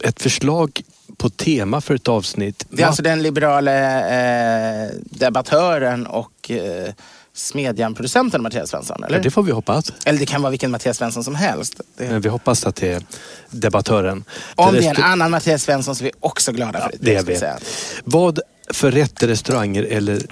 ett 0.00 0.22
förslag 0.22 0.82
på 1.16 1.30
tema 1.30 1.80
för 1.80 1.94
ett 1.94 2.08
avsnitt. 2.08 2.66
Det 2.70 2.82
är 2.82 2.86
alltså 2.86 3.02
den 3.02 3.22
liberala 3.22 3.72
eh, 4.10 4.90
debattören 5.04 6.06
och 6.06 6.50
eh, 6.50 6.92
smedjanproducenten 7.34 8.42
Mattias 8.42 8.70
Svensson, 8.70 9.04
eller? 9.04 9.16
Ja, 9.16 9.22
det 9.22 9.30
får 9.30 9.42
vi 9.42 9.52
hoppas. 9.52 9.92
Eller 10.04 10.18
det 10.18 10.26
kan 10.26 10.42
vara 10.42 10.50
vilken 10.50 10.70
Mattias 10.70 10.96
Svensson 10.96 11.24
som 11.24 11.34
helst. 11.34 11.80
Det, 11.96 12.18
vi 12.18 12.28
hoppas 12.28 12.66
att 12.66 12.76
det 12.76 12.92
är 12.92 13.02
debattören. 13.50 14.24
om 14.54 14.74
det 14.74 14.86
är 14.86 14.98
en 14.98 15.04
annan 15.04 15.30
Mattias 15.30 15.62
Svensson 15.62 15.96
så 15.96 16.02
är 16.02 16.04
vi 16.04 16.12
också 16.20 16.52
glada 16.52 16.80
för 16.80 16.90
det. 16.90 16.98
det 17.00 17.14
är 17.16 17.22
vi. 17.22 17.36
säga. 17.36 17.58
Vad 18.04 18.40
för 18.70 18.90
rätter, 18.90 19.28
restauranger 19.28 19.82
eller 19.82 20.22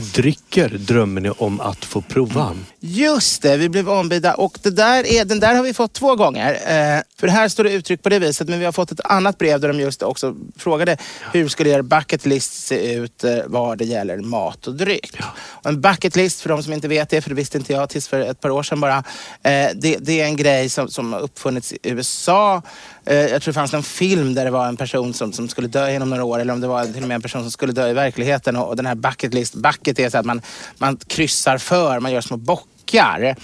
drycker 0.00 0.68
drömmer 0.68 1.20
ni 1.20 1.30
om 1.30 1.60
att 1.60 1.84
få 1.84 2.00
prova? 2.00 2.56
Just 2.80 3.42
det, 3.42 3.56
vi 3.56 3.68
blev 3.68 3.88
ombedda 3.88 4.34
och 4.34 4.58
det 4.62 4.70
där 4.70 5.06
är, 5.06 5.24
den 5.24 5.40
där 5.40 5.54
har 5.54 5.62
vi 5.62 5.74
fått 5.74 5.92
två 5.92 6.16
gånger. 6.16 6.52
Eh, 6.52 7.02
för 7.20 7.28
här 7.28 7.48
står 7.48 7.64
det 7.64 7.72
uttryckt 7.72 8.02
på 8.02 8.08
det 8.08 8.18
viset 8.18 8.48
men 8.48 8.58
vi 8.58 8.64
har 8.64 8.72
fått 8.72 8.92
ett 8.92 9.00
annat 9.04 9.38
brev 9.38 9.60
där 9.60 9.68
de 9.68 9.80
just 9.80 10.02
också 10.02 10.36
frågade 10.56 10.96
hur 11.32 11.48
skulle 11.48 11.70
er 11.70 11.82
bucket 11.82 12.26
list 12.26 12.66
se 12.66 12.94
ut 12.94 13.24
eh, 13.24 13.38
vad 13.46 13.78
det 13.78 13.84
gäller 13.84 14.16
mat 14.16 14.66
och 14.66 14.74
dryck. 14.74 15.18
Och 15.36 15.70
en 15.70 15.80
bucket 15.80 16.16
list, 16.16 16.40
för 16.40 16.48
de 16.48 16.62
som 16.62 16.72
inte 16.72 16.88
vet 16.88 17.08
det, 17.08 17.20
för 17.20 17.30
det 17.30 17.36
visste 17.36 17.58
inte 17.58 17.72
jag 17.72 17.88
tills 17.88 18.08
för 18.08 18.20
ett 18.20 18.40
par 18.40 18.50
år 18.50 18.62
sedan 18.62 18.80
bara. 18.80 18.96
Eh, 19.42 19.70
det, 19.74 19.96
det 20.00 20.20
är 20.20 20.24
en 20.24 20.36
grej 20.36 20.68
som, 20.68 20.88
som 20.88 21.12
har 21.12 21.20
uppfunnits 21.20 21.72
i 21.72 21.78
USA. 21.82 22.62
Eh, 23.04 23.16
jag 23.16 23.42
tror 23.42 23.52
det 23.52 23.54
fanns 23.54 23.72
någon 23.72 23.82
film 23.82 24.34
där 24.34 24.44
det 24.44 24.50
var 24.50 24.66
en 24.66 24.76
person 24.76 25.14
som, 25.14 25.32
som 25.32 25.48
skulle 25.48 25.68
dö 25.68 25.90
inom 25.90 26.10
några 26.10 26.24
år 26.24 26.38
eller 26.38 26.52
om 26.52 26.60
det 26.60 26.66
var 26.66 26.84
till 26.84 27.02
och 27.02 27.08
med 27.08 27.14
en 27.14 27.22
person 27.22 27.42
som 27.42 27.50
skulle 27.50 27.72
dö 27.72 27.88
i 27.88 27.92
verkligheten 27.92 28.56
och, 28.56 28.68
och 28.68 28.76
den 28.76 28.86
här 28.86 28.94
bucket 28.94 29.34
list, 29.34 29.54
bucket 29.54 29.89
är 29.98 30.10
så 30.10 30.18
att 30.18 30.26
man, 30.26 30.42
man 30.78 30.96
kryssar 30.96 31.58
för, 31.58 32.00
man 32.00 32.12
gör 32.12 32.20
små 32.20 32.36
bockar. 32.36 33.36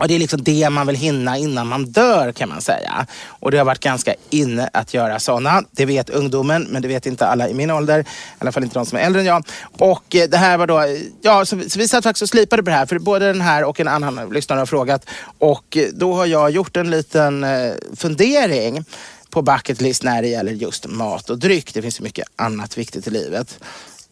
Och 0.00 0.08
det 0.08 0.14
är 0.14 0.18
liksom 0.18 0.42
det 0.44 0.70
man 0.70 0.86
vill 0.86 0.96
hinna 0.96 1.38
innan 1.38 1.66
man 1.66 1.84
dör 1.84 2.32
kan 2.32 2.48
man 2.48 2.60
säga. 2.60 3.06
Och 3.26 3.50
det 3.50 3.58
har 3.58 3.64
varit 3.64 3.80
ganska 3.80 4.14
inne 4.30 4.70
att 4.72 4.94
göra 4.94 5.18
sådana. 5.20 5.62
Det 5.70 5.84
vet 5.86 6.10
ungdomen, 6.10 6.62
men 6.70 6.82
det 6.82 6.88
vet 6.88 7.06
inte 7.06 7.26
alla 7.26 7.48
i 7.48 7.54
min 7.54 7.70
ålder. 7.70 8.00
I 8.00 8.04
alla 8.38 8.52
fall 8.52 8.62
inte 8.62 8.74
de 8.74 8.86
som 8.86 8.98
är 8.98 9.02
äldre 9.02 9.20
än 9.20 9.26
jag. 9.26 9.44
Och 9.78 10.14
eh, 10.16 10.28
det 10.28 10.36
här 10.36 10.56
var 10.58 10.66
då, 10.66 10.82
ja, 11.22 11.44
så, 11.44 11.56
vi- 11.56 11.70
så 11.70 11.78
vi 11.78 11.88
satt 11.88 12.04
faktiskt 12.04 12.22
och 12.22 12.28
slipade 12.28 12.62
på 12.62 12.70
det 12.70 12.76
här. 12.76 12.86
För 12.86 12.98
både 12.98 13.26
den 13.26 13.40
här 13.40 13.64
och 13.64 13.80
en 13.80 13.88
annan 13.88 14.30
lyssnare 14.32 14.58
har 14.58 14.66
frågat. 14.66 15.06
Och 15.38 15.76
eh, 15.76 15.86
då 15.92 16.14
har 16.14 16.26
jag 16.26 16.50
gjort 16.50 16.76
en 16.76 16.90
liten 16.90 17.44
eh, 17.44 17.72
fundering 17.96 18.84
på 19.30 19.42
bucket 19.42 19.80
list 19.80 20.02
när 20.02 20.22
det 20.22 20.28
gäller 20.28 20.52
just 20.52 20.86
mat 20.86 21.30
och 21.30 21.38
dryck. 21.38 21.74
Det 21.74 21.82
finns 21.82 22.00
ju 22.00 22.04
mycket 22.04 22.28
annat 22.36 22.78
viktigt 22.78 23.06
i 23.06 23.10
livet. 23.10 23.58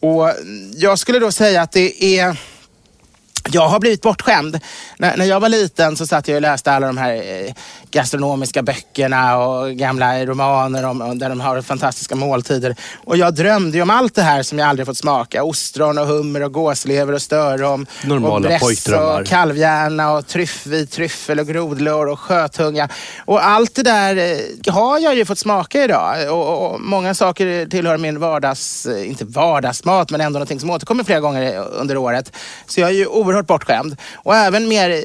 Och 0.03 0.29
jag 0.75 0.99
skulle 0.99 1.19
då 1.19 1.31
säga 1.31 1.61
att 1.61 1.71
det 1.71 2.17
är 2.17 2.39
jag 3.51 3.67
har 3.67 3.79
blivit 3.79 4.01
bortskämd. 4.01 4.59
När, 4.97 5.17
när 5.17 5.25
jag 5.25 5.39
var 5.39 5.49
liten 5.49 5.97
så 5.97 6.07
satt 6.07 6.27
jag 6.27 6.35
och 6.35 6.41
läste 6.41 6.71
alla 6.71 6.87
de 6.87 6.97
här 6.97 7.15
eh, 7.15 7.53
gastronomiska 7.91 8.63
böckerna 8.63 9.37
och 9.37 9.71
gamla 9.71 10.25
romaner 10.25 10.85
om, 10.85 11.19
där 11.19 11.29
de 11.29 11.41
har 11.41 11.61
fantastiska 11.61 12.15
måltider. 12.15 12.75
Och 13.05 13.17
jag 13.17 13.35
drömde 13.35 13.77
ju 13.77 13.81
om 13.83 13.89
allt 13.89 14.15
det 14.15 14.21
här 14.21 14.43
som 14.43 14.59
jag 14.59 14.69
aldrig 14.69 14.85
fått 14.85 14.97
smaka. 14.97 15.43
Ostron 15.43 15.97
och 15.97 16.07
hummer 16.07 16.43
och 16.43 16.53
gåslever 16.53 17.13
och 17.13 17.21
störrom. 17.21 17.85
Normala 18.03 18.35
och 18.35 18.41
bräss 18.41 18.87
och 18.87 19.25
kalvhjärna 19.25 20.11
och 20.11 20.27
tryff, 20.27 20.65
vit 20.65 20.91
tryffel 20.91 21.39
och 21.39 21.47
grodlår 21.47 22.05
och 22.05 22.19
sjötunga. 22.19 22.89
Och 23.25 23.45
allt 23.45 23.75
det 23.75 23.83
där 23.83 24.15
eh, 24.17 24.73
har 24.73 24.99
jag 24.99 25.15
ju 25.15 25.25
fått 25.25 25.39
smaka 25.39 25.83
idag. 25.83 26.33
Och, 26.33 26.47
och, 26.47 26.73
och 26.73 26.81
många 26.81 27.13
saker 27.13 27.65
tillhör 27.65 27.97
min 27.97 28.19
vardags, 28.19 28.85
eh, 28.85 29.09
inte 29.09 29.25
vardagsmat, 29.25 30.11
men 30.11 30.21
ändå 30.21 30.39
någonting 30.39 30.59
som 30.59 30.69
återkommer 30.69 31.03
flera 31.03 31.19
gånger 31.19 31.67
under 31.67 31.97
året. 31.97 32.31
Så 32.67 32.79
jag 32.79 32.89
är 32.89 32.93
ju 32.93 33.07
oerhört 33.07 33.32
Oerhört 33.33 33.47
bortskämd. 33.47 33.95
Och 34.15 34.35
även 34.35 34.67
mer 34.67 35.03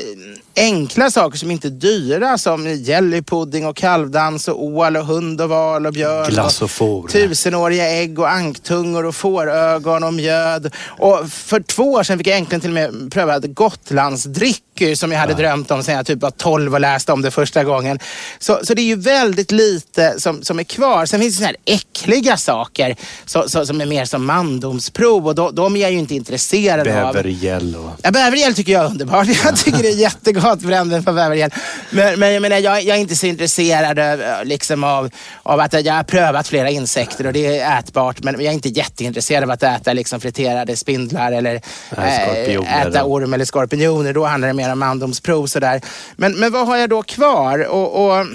enkla 0.56 1.11
saker 1.11 1.38
som 1.38 1.50
inte 1.50 1.68
är 1.68 1.70
dyra 1.70 2.38
som 2.38 2.66
jellypudding 2.66 3.66
och 3.66 3.76
kalvdans 3.76 4.48
och 4.48 4.64
ål 4.64 4.96
och 4.96 5.06
hund 5.06 5.40
och 5.40 5.48
val 5.48 5.87
och 5.87 5.92
björn. 5.92 6.30
Glass 6.30 6.62
och 6.62 6.70
får. 6.70 7.08
Tusenåriga 7.08 7.90
ägg 7.90 8.18
och 8.18 8.30
anktungor 8.30 9.04
och 9.06 9.14
fårögon 9.14 10.04
och 10.04 10.14
mjöd. 10.14 10.74
Och 10.87 11.30
för 11.30 11.61
två 11.61 11.92
år 11.92 12.02
sedan 12.02 12.18
fick 12.18 12.26
jag 12.26 12.38
äntligen 12.38 12.61
till 12.61 12.70
och 12.70 12.74
med 12.74 13.12
pröva 13.12 13.38
Gotlandsdrycker 13.38 14.94
som 14.94 15.12
jag 15.12 15.18
hade 15.18 15.34
drömt 15.34 15.70
om 15.70 15.82
sedan 15.82 15.94
jag 15.94 16.06
typ 16.06 16.22
var 16.22 16.30
12 16.30 16.74
och 16.74 16.80
läste 16.80 17.12
om 17.12 17.22
det 17.22 17.30
första 17.30 17.64
gången. 17.64 17.98
Så, 18.38 18.58
så 18.62 18.74
det 18.74 18.82
är 18.82 18.87
ju 18.87 18.96
väldigt 18.96 19.50
lite 19.50 20.20
som, 20.20 20.42
som 20.42 20.58
är 20.58 20.64
kvar. 20.64 21.06
Sen 21.06 21.20
finns 21.20 21.34
det 21.34 21.38
såna 21.38 21.46
här 21.46 21.56
äckliga 21.64 22.37
saker 22.37 22.96
så, 23.26 23.48
så, 23.48 23.66
som 23.66 23.80
är 23.80 23.87
mer 23.87 24.04
som 24.04 24.26
mandomsprov 24.26 25.26
och 25.26 25.34
de, 25.34 25.54
de 25.54 25.76
är 25.76 25.80
jag 25.80 25.92
ju 25.92 25.98
inte 25.98 26.14
intresserad 26.14 26.88
av. 26.88 27.14
Bävergäll 27.14 27.76
och... 27.76 27.90
Ja, 28.02 28.11
bävergäll 28.11 28.54
tycker 28.54 28.72
jag 28.72 28.84
är 28.84 28.88
underbart. 28.90 29.26
Jag 29.44 29.56
tycker 29.56 29.82
det 29.82 29.88
är 29.88 29.96
jättegott 29.98 30.38
brännvin 30.61 31.05
på 31.05 31.12
bävergäll. 31.12 31.51
Men, 31.90 32.20
men 32.20 32.33
jag, 32.33 32.42
menar, 32.42 32.57
jag, 32.57 32.83
jag 32.83 32.96
är 32.96 33.01
inte 33.01 33.16
så 33.16 33.27
intresserad 33.27 33.98
av, 33.98 34.44
liksom 34.44 34.85
av, 34.85 35.11
av 35.42 35.61
att 35.61 35.85
jag 35.85 35.94
har 35.94 36.03
prövat 36.03 36.48
flera 36.48 36.70
insekter 36.70 37.27
och 37.27 37.33
det 37.33 37.59
är 37.59 37.79
ätbart. 37.79 38.22
Men 38.22 38.35
jag 38.35 38.44
är 38.44 38.53
inte 38.53 38.68
jätteintresserad 38.68 39.44
av 39.44 39.51
att 39.51 39.62
äta 39.62 39.92
liksom 39.92 40.20
friterade 40.20 40.77
spindlar 40.77 41.33
eller 41.33 41.61
skorpioner 41.90 42.88
äta 42.88 43.05
orm 43.05 43.35
eller 43.35 43.44
skorpioner. 43.44 44.12
Då 44.12 44.24
handlar 44.24 44.48
det 44.48 44.55
mer 44.55 44.72
om 44.72 44.79
mandomsprov. 44.79 45.46
Sådär. 45.46 45.81
Men, 46.16 46.33
men 46.33 46.53
vad 46.53 46.66
har 46.66 46.77
jag 46.77 46.90
då 46.90 47.03
kvar? 47.03 47.68
och, 47.68 48.05
och 48.05 48.27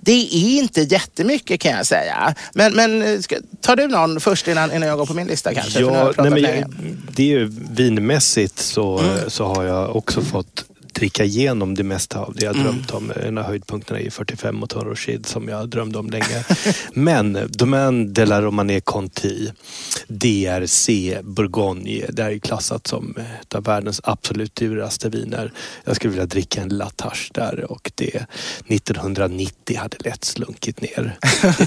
Det 0.00 0.12
är 0.12 0.58
inte 0.58 0.80
jättemycket 0.82 1.60
kan 1.60 1.72
jag 1.72 1.86
säga. 1.86 2.34
Men, 2.54 2.74
men 2.74 3.02
eh, 3.02 3.20
ska, 3.20 3.36
tar 3.60 3.76
du 3.76 3.86
någon 3.88 4.20
först 4.20 4.48
innan, 4.48 4.72
innan 4.72 4.88
jag 4.88 4.98
går 4.98 5.06
på 5.06 5.14
min 5.14 5.26
lista 5.26 5.54
kanske? 5.54 5.80
Ja, 5.80 6.12
nej, 6.18 6.30
men 6.30 6.42
jag, 6.42 6.64
det 7.12 7.22
är 7.22 7.26
ju 7.38 7.52
vinmässigt 7.70 8.58
så, 8.58 8.98
Mm. 8.98 9.30
så 9.30 9.44
har 9.44 9.64
jag 9.64 9.96
också 9.96 10.20
fått 10.22 10.64
dricka 10.96 11.24
igenom 11.24 11.74
det 11.74 11.84
mesta 11.84 12.18
av 12.20 12.34
det 12.34 12.44
jag 12.44 12.54
Mm. 12.56 12.66
drömt 12.66 12.90
om. 12.90 13.12
En 13.26 13.38
av 13.38 13.44
höjdpunkterna 13.44 14.00
är 14.00 14.10
45 14.10 14.62
och 14.62 14.68
Toro 14.70 14.84
Rothschild 14.90 15.26
som 15.26 15.48
jag 15.48 15.68
drömde 15.68 15.98
om 15.98 16.10
länge. 16.10 16.44
Men 16.92 17.38
Domaine 17.48 18.12
de 18.12 18.24
la 18.24 18.42
Romanée 18.42 18.80
Conti, 18.80 19.52
DRC 20.08 20.88
Bourgogne, 21.22 22.04
det 22.08 22.22
här 22.22 22.30
är 22.30 22.38
klassat 22.38 22.86
som 22.86 23.14
ett 23.40 23.54
av 23.54 23.64
världens 23.64 24.00
absolut 24.04 24.54
dyraste 24.54 25.08
viner. 25.08 25.52
Jag 25.84 25.96
skulle 25.96 26.10
vilja 26.10 26.26
dricka 26.26 26.60
en 26.62 26.68
Latache 26.68 27.30
där 27.34 27.64
och 27.72 27.92
det 27.94 28.26
1990 28.66 29.78
hade 29.78 29.96
lätt 30.00 30.24
slunkit 30.24 30.80
ner. 30.80 31.18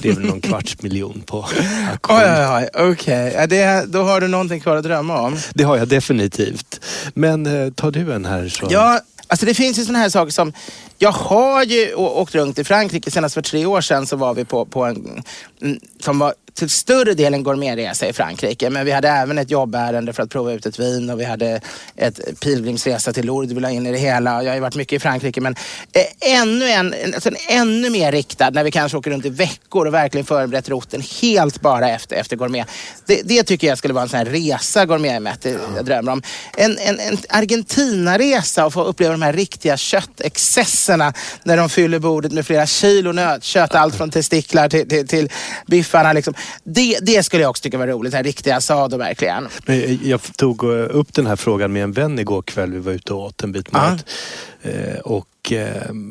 Det 0.02 0.10
är 0.10 0.14
väl 0.14 0.26
någon 0.26 0.42
kvarts 0.42 0.82
miljon 0.82 1.22
på 1.26 1.38
auktion. 1.92 2.18
Oj, 2.18 2.26
oj, 2.28 2.70
oj. 2.76 2.92
Okej, 2.92 3.46
det- 3.50 3.86
då 3.88 4.04
har 4.04 4.22
du 4.22 4.28
någonting 4.28 4.60
kvar 4.62 4.76
att 4.76 4.84
drömma 4.84 5.22
om. 5.22 5.38
Det 5.54 5.64
har 5.64 5.78
jag 5.78 5.88
definitivt. 5.88 6.80
Men 7.14 7.46
eh, 7.46 7.74
tar 7.74 7.92
du 7.92 8.14
en 8.14 8.26
här 8.26 8.50
så... 8.50 8.68
Ja, 8.72 9.00
alltså 9.30 9.46
det 9.46 9.54
finns 9.54 9.80
ju 9.80 9.84
sådana 9.84 10.00
här 10.00 10.10
saker 10.10 10.32
som... 10.32 10.54
Jag 10.98 11.12
har 11.12 11.64
ju 11.64 11.94
åkt 11.94 12.36
runt 12.36 12.60
i 12.60 12.64
Frankrike. 12.64 13.12
Senast 13.12 13.34
för 13.34 13.42
tre 13.42 13.66
år 13.66 13.82
sedan 13.82 14.06
så 14.08 14.16
var 14.16 14.34
vi 14.34 14.46
på, 14.46 14.66
på 14.66 14.84
en 14.86 15.24
en- 15.62 15.80
Som 16.00 16.20
var 16.20 16.34
till 16.54 16.70
större 16.70 17.14
delen 17.14 17.44
gourmetresa 17.44 18.08
i 18.08 18.14
Frankrike. 18.14 18.70
Men 18.70 18.86
vi 18.86 18.92
hade 18.92 19.08
även 19.10 19.38
ett 19.38 19.52
jobbärende 19.52 20.14
för 20.14 20.24
att 20.24 20.30
prova 20.30 20.52
ut 20.52 20.66
ett 20.66 20.80
vin 20.80 21.10
och 21.10 21.20
vi 21.20 21.24
hade 21.26 21.62
ett 21.96 22.40
pilgrimsresa 22.40 23.14
till 23.14 23.26
Lourdes. 23.26 23.52
Vi 23.52 23.60
la 23.60 23.70
in 23.70 23.88
i 23.88 23.92
det 23.92 23.98
hela. 23.98 24.44
Jag 24.44 24.50
har 24.50 24.56
ju 24.56 24.62
varit 24.62 24.76
mycket 24.76 24.94
i 24.96 25.00
Frankrike 25.00 25.42
men 25.42 25.56
eh, 25.94 26.34
ännu 26.40 26.66
en, 26.70 26.96
alltså 27.14 27.30
en 27.30 27.36
ännu 27.50 27.90
mer 27.90 28.12
riktad 28.12 28.50
när 28.50 28.64
vi 28.64 28.72
kanske 28.72 28.98
åker 28.98 29.12
runt 29.12 29.26
i 29.26 29.30
veckor 29.30 29.86
och 29.88 29.94
verkligen 29.94 30.26
förberett 30.26 30.70
roten 30.70 31.04
helt 31.22 31.62
bara 31.62 31.90
efter, 31.90 32.16
efter 32.16 32.36
gourmet. 32.36 32.68
Det, 33.06 33.22
det 33.26 33.44
tycker 33.44 33.68
jag 33.68 33.78
skulle 33.78 33.94
vara 33.94 34.04
en 34.04 34.10
sån 34.10 34.18
här 34.20 34.26
resa 34.26 34.86
gourmetmätt 34.86 35.46
jag 35.76 35.86
drömmer 35.86 36.12
om. 36.12 36.22
En, 36.58 36.78
en, 36.78 37.00
en 37.00 37.18
Argentina-resa 37.30 38.66
och 38.66 38.74
få 38.74 38.84
uppleva 38.84 39.12
de 39.12 39.22
här 39.22 39.34
riktiga 39.34 39.78
köttexcesserna 39.78 41.14
när 41.44 41.58
de 41.58 41.70
fyller 41.70 42.00
bordet 42.00 42.32
med 42.32 42.46
flera 42.46 42.66
kilo 42.66 43.12
nötkött. 43.12 43.76
Allt 43.76 43.96
från 43.96 44.10
testiklar 44.12 44.70
till, 44.70 44.90
till, 44.90 45.08
till 45.08 45.30
biffarna. 45.68 46.14
Liksom. 46.14 46.34
Det, 46.64 46.98
det 47.02 47.24
skulle 47.24 47.42
jag 47.44 47.50
också 47.50 47.62
tycka 47.64 47.78
var 47.78 47.88
roligt. 47.88 48.12
Den 48.12 48.18
här 48.18 48.24
riktiga 48.24 48.56
asado 48.56 48.98
verkligen. 48.98 49.48
Men 49.66 50.00
Jag 50.04 50.22
tog 50.38 50.64
eh, 50.64 50.70
upp 50.90 51.14
den 51.14 51.28
här 51.28 51.36
frågan 51.36 51.74
med 51.74 51.84
en 51.84 51.92
vän 51.92 52.20
igår 52.20 52.42
kväll. 52.42 52.72
Vi 52.72 52.80
var 52.80 52.92
ute 52.92 53.14
och 53.14 53.22
åt 53.24 53.44
en 53.44 53.52
bit 53.52 53.72
mat. 53.72 54.06
Eh, 54.62 55.00
Och 55.04 55.26
eh, 55.52 55.68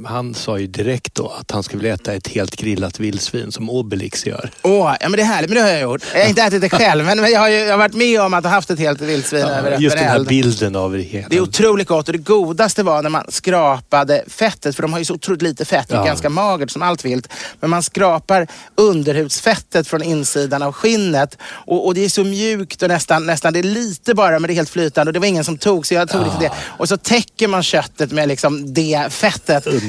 han 0.06 0.34
sa 0.34 0.58
ju 0.58 0.66
direkt 0.66 1.14
då 1.14 1.28
att 1.40 1.50
han 1.50 1.62
skulle 1.62 1.82
vilja 1.82 1.94
äta 1.94 2.12
ett 2.14 2.28
helt 2.28 2.56
grillat 2.56 3.00
vildsvin 3.00 3.52
som 3.52 3.70
Obelix 3.70 4.26
gör. 4.26 4.50
Åh, 4.62 4.96
ja 5.00 5.08
men 5.08 5.12
det 5.16 5.22
är 5.22 5.26
härligt. 5.26 5.50
Men 5.50 5.56
det 5.56 5.62
har 5.62 5.70
jag 5.70 5.80
gjort. 5.80 6.02
Jag 6.14 6.20
har 6.22 6.28
inte 6.28 6.42
ätit 6.42 6.60
det 6.60 6.70
själv, 6.70 7.04
men 7.04 7.18
jag 7.32 7.40
har, 7.40 7.48
ju, 7.48 7.56
jag 7.56 7.70
har 7.70 7.78
varit 7.78 7.94
med 7.94 8.20
om 8.20 8.34
att 8.34 8.44
ha 8.44 8.50
haft 8.50 8.70
ett 8.70 8.78
helt 8.78 9.00
vildsvin 9.00 9.42
över 9.44 9.78
Just 9.78 9.96
den 9.96 10.04
här 10.06 10.16
eld. 10.16 10.28
bilden 10.28 10.76
av 10.76 10.92
det 10.92 10.98
hela. 11.02 11.28
Det 11.28 11.36
är 11.36 11.40
otroligt 11.40 11.88
gott 11.88 12.06
och 12.08 12.12
det 12.12 12.18
godaste 12.18 12.82
var 12.82 13.02
när 13.02 13.10
man 13.10 13.24
skrapade 13.28 14.24
fettet, 14.28 14.76
för 14.76 14.82
de 14.82 14.92
har 14.92 14.98
ju 14.98 15.04
så 15.04 15.14
otroligt 15.14 15.42
lite 15.42 15.64
fett, 15.64 15.86
Ja. 15.90 16.04
ganska 16.04 16.28
magert 16.28 16.70
som 16.70 16.82
allt 16.82 17.04
vilt. 17.04 17.28
Men 17.60 17.70
man 17.70 17.82
skrapar 17.82 18.46
underhudsfettet 18.74 19.88
från 19.88 20.02
insidan 20.02 20.62
av 20.62 20.72
skinnet 20.72 21.38
och, 21.42 21.86
och 21.86 21.94
det 21.94 22.04
är 22.04 22.08
så 22.08 22.24
mjukt 22.24 22.82
och 22.82 22.88
nästan, 22.88 23.26
nästan, 23.26 23.52
det 23.52 23.58
är 23.58 23.62
lite 23.62 24.14
bara 24.14 24.38
men 24.38 24.48
det 24.48 24.52
är 24.52 24.54
helt 24.54 24.70
flytande 24.70 25.08
och 25.08 25.12
det 25.12 25.18
var 25.18 25.26
ingen 25.26 25.44
som 25.44 25.58
tog 25.58 25.86
så 25.86 25.94
jag 25.94 26.08
tog 26.08 26.24
lite 26.24 26.36
det. 26.40 26.50
Och 26.64 26.88
så 26.88 26.96
täcker 26.96 27.48
man 27.48 27.62
köttet 27.62 28.12
med 28.12 28.28
liksom 28.28 28.74
det 28.74 29.06
fettet. 29.12 29.27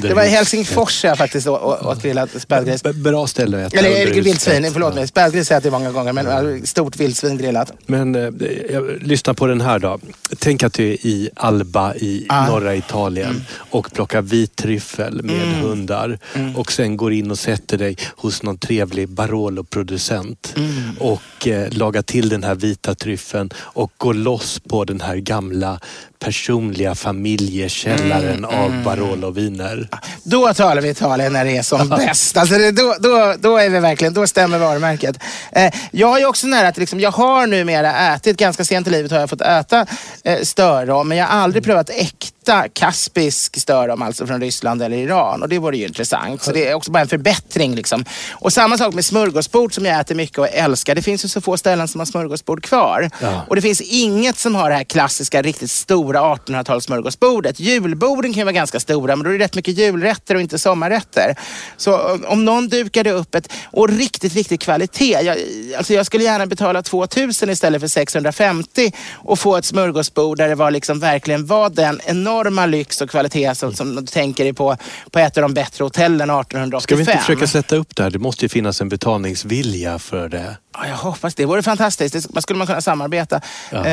Det 0.02 0.14
var 0.14 0.24
i. 0.24 0.28
Helsingfors 0.28 1.04
jag 1.04 1.18
faktiskt 1.18 1.46
åt 1.46 2.02
grillat 2.02 2.30
spädgris. 2.38 2.82
B- 2.82 2.92
Bra 2.92 3.26
ställe 3.26 3.66
att 3.66 3.72
äta 3.72 3.78
Eller 3.78 3.90
underhudsfett. 3.90 4.26
vildsvin, 4.26 4.72
förlåt 4.72 4.94
mig. 4.94 5.08
Spädgris 5.08 5.48
har 5.50 5.54
jag 5.54 5.60
ätit 5.60 5.72
många 5.72 5.90
gånger 5.92 6.12
men 6.12 6.26
äh, 6.56 6.62
stort 6.62 6.96
vildsvin 6.96 7.38
grillat. 7.38 7.72
Men 7.86 8.14
eh, 8.14 8.28
jag, 8.70 9.02
lyssna 9.02 9.34
på 9.34 9.46
den 9.46 9.60
här 9.60 9.78
då. 9.78 9.98
Tänk 10.38 10.62
att 10.62 10.72
du 10.72 10.88
är 10.88 11.06
i 11.06 11.30
Alba 11.36 11.94
i 11.94 12.26
Ah. 12.28 12.46
norra 12.46 12.74
Italien 12.76 13.44
och 13.70 13.92
plockar 13.92 14.22
vit 14.22 14.56
tryffel 14.56 15.22
med 15.22 15.42
Mm. 15.42 15.60
hundar 15.60 16.18
och 16.56 16.72
sen 16.72 16.96
går 16.96 17.12
in 17.12 17.30
och 17.30 17.38
sätter 17.38 17.78
dig 17.78 17.96
hos 18.16 18.42
någon 18.42 18.58
trevlig 18.58 19.08
Barolo-producent 19.08 20.54
Mm. 20.56 20.70
och 20.98 21.48
eh, 21.48 21.72
lagar 21.72 22.02
till 22.02 22.28
den 22.28 22.44
här 22.44 22.54
vita 22.54 22.94
tryffeln 22.94 23.50
och 23.56 23.92
går 23.96 24.14
loss 24.14 24.60
på 24.68 24.84
den 24.84 25.00
här 25.00 25.16
gamla 25.16 25.80
personliga 26.20 26.94
familjekällaren 26.94 28.44
Mm, 28.44 28.44
av 28.44 28.82
Barolo-viner. 28.84 29.88
Då 30.22 30.54
talar 30.54 30.82
vi 30.82 30.88
Italien 30.88 31.32
när 31.32 31.44
det 31.44 31.56
är 31.56 31.62
som 31.62 31.88
bäst. 32.06 32.36
Alltså 32.36 32.58
det, 32.58 32.70
då, 32.70 32.94
då, 33.00 33.34
då 33.38 33.56
är 33.56 33.68
vi 33.68 33.78
verkligen, 33.78 34.14
då 34.14 34.26
stämmer 34.26 34.58
varumärket. 34.58 35.18
Eh, 35.52 35.72
jag 35.90 36.08
har 36.08 36.18
ju 36.18 36.26
också 36.26 36.46
nära 36.46 36.68
att 36.68 36.76
liksom, 36.78 37.00
jag 37.00 37.10
har 37.10 37.46
numera 37.46 38.14
ätit, 38.14 38.36
ganska 38.36 38.64
sent 38.64 38.86
i 38.86 38.90
livet 38.90 39.10
har 39.10 39.20
jag 39.20 39.30
fått 39.30 39.40
äta 39.40 39.86
eh, 40.24 40.40
störrom, 40.42 41.08
men 41.08 41.18
jag 41.18 41.26
har 41.26 41.40
aldrig 41.40 41.64
prövat 41.64 41.90
äkta 41.90 42.39
kaspisk 42.72 43.60
störrom, 43.60 44.02
alltså 44.02 44.26
från 44.26 44.40
Ryssland 44.40 44.82
eller 44.82 44.96
Iran. 44.96 45.42
Och 45.42 45.48
det 45.48 45.58
vore 45.58 45.76
ju 45.76 45.86
intressant. 45.86 46.42
Så 46.42 46.52
det 46.52 46.68
är 46.68 46.74
också 46.74 46.90
bara 46.90 47.00
en 47.00 47.08
förbättring. 47.08 47.74
Liksom. 47.74 48.04
Och 48.32 48.52
samma 48.52 48.78
sak 48.78 48.94
med 48.94 49.04
smörgåsbord 49.04 49.74
som 49.74 49.84
jag 49.84 50.00
äter 50.00 50.14
mycket 50.14 50.38
och 50.38 50.48
älskar. 50.48 50.94
Det 50.94 51.02
finns 51.02 51.24
ju 51.24 51.28
så 51.28 51.40
få 51.40 51.56
ställen 51.56 51.88
som 51.88 52.00
har 52.00 52.06
smörgåsbord 52.06 52.62
kvar. 52.64 53.10
Ja. 53.20 53.42
Och 53.48 53.56
det 53.56 53.62
finns 53.62 53.80
inget 53.80 54.38
som 54.38 54.54
har 54.54 54.70
det 54.70 54.76
här 54.76 54.84
klassiska, 54.84 55.42
riktigt 55.42 55.70
stora 55.70 56.20
1800-tals 56.20 56.84
smörgåsbordet. 56.84 57.60
Julborden 57.60 58.32
kan 58.32 58.38
ju 58.40 58.44
vara 58.44 58.52
ganska 58.52 58.80
stora, 58.80 59.16
men 59.16 59.24
då 59.24 59.30
är 59.30 59.38
det 59.38 59.44
rätt 59.44 59.54
mycket 59.54 59.78
julrätter 59.78 60.34
och 60.34 60.40
inte 60.40 60.58
sommarrätter. 60.58 61.34
Så 61.76 61.98
om- 61.98 62.24
om 62.28 62.44
någon 62.44 62.68
dukade 62.68 63.10
upp 63.10 63.34
ett, 63.34 63.52
och 63.64 63.88
riktigt, 63.88 64.34
riktigt 64.34 64.60
kvalitet. 64.62 65.20
Jag, 65.22 65.36
alltså 65.78 65.94
jag 65.94 66.06
skulle 66.06 66.24
gärna 66.24 66.46
betala 66.46 66.82
2000 66.82 67.50
istället 67.50 67.80
för 67.80 67.88
650 67.88 68.92
och 69.14 69.38
få 69.38 69.56
ett 69.56 69.64
smörgåsbord 69.64 70.38
där 70.38 70.48
det 70.48 70.54
var 70.54 70.70
liksom 70.70 71.00
verkligen 71.00 71.46
var 71.46 71.70
den 71.70 72.00
enorma 72.04 72.39
lyx 72.66 73.00
och 73.00 73.10
kvalitet 73.10 73.54
som, 73.54 73.74
som 73.74 73.94
du 73.96 74.02
tänker 74.02 74.44
dig 74.44 74.52
på, 74.52 74.76
på 75.10 75.18
ett 75.18 75.36
av 75.36 75.42
de 75.42 75.54
bättre 75.54 75.84
hotellen 75.84 76.30
1885. 76.30 76.80
Ska 76.80 76.94
vi 76.94 77.00
inte 77.00 77.16
försöka 77.18 77.46
sätta 77.46 77.76
upp 77.76 77.96
det 77.96 78.02
här? 78.02 78.10
Det 78.10 78.18
måste 78.18 78.44
ju 78.44 78.48
finnas 78.48 78.80
en 78.80 78.88
betalningsvilja 78.88 79.98
för 79.98 80.28
det. 80.28 80.56
Ja, 80.74 80.88
jag 80.88 80.96
hoppas 80.96 81.34
det. 81.34 81.44
vore 81.46 81.62
fantastiskt. 81.62 82.12
Det 82.14 82.34
man 82.34 82.42
skulle 82.42 82.58
man 82.58 82.66
kunna 82.66 82.80
samarbeta. 82.80 83.40
Ja. 83.70 83.86
Eh, 83.86 83.92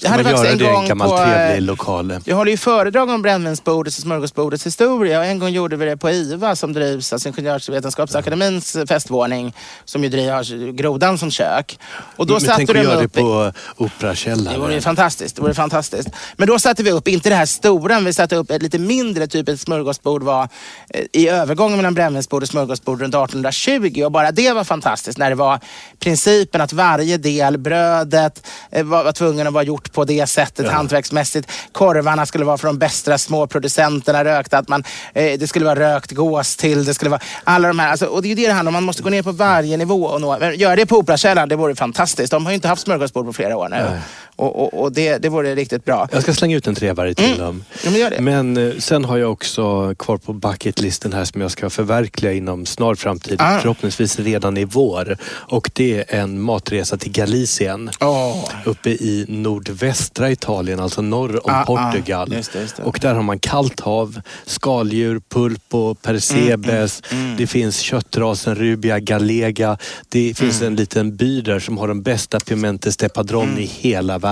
jag 0.00 0.10
hade 0.10 0.22
man 0.22 0.32
faktiskt 0.32 0.52
en 0.52 0.58
det 0.58 0.66
en 0.66 0.74
gång 0.74 0.88
gammal 0.88 1.08
på... 1.08 1.18
eh, 1.18 1.24
trevlig 1.24 1.62
lokal? 1.62 2.20
Jag 2.24 2.36
håller 2.36 2.50
ju 2.50 2.56
föredrag 2.56 3.10
om 3.10 3.22
brännvinsbordets 3.22 3.96
och 3.98 4.02
smörgåsbordets 4.02 4.66
historia 4.66 5.18
och 5.18 5.24
en 5.24 5.38
gång 5.38 5.48
gjorde 5.48 5.76
vi 5.76 5.84
det 5.86 5.96
på 5.96 6.10
IVA 6.10 6.56
som 6.56 6.72
drivs, 6.72 7.12
alltså 7.12 7.28
Ingenjörsvetenskapsakademins 7.28 8.76
festvåning 8.88 9.54
som 9.84 10.02
ju 10.04 10.08
driver 10.08 10.72
Grodan 10.72 11.18
som 11.18 11.30
kök. 11.30 11.78
Och 12.16 12.26
då 12.26 12.32
Men 12.34 12.40
satte 12.40 12.56
tänk 12.56 12.70
att 12.70 12.76
göra 12.76 13.00
det 13.00 13.08
på 13.08 13.52
Det 13.76 13.84
Operakällaren. 13.84 14.60
vore 14.60 14.74
ju 14.74 14.80
fantastiskt. 14.80 15.36
Det 15.36 15.42
vore 15.42 15.54
fantastiskt. 15.54 16.08
Men 16.36 16.48
då 16.48 16.58
satte 16.58 16.82
vi 16.82 16.90
upp, 16.90 17.08
inte 17.08 17.28
det 17.28 17.34
här 17.34 17.46
stora, 17.46 17.71
men 17.80 18.04
vi 18.04 18.12
satte 18.12 18.36
upp 18.36 18.50
ett 18.50 18.62
lite 18.62 18.78
mindre, 18.78 19.26
typ 19.26 19.48
ett 19.48 19.60
smörgåsbord 19.60 20.22
var 20.22 20.48
eh, 20.90 21.04
i 21.12 21.28
övergången 21.28 21.76
mellan 21.76 21.94
brännvinsbord 21.94 22.42
och 22.42 22.48
smörgåsbord 22.48 23.00
runt 23.00 23.14
1820 23.14 24.02
och 24.04 24.12
bara 24.12 24.32
det 24.32 24.52
var 24.52 24.64
fantastiskt 24.64 25.18
när 25.18 25.30
det 25.30 25.36
var 25.36 25.60
principen 25.98 26.60
att 26.60 26.72
varje 26.72 27.16
del, 27.16 27.58
brödet 27.58 28.46
eh, 28.70 28.84
var, 28.84 29.04
var 29.04 29.12
tvungen 29.12 29.46
att 29.46 29.52
vara 29.52 29.64
gjort 29.64 29.92
på 29.92 30.04
det 30.04 30.26
sättet 30.26 30.70
hantverksmässigt. 30.70 31.50
Korvarna 31.72 32.26
skulle 32.26 32.44
vara 32.44 32.58
från 32.58 32.74
de 32.74 32.78
bästa 32.78 33.18
små 33.18 33.46
producenterna 33.46 34.24
rökta, 34.24 34.58
att 34.58 34.68
man, 34.68 34.84
eh, 35.14 35.38
det 35.38 35.46
skulle 35.46 35.64
vara 35.64 35.94
rökt 35.94 36.12
gås 36.12 36.56
till, 36.56 36.84
det 36.84 36.94
skulle 36.94 37.10
vara 37.10 37.20
alla 37.44 37.68
de 37.68 37.78
här, 37.78 37.90
alltså, 37.90 38.06
och 38.06 38.22
det 38.22 38.28
är 38.28 38.30
ju 38.30 38.34
det 38.34 38.46
det 38.46 38.52
handlar 38.52 38.70
om, 38.70 38.74
man 38.74 38.84
måste 38.84 39.02
gå 39.02 39.10
ner 39.10 39.22
på 39.22 39.32
varje 39.32 39.76
nivå 39.76 40.04
och 40.04 40.20
nå, 40.20 40.38
men 40.40 40.58
göra 40.58 40.76
det 40.76 40.86
på 40.86 40.96
Operakällaren, 40.96 41.48
det 41.48 41.56
vore 41.56 41.74
fantastiskt. 41.74 42.30
De 42.30 42.44
har 42.44 42.52
ju 42.52 42.54
inte 42.54 42.68
haft 42.68 42.82
smörgåsbord 42.82 43.26
på 43.26 43.32
flera 43.32 43.56
år 43.56 43.68
nu. 43.68 44.00
Och, 44.42 44.62
och, 44.62 44.82
och 44.82 44.92
det, 44.92 45.18
det 45.18 45.28
vore 45.28 45.54
riktigt 45.54 45.84
bra. 45.84 46.08
Jag 46.12 46.22
ska 46.22 46.34
slänga 46.34 46.56
ut 46.56 46.66
en 46.66 46.74
trevare 46.74 47.14
till 47.14 47.38
dem. 47.38 47.64
Ja, 47.84 47.90
men 47.90 48.00
gör 48.00 48.10
det. 48.10 48.20
Men 48.20 48.56
eh, 48.56 48.72
sen 48.78 49.04
har 49.04 49.16
jag 49.16 49.32
också 49.32 49.94
kvar 49.98 50.16
på 50.16 50.32
bucketlisten 50.32 51.12
här 51.12 51.24
som 51.24 51.40
jag 51.40 51.50
ska 51.50 51.70
förverkliga 51.70 52.32
inom 52.32 52.66
snar 52.66 52.94
framtid. 52.94 53.36
Ah. 53.40 53.58
Förhoppningsvis 53.58 54.18
redan 54.18 54.56
i 54.56 54.64
vår. 54.64 55.16
Och 55.24 55.70
det 55.74 55.98
är 56.14 56.20
en 56.20 56.40
matresa 56.40 56.96
till 56.96 57.12
Galicien. 57.12 57.90
Åh. 58.00 58.44
Uppe 58.64 58.90
i 58.90 59.24
nordvästra 59.28 60.30
Italien, 60.30 60.80
alltså 60.80 61.02
norr 61.02 61.46
om 61.46 61.52
Ah, 61.54 61.60
ah. 61.62 61.64
Portugal. 61.64 62.32
Just 62.32 62.52
det, 62.52 62.60
just 62.60 62.76
det. 62.76 62.82
Och 62.82 62.98
där 63.02 63.14
har 63.14 63.22
man 63.22 63.38
kallt 63.38 63.80
hav, 63.80 64.20
skaldjur, 64.46 65.20
pulpo, 65.28 65.94
persebes. 65.94 67.02
Mm, 67.12 67.36
Det 67.36 67.46
finns 67.46 67.78
köttrasen 67.78 68.54
Rubia 68.54 68.98
gallega. 68.98 69.78
Det 70.08 70.34
finns 70.38 70.60
Mm. 70.60 70.72
en 70.72 70.76
liten 70.76 71.16
by 71.16 71.40
där 71.40 71.58
som 71.60 71.78
har 71.78 71.88
de 71.88 72.02
bästa 72.02 72.40
pimentes 72.40 72.96
de 72.96 73.08
padron 73.08 73.58
i 73.58 73.64
hela 73.66 74.18
världen. 74.18 74.31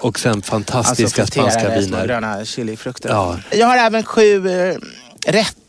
Och 0.00 0.18
sen 0.18 0.42
fantastiska 0.42 1.22
Mm. 1.22 1.22
Alltså, 1.22 1.40
spanska 1.40 1.80
viner. 1.80 2.06
gröna 2.06 2.44
chilifrukter. 2.44 3.08
Ja. 3.08 3.38
Jag 3.50 3.66
har 3.66 3.76
även 3.76 4.02
sju 4.04 4.48
eh, 4.48 4.76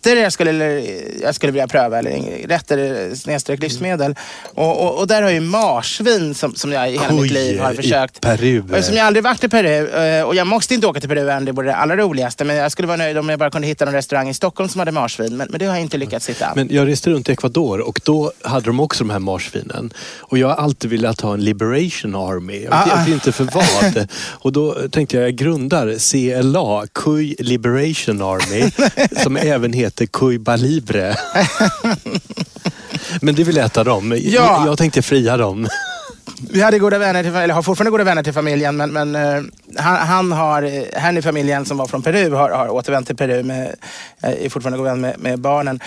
rätter 0.09 0.23
jag 0.23 0.33
skulle, 0.33 0.81
jag 1.21 1.35
skulle 1.35 1.51
vilja 1.51 1.67
pröva. 1.67 1.99
Eller 1.99 2.47
rätter 2.47 3.15
snedstreck 3.15 3.61
livsmedel. 3.61 4.15
Och, 4.53 4.83
och, 4.83 4.99
och, 4.99 5.07
där 5.07 5.21
har 5.21 5.29
ju 5.29 5.39
marsvin 5.39 6.35
som, 6.35 6.55
som 6.55 6.71
jag 6.71 6.89
i 6.89 6.91
hela 6.91 7.13
Oj, 7.13 7.21
mitt 7.21 7.31
liv 7.31 7.59
har 7.59 7.73
försökt. 7.73 8.17
I 8.17 8.19
Peru. 8.19 8.81
Som 8.81 8.95
jag 8.95 9.07
aldrig 9.07 9.23
varit 9.23 9.43
i 9.43 9.49
Peru. 9.49 9.87
Eh, 9.87 10.23
och 10.23 10.35
jag 10.35 10.47
måste 10.47 10.73
inte 10.73 10.87
åka 10.87 10.99
till 10.99 11.09
Peru 11.09 11.29
än, 11.29 11.45
det 11.45 11.51
vore 11.51 11.67
det 11.67 11.75
allra 11.75 11.97
roligaste. 11.97 12.43
Men 12.43 12.55
jag 12.55 12.71
skulle 12.71 12.87
vara 12.87 12.97
nöjd 12.97 13.17
om 13.17 13.29
jag 13.29 13.39
bara 13.39 13.51
kunde 13.51 13.67
hitta 13.67 13.85
någon 13.85 13.93
restaurang 13.93 14.29
i 14.29 14.33
Stockholm 14.33 14.69
som 14.69 14.79
hade 14.79 14.91
marsvin. 14.91 15.37
Men, 15.37 15.47
men 15.51 15.59
det 15.59 15.65
har 15.65 15.73
jag 15.73 15.81
inte 15.81 15.97
lyckats 15.97 16.29
hitta. 16.29 16.53
Men 16.55 16.67
jag 16.71 16.87
reste 16.87 17.09
runt 17.09 17.29
i 17.29 17.31
Ecuador 17.31 17.79
och 17.79 18.01
då 18.03 18.31
hade 18.43 18.65
de 18.65 18.79
också 18.79 19.03
de 19.03 19.09
här 19.09 19.19
marsvinen. 19.19 19.93
Och 20.19 20.37
jag 20.37 20.47
har 20.47 20.55
alltid 20.55 20.89
velat 20.89 21.21
ha 21.21 21.33
en 21.33 21.43
Liberation 21.43 22.15
Army. 22.15 22.63
Jag 22.63 22.85
vet, 22.85 22.93
ah. 22.93 23.07
inte 23.07 23.31
för 23.31 23.43
vad. 23.43 24.07
och 24.31 24.51
då 24.51 24.73
tänkte 24.91 25.17
jag, 25.17 25.25
jag 25.25 25.35
grundar 25.35 25.95
CLA, 26.11 26.87
Cuy 26.93 27.35
Liberation 27.39 28.21
Army, 28.21 28.71
som 29.23 29.37
även 29.37 29.73
heter 29.73 29.94
Cuiba 30.13 30.55
Libre. 30.55 31.15
Men 33.21 33.35
det 33.35 33.43
vill 33.43 33.57
äta 33.57 33.83
dem. 33.83 34.17
Ja. 34.21 34.63
Jag 34.65 34.77
tänkte 34.77 35.01
fria 35.01 35.37
dem. 35.37 35.67
Vi 36.49 36.61
hade 36.61 36.79
goda 36.79 36.97
vänner, 36.97 37.23
till, 37.23 37.35
eller 37.35 37.53
har 37.53 37.61
fortfarande 37.61 37.91
goda 37.91 38.03
vänner 38.03 38.23
till 38.23 38.33
familjen, 38.33 38.77
men, 38.77 38.93
men 38.93 39.15
uh, 39.15 39.43
han, 39.77 40.07
han, 40.07 40.31
har, 40.31 40.85
han 40.99 41.17
i 41.17 41.21
familjen 41.21 41.65
som 41.65 41.77
var 41.77 41.85
från 41.85 42.01
Peru 42.01 42.31
har, 42.31 42.49
har 42.49 42.69
återvänt 42.69 43.07
till 43.07 43.15
Peru, 43.15 43.43
med, 43.43 43.75
uh, 44.23 44.45
är 44.45 44.49
fortfarande 44.49 44.77
god 44.77 44.87
vän 44.87 45.01
med, 45.01 45.19
med, 45.19 45.39
barnen. 45.39 45.79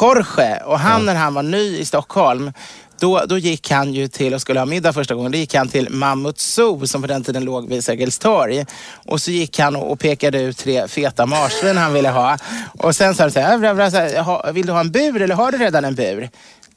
Jorge, 0.00 0.62
och 0.64 0.78
han 0.78 1.00
ja. 1.00 1.06
när 1.06 1.14
han 1.14 1.34
var 1.34 1.42
ny 1.42 1.78
i 1.78 1.84
Stockholm, 1.84 2.52
då, 3.00 3.24
då 3.26 3.38
gick 3.38 3.70
han 3.70 3.94
ju 3.94 4.08
till 4.08 4.34
och 4.34 4.40
skulle 4.40 4.60
ha 4.60 4.66
middag 4.66 4.92
första 4.92 5.14
gången. 5.14 5.32
Då 5.32 5.38
gick 5.38 5.54
han 5.54 5.68
till 5.68 5.90
Mammut 5.90 6.38
Zoo 6.38 6.86
som 6.86 7.02
på 7.02 7.08
den 7.08 7.24
tiden 7.24 7.44
låg 7.44 7.68
vid 7.68 7.84
Sergels 7.84 8.18
torg. 8.18 8.64
Och 9.06 9.20
så 9.20 9.30
gick 9.30 9.58
han 9.58 9.76
och 9.76 9.98
pekade 10.00 10.40
ut 10.40 10.58
tre 10.58 10.88
feta 10.88 11.26
marsvin 11.26 11.76
han 11.76 11.92
ville 11.92 12.08
ha. 12.08 12.38
Och 12.78 12.96
sen 12.96 13.14
sa 13.14 13.22
han 13.22 13.30
så 13.30 13.40
här, 13.40 14.46
äh, 14.46 14.52
vill 14.52 14.66
du 14.66 14.72
ha 14.72 14.80
en 14.80 14.90
bur 14.90 15.22
eller 15.22 15.34
har 15.34 15.52
du 15.52 15.58
redan 15.58 15.84
en 15.84 15.94
bur? 15.94 16.30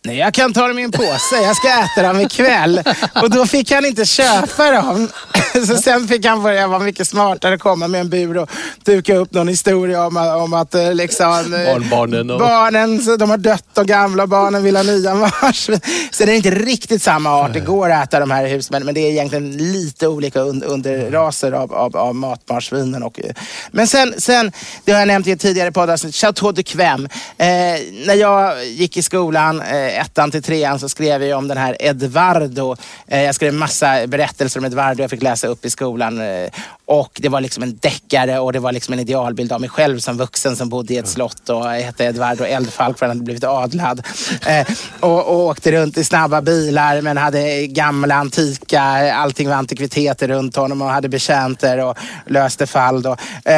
Nej, 0.06 0.18
jag 0.18 0.34
kan 0.34 0.54
ta 0.54 0.68
dem 0.68 0.80
i 0.80 0.84
en 0.84 0.92
påse. 0.92 1.36
Jag 1.44 1.56
ska 1.56 1.68
äta 1.68 2.08
dem 2.08 2.22
ikväll. 2.22 2.82
Och 3.22 3.30
då 3.30 3.46
fick 3.46 3.72
han 3.72 3.86
inte 3.86 4.06
köpa 4.06 4.72
dem. 4.72 5.10
Så 5.68 5.78
sen 5.78 6.08
fick 6.08 6.26
han 6.26 6.44
börja 6.44 6.68
vara 6.68 6.80
mycket 6.80 7.08
smartare, 7.08 7.58
komma 7.58 7.88
med 7.88 8.02
en 8.02 8.10
bur 8.10 8.38
och 8.38 8.50
duka 8.84 9.16
upp 9.16 9.34
någon 9.34 9.48
historia 9.48 10.06
om, 10.06 10.18
om 10.18 10.54
att 10.54 10.76
eh, 10.76 10.94
liksom, 10.94 11.54
eh, 11.54 11.74
Barnbarnen 11.74 12.32
och... 12.32 12.40
barnen, 12.40 13.02
så 13.02 13.18
de 13.18 13.30
har 13.30 13.38
dött 13.38 13.78
och 13.78 13.86
gamla 13.86 14.28
barnen 14.28 14.64
vill 14.64 14.76
ha 14.76 14.84
nya 14.84 15.16
marsvin. 15.16 15.80
Så 16.12 16.26
det 16.26 16.32
är 16.32 16.36
inte 16.36 16.52
riktigt 16.52 17.02
samma 17.02 17.30
art. 17.30 17.54
Det 17.54 17.60
går 17.60 17.90
att 17.92 18.08
äta 18.08 18.20
de 18.20 18.32
här 18.32 18.48
husmännen, 18.48 18.86
men 18.86 18.96
det 18.96 19.02
är 19.02 19.12
egentligen 19.12 19.58
lite 19.58 20.08
olika 20.08 20.40
underraser 20.40 21.52
av, 21.52 21.74
av, 21.74 21.98
av 21.98 22.16
matmarsvinen. 22.16 23.04
Och, 23.04 23.20
men 23.72 23.88
sen, 23.88 24.14
sen, 24.18 24.52
det 24.86 24.92
har 24.92 25.00
jag 25.00 25.08
nämnt 25.08 25.28
i 25.28 25.32
ett 25.32 25.40
tidigare 25.40 25.72
poddavsnitt, 25.72 26.16
Chateau 26.16 26.52
de 26.52 26.64
Quem. 26.64 27.06
Eh, 27.38 27.48
när 28.06 28.16
jag 28.16 28.66
gick 28.66 28.98
i 28.98 29.02
skolan 29.02 29.62
eh, 29.62 29.93
ettan 29.94 30.32
till 30.32 30.44
trean 30.44 30.80
så 30.80 30.90
skrev 30.90 31.24
jag 31.24 31.38
om 31.38 31.48
den 31.48 31.58
här 31.58 31.78
Edvardo. 31.80 32.76
Eh, 33.08 33.22
jag 33.22 33.36
skrev 33.36 33.54
massa 33.54 34.08
berättelser 34.08 34.60
om 34.60 34.66
Edvardo 34.66 35.04
jag 35.04 35.10
fick 35.10 35.24
läsa 35.24 35.48
upp 35.48 35.66
i 35.66 35.70
skolan. 35.70 36.22
Eh, 36.22 36.50
och 36.86 37.20
det 37.22 37.30
var 37.30 37.42
liksom 37.42 37.64
en 37.64 37.78
deckare 37.78 38.40
och 38.40 38.54
det 38.54 38.60
var 38.60 38.72
liksom 38.72 38.94
en 38.94 39.00
idealbild 39.00 39.52
av 39.52 39.62
mig 39.62 39.70
själv 39.70 40.00
som 40.00 40.18
vuxen 40.18 40.56
som 40.56 40.70
bodde 40.70 40.94
i 40.94 40.98
ett 40.98 41.08
slott 41.08 41.50
och 41.50 41.66
hette 41.70 42.04
Edvardo 42.04 42.44
Eldfalk 42.44 43.00
för 43.00 43.06
han 43.06 43.16
hade 43.16 43.26
blivit 43.26 43.44
adlad. 43.44 44.04
Eh, 44.48 44.68
och, 45.00 45.28
och 45.28 45.40
åkte 45.40 45.72
runt 45.72 45.98
i 45.98 46.04
snabba 46.04 46.42
bilar 46.42 47.02
men 47.02 47.18
hade 47.18 47.68
gamla 47.68 48.16
antika, 48.16 48.82
allting 49.14 49.50
var 49.50 49.56
antikviteter 49.56 50.28
runt 50.28 50.56
honom 50.56 50.82
och 50.82 50.90
hade 50.90 51.10
betjänter 51.10 51.78
och 51.78 51.98
löste 52.26 52.68
fall. 52.68 53.02
Då. 53.02 53.18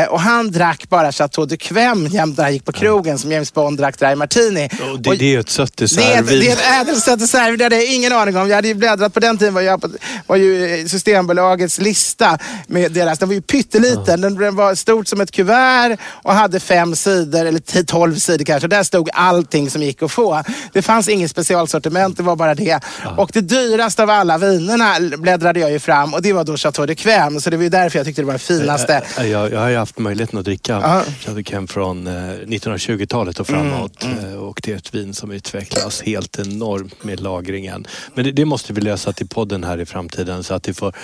och 0.09 0.19
han 0.19 0.51
drack 0.51 0.89
bara 0.89 1.11
Chateau 1.11 1.45
de 1.45 1.57
Quem 1.57 2.07
jämt 2.07 2.37
när 2.37 2.43
han 2.43 2.53
gick 2.53 2.65
på 2.65 2.71
krogen 2.71 3.17
som 3.17 3.31
James 3.31 3.53
Bond 3.53 3.77
drack 3.77 3.99
Dry 3.99 4.15
Martini. 4.15 4.69
Och 4.93 4.99
det, 4.99 5.09
och, 5.09 5.17
det 5.17 5.35
är 5.35 5.39
ett 5.39 5.49
sött 5.49 5.77
dessert 5.77 6.24
det, 6.25 6.39
det 6.39 6.49
är 6.49 6.53
ett 6.53 6.87
ädelsätt 6.87 7.21
reserv, 7.21 7.57
det 7.57 7.63
hade 7.63 7.75
jag 7.75 7.93
ingen 7.93 8.13
aning 8.13 8.37
om. 8.37 8.49
Jag 8.49 8.55
hade 8.55 8.67
ju 8.67 8.73
bläddrat 8.73 9.13
på 9.13 9.19
den 9.19 9.37
tiden 9.37 9.53
var, 9.53 9.61
jag 9.61 9.81
på, 9.81 9.89
var 10.27 10.35
ju 10.35 10.87
Systembolagets 10.87 11.79
lista 11.79 12.37
med 12.67 12.91
deras, 12.91 13.19
den 13.19 13.29
var 13.29 13.35
ju 13.35 13.41
pytteliten. 13.41 14.21
Den, 14.21 14.35
den 14.35 14.55
var 14.55 14.75
stort 14.75 15.07
som 15.07 15.21
ett 15.21 15.31
kuvert 15.31 15.97
och 16.03 16.33
hade 16.33 16.59
fem 16.59 16.95
sidor, 16.95 17.45
eller 17.45 17.83
tolv 17.83 18.15
sidor 18.15 18.45
kanske. 18.45 18.67
Där 18.67 18.83
stod 18.83 19.09
allting 19.13 19.69
som 19.69 19.81
gick 19.81 20.03
att 20.03 20.11
få. 20.11 20.43
Det 20.73 20.81
fanns 20.81 21.09
inget 21.09 21.31
specialsortiment, 21.31 22.17
det 22.17 22.23
var 22.23 22.35
bara 22.35 22.55
det. 22.55 22.79
Och 23.17 23.29
det 23.33 23.41
dyraste 23.41 24.03
av 24.03 24.09
alla 24.09 24.37
vinerna 24.37 25.17
bläddrade 25.17 25.59
jag 25.59 25.71
ju 25.71 25.79
fram 25.79 26.13
och 26.13 26.21
det 26.21 26.33
var 26.33 26.43
då 26.43 26.57
Chateau 26.57 26.85
de 26.85 26.95
Quem. 26.95 27.41
Så 27.41 27.49
det 27.49 27.57
var 27.57 27.63
ju 27.63 27.69
därför 27.69 27.99
jag 27.99 28.05
tyckte 28.05 28.21
det 28.21 28.25
var 28.25 28.33
det 28.33 28.39
finaste. 28.39 29.01
Jag, 29.17 29.27
jag, 29.27 29.51
jag 29.51 29.59
har 29.59 29.69
ju 29.69 29.77
haft 29.77 29.99
möjligheten 29.99 30.39
att 30.39 30.45
dricka 30.45 30.77
uh 30.77 31.01
Chateau 31.19 31.35
de 31.35 31.43
Quem 31.43 31.67
från 31.67 32.07
eh, 32.07 32.13
1920-talet 32.13 33.39
och 33.39 33.47
framåt. 33.47 34.03
Mm, 34.03 34.19
mm. 34.19 34.39
Och 34.39 34.61
det 34.63 34.71
är 34.71 34.75
ett 34.75 34.95
vin 34.95 35.13
som 35.13 35.31
utvecklas 35.31 36.01
helt 36.01 36.14
helt 36.15 36.39
enormt 36.39 37.03
med 37.03 37.19
lagringen. 37.19 37.87
Men 38.13 38.25
det, 38.25 38.31
det, 38.31 38.45
måste 38.45 38.73
vi 38.73 38.81
lösa 38.81 39.13
till 39.13 39.27
podden 39.27 39.63
här 39.63 39.81
i 39.81 39.85
framtiden 39.85 40.43
så 40.43 40.53
att 40.53 40.67
vi 40.69 40.73
får 40.73 40.95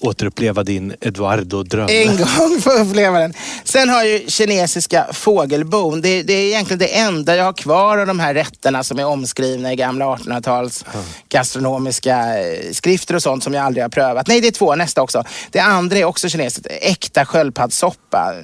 återuppleva 0.00 0.62
din 0.62 0.94
Eduardo-dröm. 1.00 1.88
En 1.90 2.16
gång 2.16 2.60
få 2.60 2.70
uppleva 2.70 3.18
den. 3.18 3.34
Sen 3.64 3.88
har 3.88 4.04
ju 4.04 4.24
kinesiska 4.28 5.06
fågelbon. 5.12 6.00
Det, 6.00 6.22
det, 6.22 6.32
är 6.32 6.46
egentligen 6.46 6.78
det 6.78 6.98
enda 6.98 7.36
jag 7.36 7.44
har 7.44 7.52
kvar 7.52 7.98
av 7.98 8.06
de 8.06 8.20
här 8.20 8.34
rätterna 8.34 8.84
som 8.84 8.98
är 8.98 9.06
omskrivna 9.06 9.72
i 9.72 9.76
gamla 9.76 10.04
1800-tals 10.04 10.84
mm. 10.94 11.06
gastronomiska 11.28 12.40
eh, 12.40 12.72
skrifter 12.72 13.14
och 13.14 13.22
sånt 13.22 13.44
som 13.44 13.54
jag 13.54 13.64
aldrig 13.64 13.84
har 13.84 13.88
prövat. 13.88 14.26
Nej, 14.26 14.40
det 14.40 14.48
är 14.48 14.52
två. 14.52 14.74
Nästa 14.74 15.02
också. 15.02 15.24
Det 15.50 15.60
andra 15.60 15.98
är 15.98 16.04
också 16.04 16.28
kinesiskt. 16.28 16.66
Äkta 16.70 17.26
sköldpaddssoppa. 17.26 18.34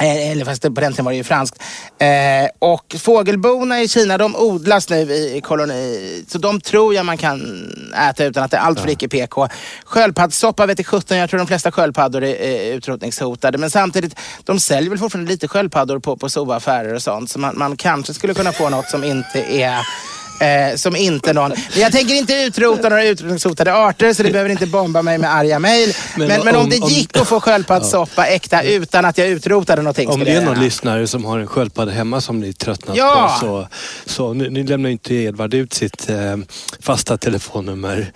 Eh, 0.00 0.30
eller 0.30 0.44
fast 0.44 0.62
på 0.62 0.68
den 0.68 0.92
tiden 0.92 1.04
var 1.04 1.12
det 1.12 1.16
ju 1.16 1.24
franskt. 1.24 1.62
Eh, 1.98 2.48
och 2.58 2.96
fågelbona 2.98 3.82
i 3.82 3.88
Kina, 3.88 4.18
de 4.18 4.36
odlas 4.36 4.90
nu 4.90 5.00
i, 5.00 5.40
koloni. 5.44 6.24
Så 6.28 6.38
de 6.38 6.60
tror 6.60 6.94
jag 6.94 7.06
man 7.06 7.16
kan 7.16 7.68
äta 8.10 8.24
utan 8.24 8.44
att 8.44 8.50
det 8.50 8.56
är 8.56 8.60
allt 8.60 8.80
för 8.80 8.90
icke 8.90 9.08
PK. 9.08 9.48
Sköldpaddssoppa 9.84 10.66
vet 10.66 10.78
jag 10.78 10.86
17, 10.86 11.16
jag 11.16 11.30
tror 11.30 11.38
de 11.38 11.46
flesta 11.46 11.72
sköldpaddor 11.72 12.24
är, 12.24 12.34
är 12.34 12.74
utrotningshotade. 12.74 13.58
Men 13.58 13.70
samtidigt, 13.70 14.14
de 14.44 14.60
säljer 14.60 14.90
väl 14.90 14.98
fortfarande 14.98 15.32
lite 15.32 15.48
sköldpaddor 15.48 15.98
på, 15.98 16.16
på 16.16 16.28
zooaffärer 16.28 16.94
och 16.94 17.02
sånt. 17.02 17.30
Så 17.30 17.38
man, 17.38 17.58
man 17.58 17.76
kanske 17.76 18.14
skulle 18.14 18.34
kunna 18.34 18.52
få 18.52 18.68
något 18.68 18.90
som 18.90 19.04
inte 19.04 19.40
är 19.40 19.78
Eh, 20.40 20.76
som 20.76 20.96
inte 20.96 21.32
någon... 21.32 21.50
Men 21.50 21.80
jag 21.80 21.92
tänker 21.92 22.14
inte 22.14 22.34
utrota 22.34 22.88
några 22.88 23.04
utrotningshotade 23.04 23.74
arter 23.74 24.12
så 24.12 24.22
det 24.22 24.30
behöver 24.30 24.50
inte 24.50 24.66
bomba 24.66 25.02
mig 25.02 25.18
med 25.18 25.34
arga 25.34 25.58
mejl. 25.58 25.94
Men, 26.16 26.28
men, 26.28 26.44
men, 26.44 26.56
om, 26.56 26.70
det 26.70 26.76
gick 26.76 27.16
om, 27.16 27.22
att 27.22 27.28
få 27.28 27.40
sköldpaddssoppa 27.40 28.26
ja. 28.26 28.32
äkta 28.32 28.62
utan 28.62 29.04
att 29.04 29.18
jag 29.18 29.28
utrotade 29.28 29.82
någonting. 29.82 30.08
Om 30.08 30.24
det 30.24 30.32
är 30.32 30.44
någon 30.44 30.60
lyssnare 30.60 31.06
som 31.06 31.24
har 31.24 31.38
en 31.38 31.46
sköldpadda 31.46 31.92
hemma 31.92 32.20
som 32.20 32.40
ni 32.40 32.52
tröttnat 32.52 32.96
ja. 32.96 33.38
på 33.40 33.46
så, 33.46 33.68
så 34.06 34.32
nu, 34.32 34.50
nu 34.50 34.64
lämnar 34.64 34.90
inte 34.90 35.14
Edvard 35.14 35.54
ut 35.54 35.74
sitt 35.74 36.10
eh, 36.10 36.36
fasta 36.80 37.16
telefonnummer 37.16 38.12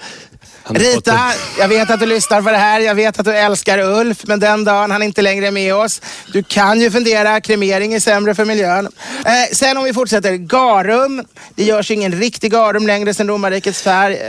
Rita, 0.64 1.32
jag 1.58 1.68
vet 1.68 1.90
att 1.90 2.00
du 2.00 2.06
lyssnar 2.06 2.42
på 2.42 2.50
det 2.50 2.56
här. 2.56 2.80
Jag 2.80 2.94
vet 2.94 3.18
att 3.18 3.24
du 3.24 3.36
älskar 3.36 3.78
Ulf, 3.78 4.18
men 4.26 4.40
den 4.40 4.64
dagen 4.64 4.90
han 4.90 5.02
inte 5.02 5.22
längre 5.22 5.46
är 5.46 5.50
med 5.50 5.74
oss. 5.74 6.00
Du 6.32 6.42
kan 6.42 6.80
ju 6.80 6.90
fundera, 6.90 7.40
kremering 7.40 7.94
är 7.94 8.00
sämre 8.00 8.34
för 8.34 8.44
miljön. 8.44 8.88
Eh, 9.24 9.32
sen 9.52 9.76
om 9.76 9.84
vi 9.84 9.92
fortsätter, 9.92 10.34
garum. 10.34 11.24
Det 11.54 11.64
görs 11.64 11.90
ingen 11.90 12.12
riktig 12.12 12.50
garum 12.50 12.86
längre 12.86 13.14
sedan 13.14 13.28
romarrikets 13.28 13.82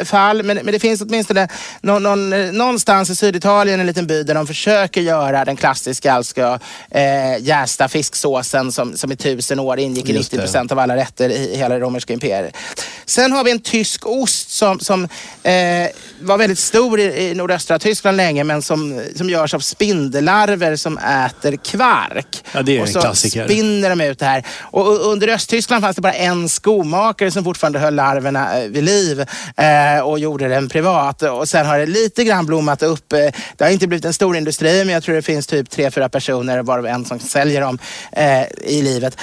fall, 0.06 0.44
men, 0.44 0.58
men 0.58 0.66
det 0.66 0.80
finns 0.80 1.02
åtminstone 1.02 1.48
någon, 1.82 2.04
någon, 2.04 2.58
någonstans 2.58 3.10
i 3.10 3.16
Syditalien 3.16 3.80
en 3.80 3.88
liten 3.88 4.08
by 4.08 4.24
där 4.24 4.34
de 4.34 4.48
försöker 4.48 5.02
göra 5.02 5.46
den 5.46 5.56
klassiska 5.56 6.14
alltså, 6.14 6.60
eh, 6.92 7.38
jästa 7.40 7.88
fisksåsen 7.88 8.72
som, 8.72 8.98
som 8.98 9.12
i 9.12 9.16
tusen 9.16 9.60
år 9.60 9.80
ingick 9.80 10.10
i 10.10 10.14
90 10.14 10.38
procent 10.38 10.72
av 10.72 10.80
alla 10.80 10.96
rätter 10.96 11.30
i 11.30 11.58
hela 11.58 11.76
det 11.76 11.82
romerska 11.82 12.14
imperiet. 12.14 12.58
Sen 13.06 13.32
har 13.32 13.44
vi 13.44 13.52
en 13.52 13.60
tysk 13.60 14.08
ost 14.08 14.52
som, 14.52 14.80
som 14.80 15.04
eh, 15.44 15.90
var 16.24 16.38
väldigt 16.38 16.60
stor 16.60 17.00
i, 17.00 17.30
i 17.30 17.34
nordöstra 17.34 17.80
Tyskland 17.80 18.18
länge 18.18 18.44
men 18.44 18.62
som, 18.62 19.02
som 19.16 19.30
görs 19.30 19.54
av 19.54 19.60
spindellarver 19.60 20.76
som 20.76 20.98
äter 20.98 21.56
kvark. 21.56 22.44
Ja, 22.52 22.62
det 22.62 22.78
är 22.78 22.82
och 22.82 22.90
så 22.90 23.00
en 23.00 23.04
klassiker. 23.04 23.46
spinner 23.46 23.90
de 23.90 24.02
ut 24.02 24.20
det 24.20 24.26
här. 24.26 24.44
Och 24.62 25.12
under 25.12 25.28
Östtyskland 25.28 25.84
fanns 25.84 25.96
det 25.96 26.02
bara 26.02 26.14
en 26.14 26.50
skomakare 26.50 27.32
som 27.32 27.44
fortfarande 27.44 27.80
höll 27.80 27.96
larverna 27.96 28.60
eh, 28.60 28.68
vid 28.68 28.84
liv 28.84 29.26
eh, 29.58 30.00
och 30.04 30.20
gjorde 30.20 30.48
den 30.48 30.70
privat. 30.70 31.22
Och 31.22 31.50
sen 31.50 31.66
har 31.66 31.80
det 31.80 31.86
lite 31.86 32.24
grann 32.24 32.46
blommat 32.46 32.84
upp. 32.84 33.14
Eh, 33.14 33.20
det 33.58 33.64
har 33.64 33.72
inte 33.72 33.88
blivit 33.88 34.06
en 34.06 34.14
stor 34.14 34.38
industri 34.38 34.86
men 34.86 34.94
jag 34.94 35.04
tror 35.04 35.16
det 35.16 35.22
finns 35.22 35.48
typ 35.48 35.70
tre, 35.70 35.92
fyra 35.92 36.10
personer 36.10 36.62
varav 36.62 36.86
en 36.86 37.06
som 37.06 37.20
säljer 37.20 37.62
dem 37.62 37.80
eh, 38.12 38.44
i 38.64 38.82
livet. 38.82 39.18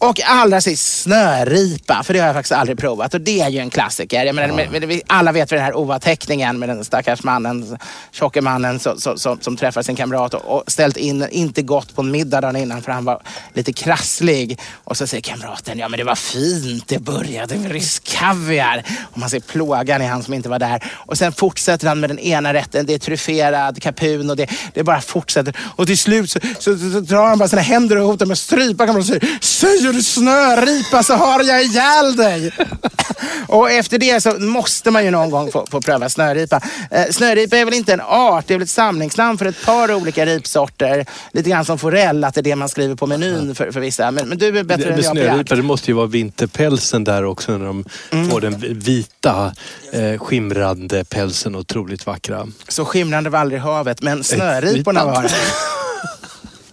Och 0.00 0.20
allra 0.24 0.60
sist 0.60 1.02
snöripa, 1.02 2.02
för 2.02 2.14
det 2.14 2.20
har 2.20 2.26
jag 2.26 2.34
faktiskt 2.34 2.52
aldrig 2.52 2.78
provat 2.78 3.14
och 3.14 3.20
det 3.20 3.40
är 3.40 3.48
ju 3.48 3.58
en 3.58 3.70
klassiker. 3.70 4.24
Jag 4.24 4.34
menar, 4.34 4.68
ja. 4.72 5.00
alla 5.06 5.32
vet 5.32 5.52
väl 5.52 5.56
den 5.56 5.64
här 5.64 5.76
OA-teckningen 5.76 6.58
med 6.58 6.68
den 6.68 6.84
stackars 6.84 7.22
mannen, 7.22 7.78
tjocke 8.12 8.40
mannen 8.40 8.78
som, 8.78 8.98
som, 9.16 9.40
som, 9.40 9.56
träffar 9.56 9.82
sin 9.82 9.96
kamrat 9.96 10.34
och, 10.34 10.44
och, 10.44 10.64
ställt 10.66 10.96
in, 10.96 11.26
inte 11.30 11.62
gått 11.62 11.94
på 11.94 12.02
en 12.02 12.10
middag 12.10 12.40
dagen 12.40 12.56
innan 12.56 12.82
för 12.82 12.92
han 12.92 13.04
var 13.04 13.22
lite 13.54 13.72
krasslig. 13.72 14.60
Och 14.84 14.96
så 14.96 15.06
säger 15.06 15.22
kamraten, 15.22 15.78
ja 15.78 15.88
men 15.88 15.98
det 15.98 16.04
var 16.04 16.14
fint, 16.14 16.88
det 16.88 16.98
började 16.98 17.56
med 17.56 17.70
rysk 17.70 18.04
kaviar. 18.04 18.82
Och 19.12 19.18
man 19.18 19.30
ser 19.30 19.40
plågan 19.40 20.02
i 20.02 20.06
han 20.06 20.22
som 20.22 20.34
inte 20.34 20.48
var 20.48 20.58
där. 20.58 20.92
Och 20.94 21.18
sen 21.18 21.32
fortsätter 21.32 21.88
han 21.88 22.00
med 22.00 22.10
den 22.10 22.18
ena 22.18 22.54
rätten, 22.54 22.86
det 22.86 22.94
är 22.94 22.98
tryfferad 22.98 23.82
kapun 23.82 24.30
och 24.30 24.36
det, 24.36 24.50
det 24.74 24.84
bara 24.84 25.00
fortsätter. 25.00 25.56
Och 25.76 25.86
till 25.86 25.98
slut 25.98 26.30
så, 26.30 26.40
så, 26.58 26.78
så, 26.78 26.90
så 26.90 27.00
drar 27.00 27.26
han 27.26 27.38
bara 27.38 27.48
sina 27.48 27.62
händer 27.62 27.96
och 27.96 28.06
hotar 28.06 28.26
med 28.26 28.32
att 28.32 28.38
strypa 28.38 28.86
kamraten 28.86 29.16
och 29.16 29.20
säger, 29.20 29.38
säg 29.40 29.87
du 29.92 30.02
snöripa 30.02 31.02
så 31.02 31.14
har 31.14 31.44
jag 31.44 31.62
ihjäl 31.64 32.16
dig. 32.16 32.52
Och 33.46 33.70
efter 33.70 33.98
det 33.98 34.20
så 34.20 34.30
måste 34.38 34.90
man 34.90 35.04
ju 35.04 35.10
någon 35.10 35.30
gång 35.30 35.52
få, 35.52 35.66
få 35.70 35.80
pröva 35.80 36.08
snöripa. 36.08 36.60
Eh, 36.90 37.04
snöripa 37.10 37.56
är 37.56 37.64
väl 37.64 37.74
inte 37.74 37.92
en 37.92 38.00
art, 38.00 38.44
det 38.46 38.54
är 38.54 38.58
väl 38.58 38.62
ett 38.64 38.70
samlingsnamn 38.70 39.38
för 39.38 39.46
ett 39.46 39.66
par 39.66 39.94
olika 39.94 40.26
ripsorter. 40.26 41.06
Lite 41.32 41.50
grann 41.50 41.64
som 41.64 41.78
forell, 41.78 42.24
att 42.24 42.34
det 42.34 42.40
är 42.40 42.42
det 42.42 42.56
man 42.56 42.68
skriver 42.68 42.94
på 42.94 43.06
menyn 43.06 43.54
för, 43.54 43.70
för 43.72 43.80
vissa. 43.80 44.10
Men, 44.10 44.28
men 44.28 44.38
du 44.38 44.58
är 44.58 44.64
bättre 44.64 44.84
Det, 44.84 44.90
än 44.94 45.02
jag 45.02 45.12
på 45.12 45.18
jakt. 45.20 45.28
snöripa, 45.28 45.54
det 45.54 45.62
måste 45.62 45.90
ju 45.90 45.94
vara 45.94 46.06
vinterpälsen 46.06 47.04
där 47.04 47.24
också 47.24 47.52
när 47.58 47.66
de 47.66 47.84
Mm. 48.10 48.30
får 48.30 48.40
den 48.40 48.78
vita 48.78 49.52
eh, 49.92 50.18
skimrande 50.18 51.04
pälsen. 51.04 51.54
Otroligt 51.56 52.06
vackra. 52.06 52.46
Så 52.68 52.84
skimrande 52.84 53.30
var 53.30 53.38
aldrig 53.38 53.60
havet, 53.60 54.02
men 54.02 54.24
snöriporna 54.24 55.04
var 55.04 55.22
det. 55.22 55.30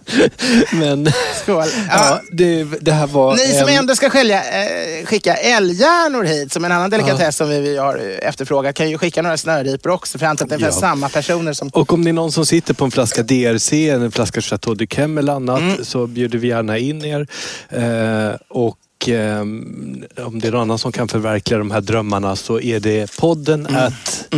Men 0.72 1.12
Skål. 1.42 1.64
ja, 1.88 1.94
Ja. 2.10 2.20
det, 2.30 2.64
det 2.80 2.92
här 2.92 3.06
var 3.06 3.36
Ni 3.36 3.52
som 3.54 3.68
en... 3.68 3.74
ändå 3.78 3.96
ska 3.96 4.10
skilja, 4.10 4.38
eh, 4.44 5.06
skicka 5.06 5.34
älghjärnor 5.34 6.24
hit 6.24 6.52
som 6.52 6.64
en 6.64 6.72
annan 6.72 6.90
delikatess 6.90 7.36
som 7.36 7.48
vi, 7.48 7.60
vi 7.60 7.76
har 7.76 7.96
efterfrågat 8.22 8.74
kan 8.74 8.90
ju 8.90 8.98
skicka 8.98 9.22
några 9.22 9.36
snöripor 9.36 9.90
också 9.90 10.18
för 10.18 10.24
jag 10.26 10.30
antar 10.30 10.44
att 10.44 10.50
det 10.50 10.56
är 10.56 10.60
Ja. 10.60 10.72
samma 10.72 11.08
personer 11.08 11.52
som... 11.52 11.68
Och 11.68 11.92
om 11.92 12.04
det 12.04 12.10
är 12.10 12.12
någon 12.12 12.32
som 12.32 12.46
sitter 12.46 12.74
på 12.74 12.84
en 12.84 12.90
flaska 12.90 13.22
DRC, 13.22 13.72
en 13.90 14.10
flaska 14.10 14.40
Chateau 14.40 14.74
du 14.74 14.86
Chem 14.86 15.18
eller 15.18 15.32
annat 15.32 15.60
Mm. 15.60 15.84
så 15.84 16.06
bjuder 16.06 16.38
vi 16.38 16.48
gärna 16.48 16.78
in 16.78 17.04
er. 17.04 17.26
Eh, 17.68 18.36
och 18.48 18.76
om 19.04 20.38
det 20.40 20.48
är 20.48 20.52
någon 20.52 20.60
annan 20.60 20.78
som 20.78 20.92
kan 20.92 21.08
förverkliga 21.08 21.58
de 21.58 21.70
här 21.70 21.80
drömmarna 21.80 22.36
så 22.36 22.60
är 22.60 22.80
det 22.80 23.16
podden 23.16 23.66
Mm. 23.66 23.76
at 23.84 24.28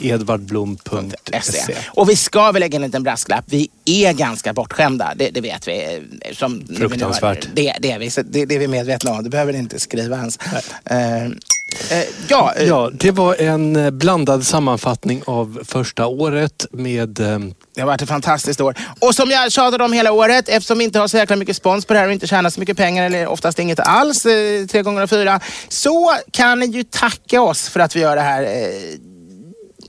edvardblom.se. 0.00 1.42
SE. 1.42 1.76
Och 1.88 2.08
vi 2.10 2.16
ska 2.16 2.52
väl 2.52 2.60
lägga 2.60 2.76
in 2.76 2.82
en 2.82 2.88
liten 2.88 3.02
brasklapp. 3.02 3.44
Vi 3.48 3.68
är 3.84 4.12
ganska 4.12 4.52
bortskämda, 4.52 5.12
det, 5.16 5.30
det 5.30 5.40
vet 5.40 5.68
vi. 5.68 5.84
eh, 6.24 6.34
Som 6.34 6.64
vi 6.68 6.82
har- 6.82 6.88
Fruktansvärt. 6.88 7.48
Det, 7.54 7.76
det 7.80 7.90
är 7.90 7.98
vi, 7.98 8.10
så 8.10 8.22
det, 8.22 8.44
det 8.46 8.54
är 8.54 8.58
vi 8.58 8.68
medvetna 8.68 9.10
om. 9.12 9.24
Det 9.24 9.30
behöver 9.30 9.52
ni 9.52 9.58
inte 9.58 9.80
skriva 9.80 10.16
ens. 10.16 10.38
Eh, 10.84 11.28
ja, 12.28 12.52
eh, 12.56 12.68
Ja, 12.68 12.90
det 12.92 13.10
var 13.10 13.34
en 13.34 13.76
eh, 13.76 13.90
blandad 13.90 14.46
sammanfattning 14.46 15.22
av 15.26 15.60
första 15.64 16.06
året 16.06 16.66
med 16.70 17.08
Det 17.08 17.80
har 17.80 17.86
varit 17.86 18.02
ett 18.02 18.08
fantastiskt 18.08 18.60
år. 18.60 18.74
Och 19.00 19.14
som 19.14 19.30
jag 19.30 19.52
tjatade 19.52 19.84
om 19.84 19.92
hela 19.92 20.12
året, 20.12 20.48
eftersom 20.48 20.78
vi 20.78 20.84
inte 20.84 20.98
har 20.98 21.08
så 21.08 21.16
jäkla 21.16 21.36
mycket 21.36 21.56
spons 21.56 21.84
på 21.84 21.92
det 21.92 21.98
här 21.98 22.06
och 22.06 22.12
inte 22.12 22.26
tjänar 22.26 22.50
så 22.50 22.60
mycket 22.60 22.76
pengar, 22.76 23.06
eller 23.06 23.26
oftast 23.26 23.58
inget 23.58 23.80
alls, 23.80 24.26
eh, 24.26 24.66
tre 24.66 24.82
gånger 24.82 25.02
av 25.02 25.06
fyra, 25.06 25.40
så 25.68 26.14
kan 26.30 26.58
ni 26.58 26.66
ju 26.66 26.84
tacka 26.84 27.42
oss 27.42 27.68
för 27.68 27.80
att 27.80 27.96
vi 27.96 28.00
gör 28.00 28.16
det 28.16 28.22
här 28.22 28.42
eh, 28.42 28.98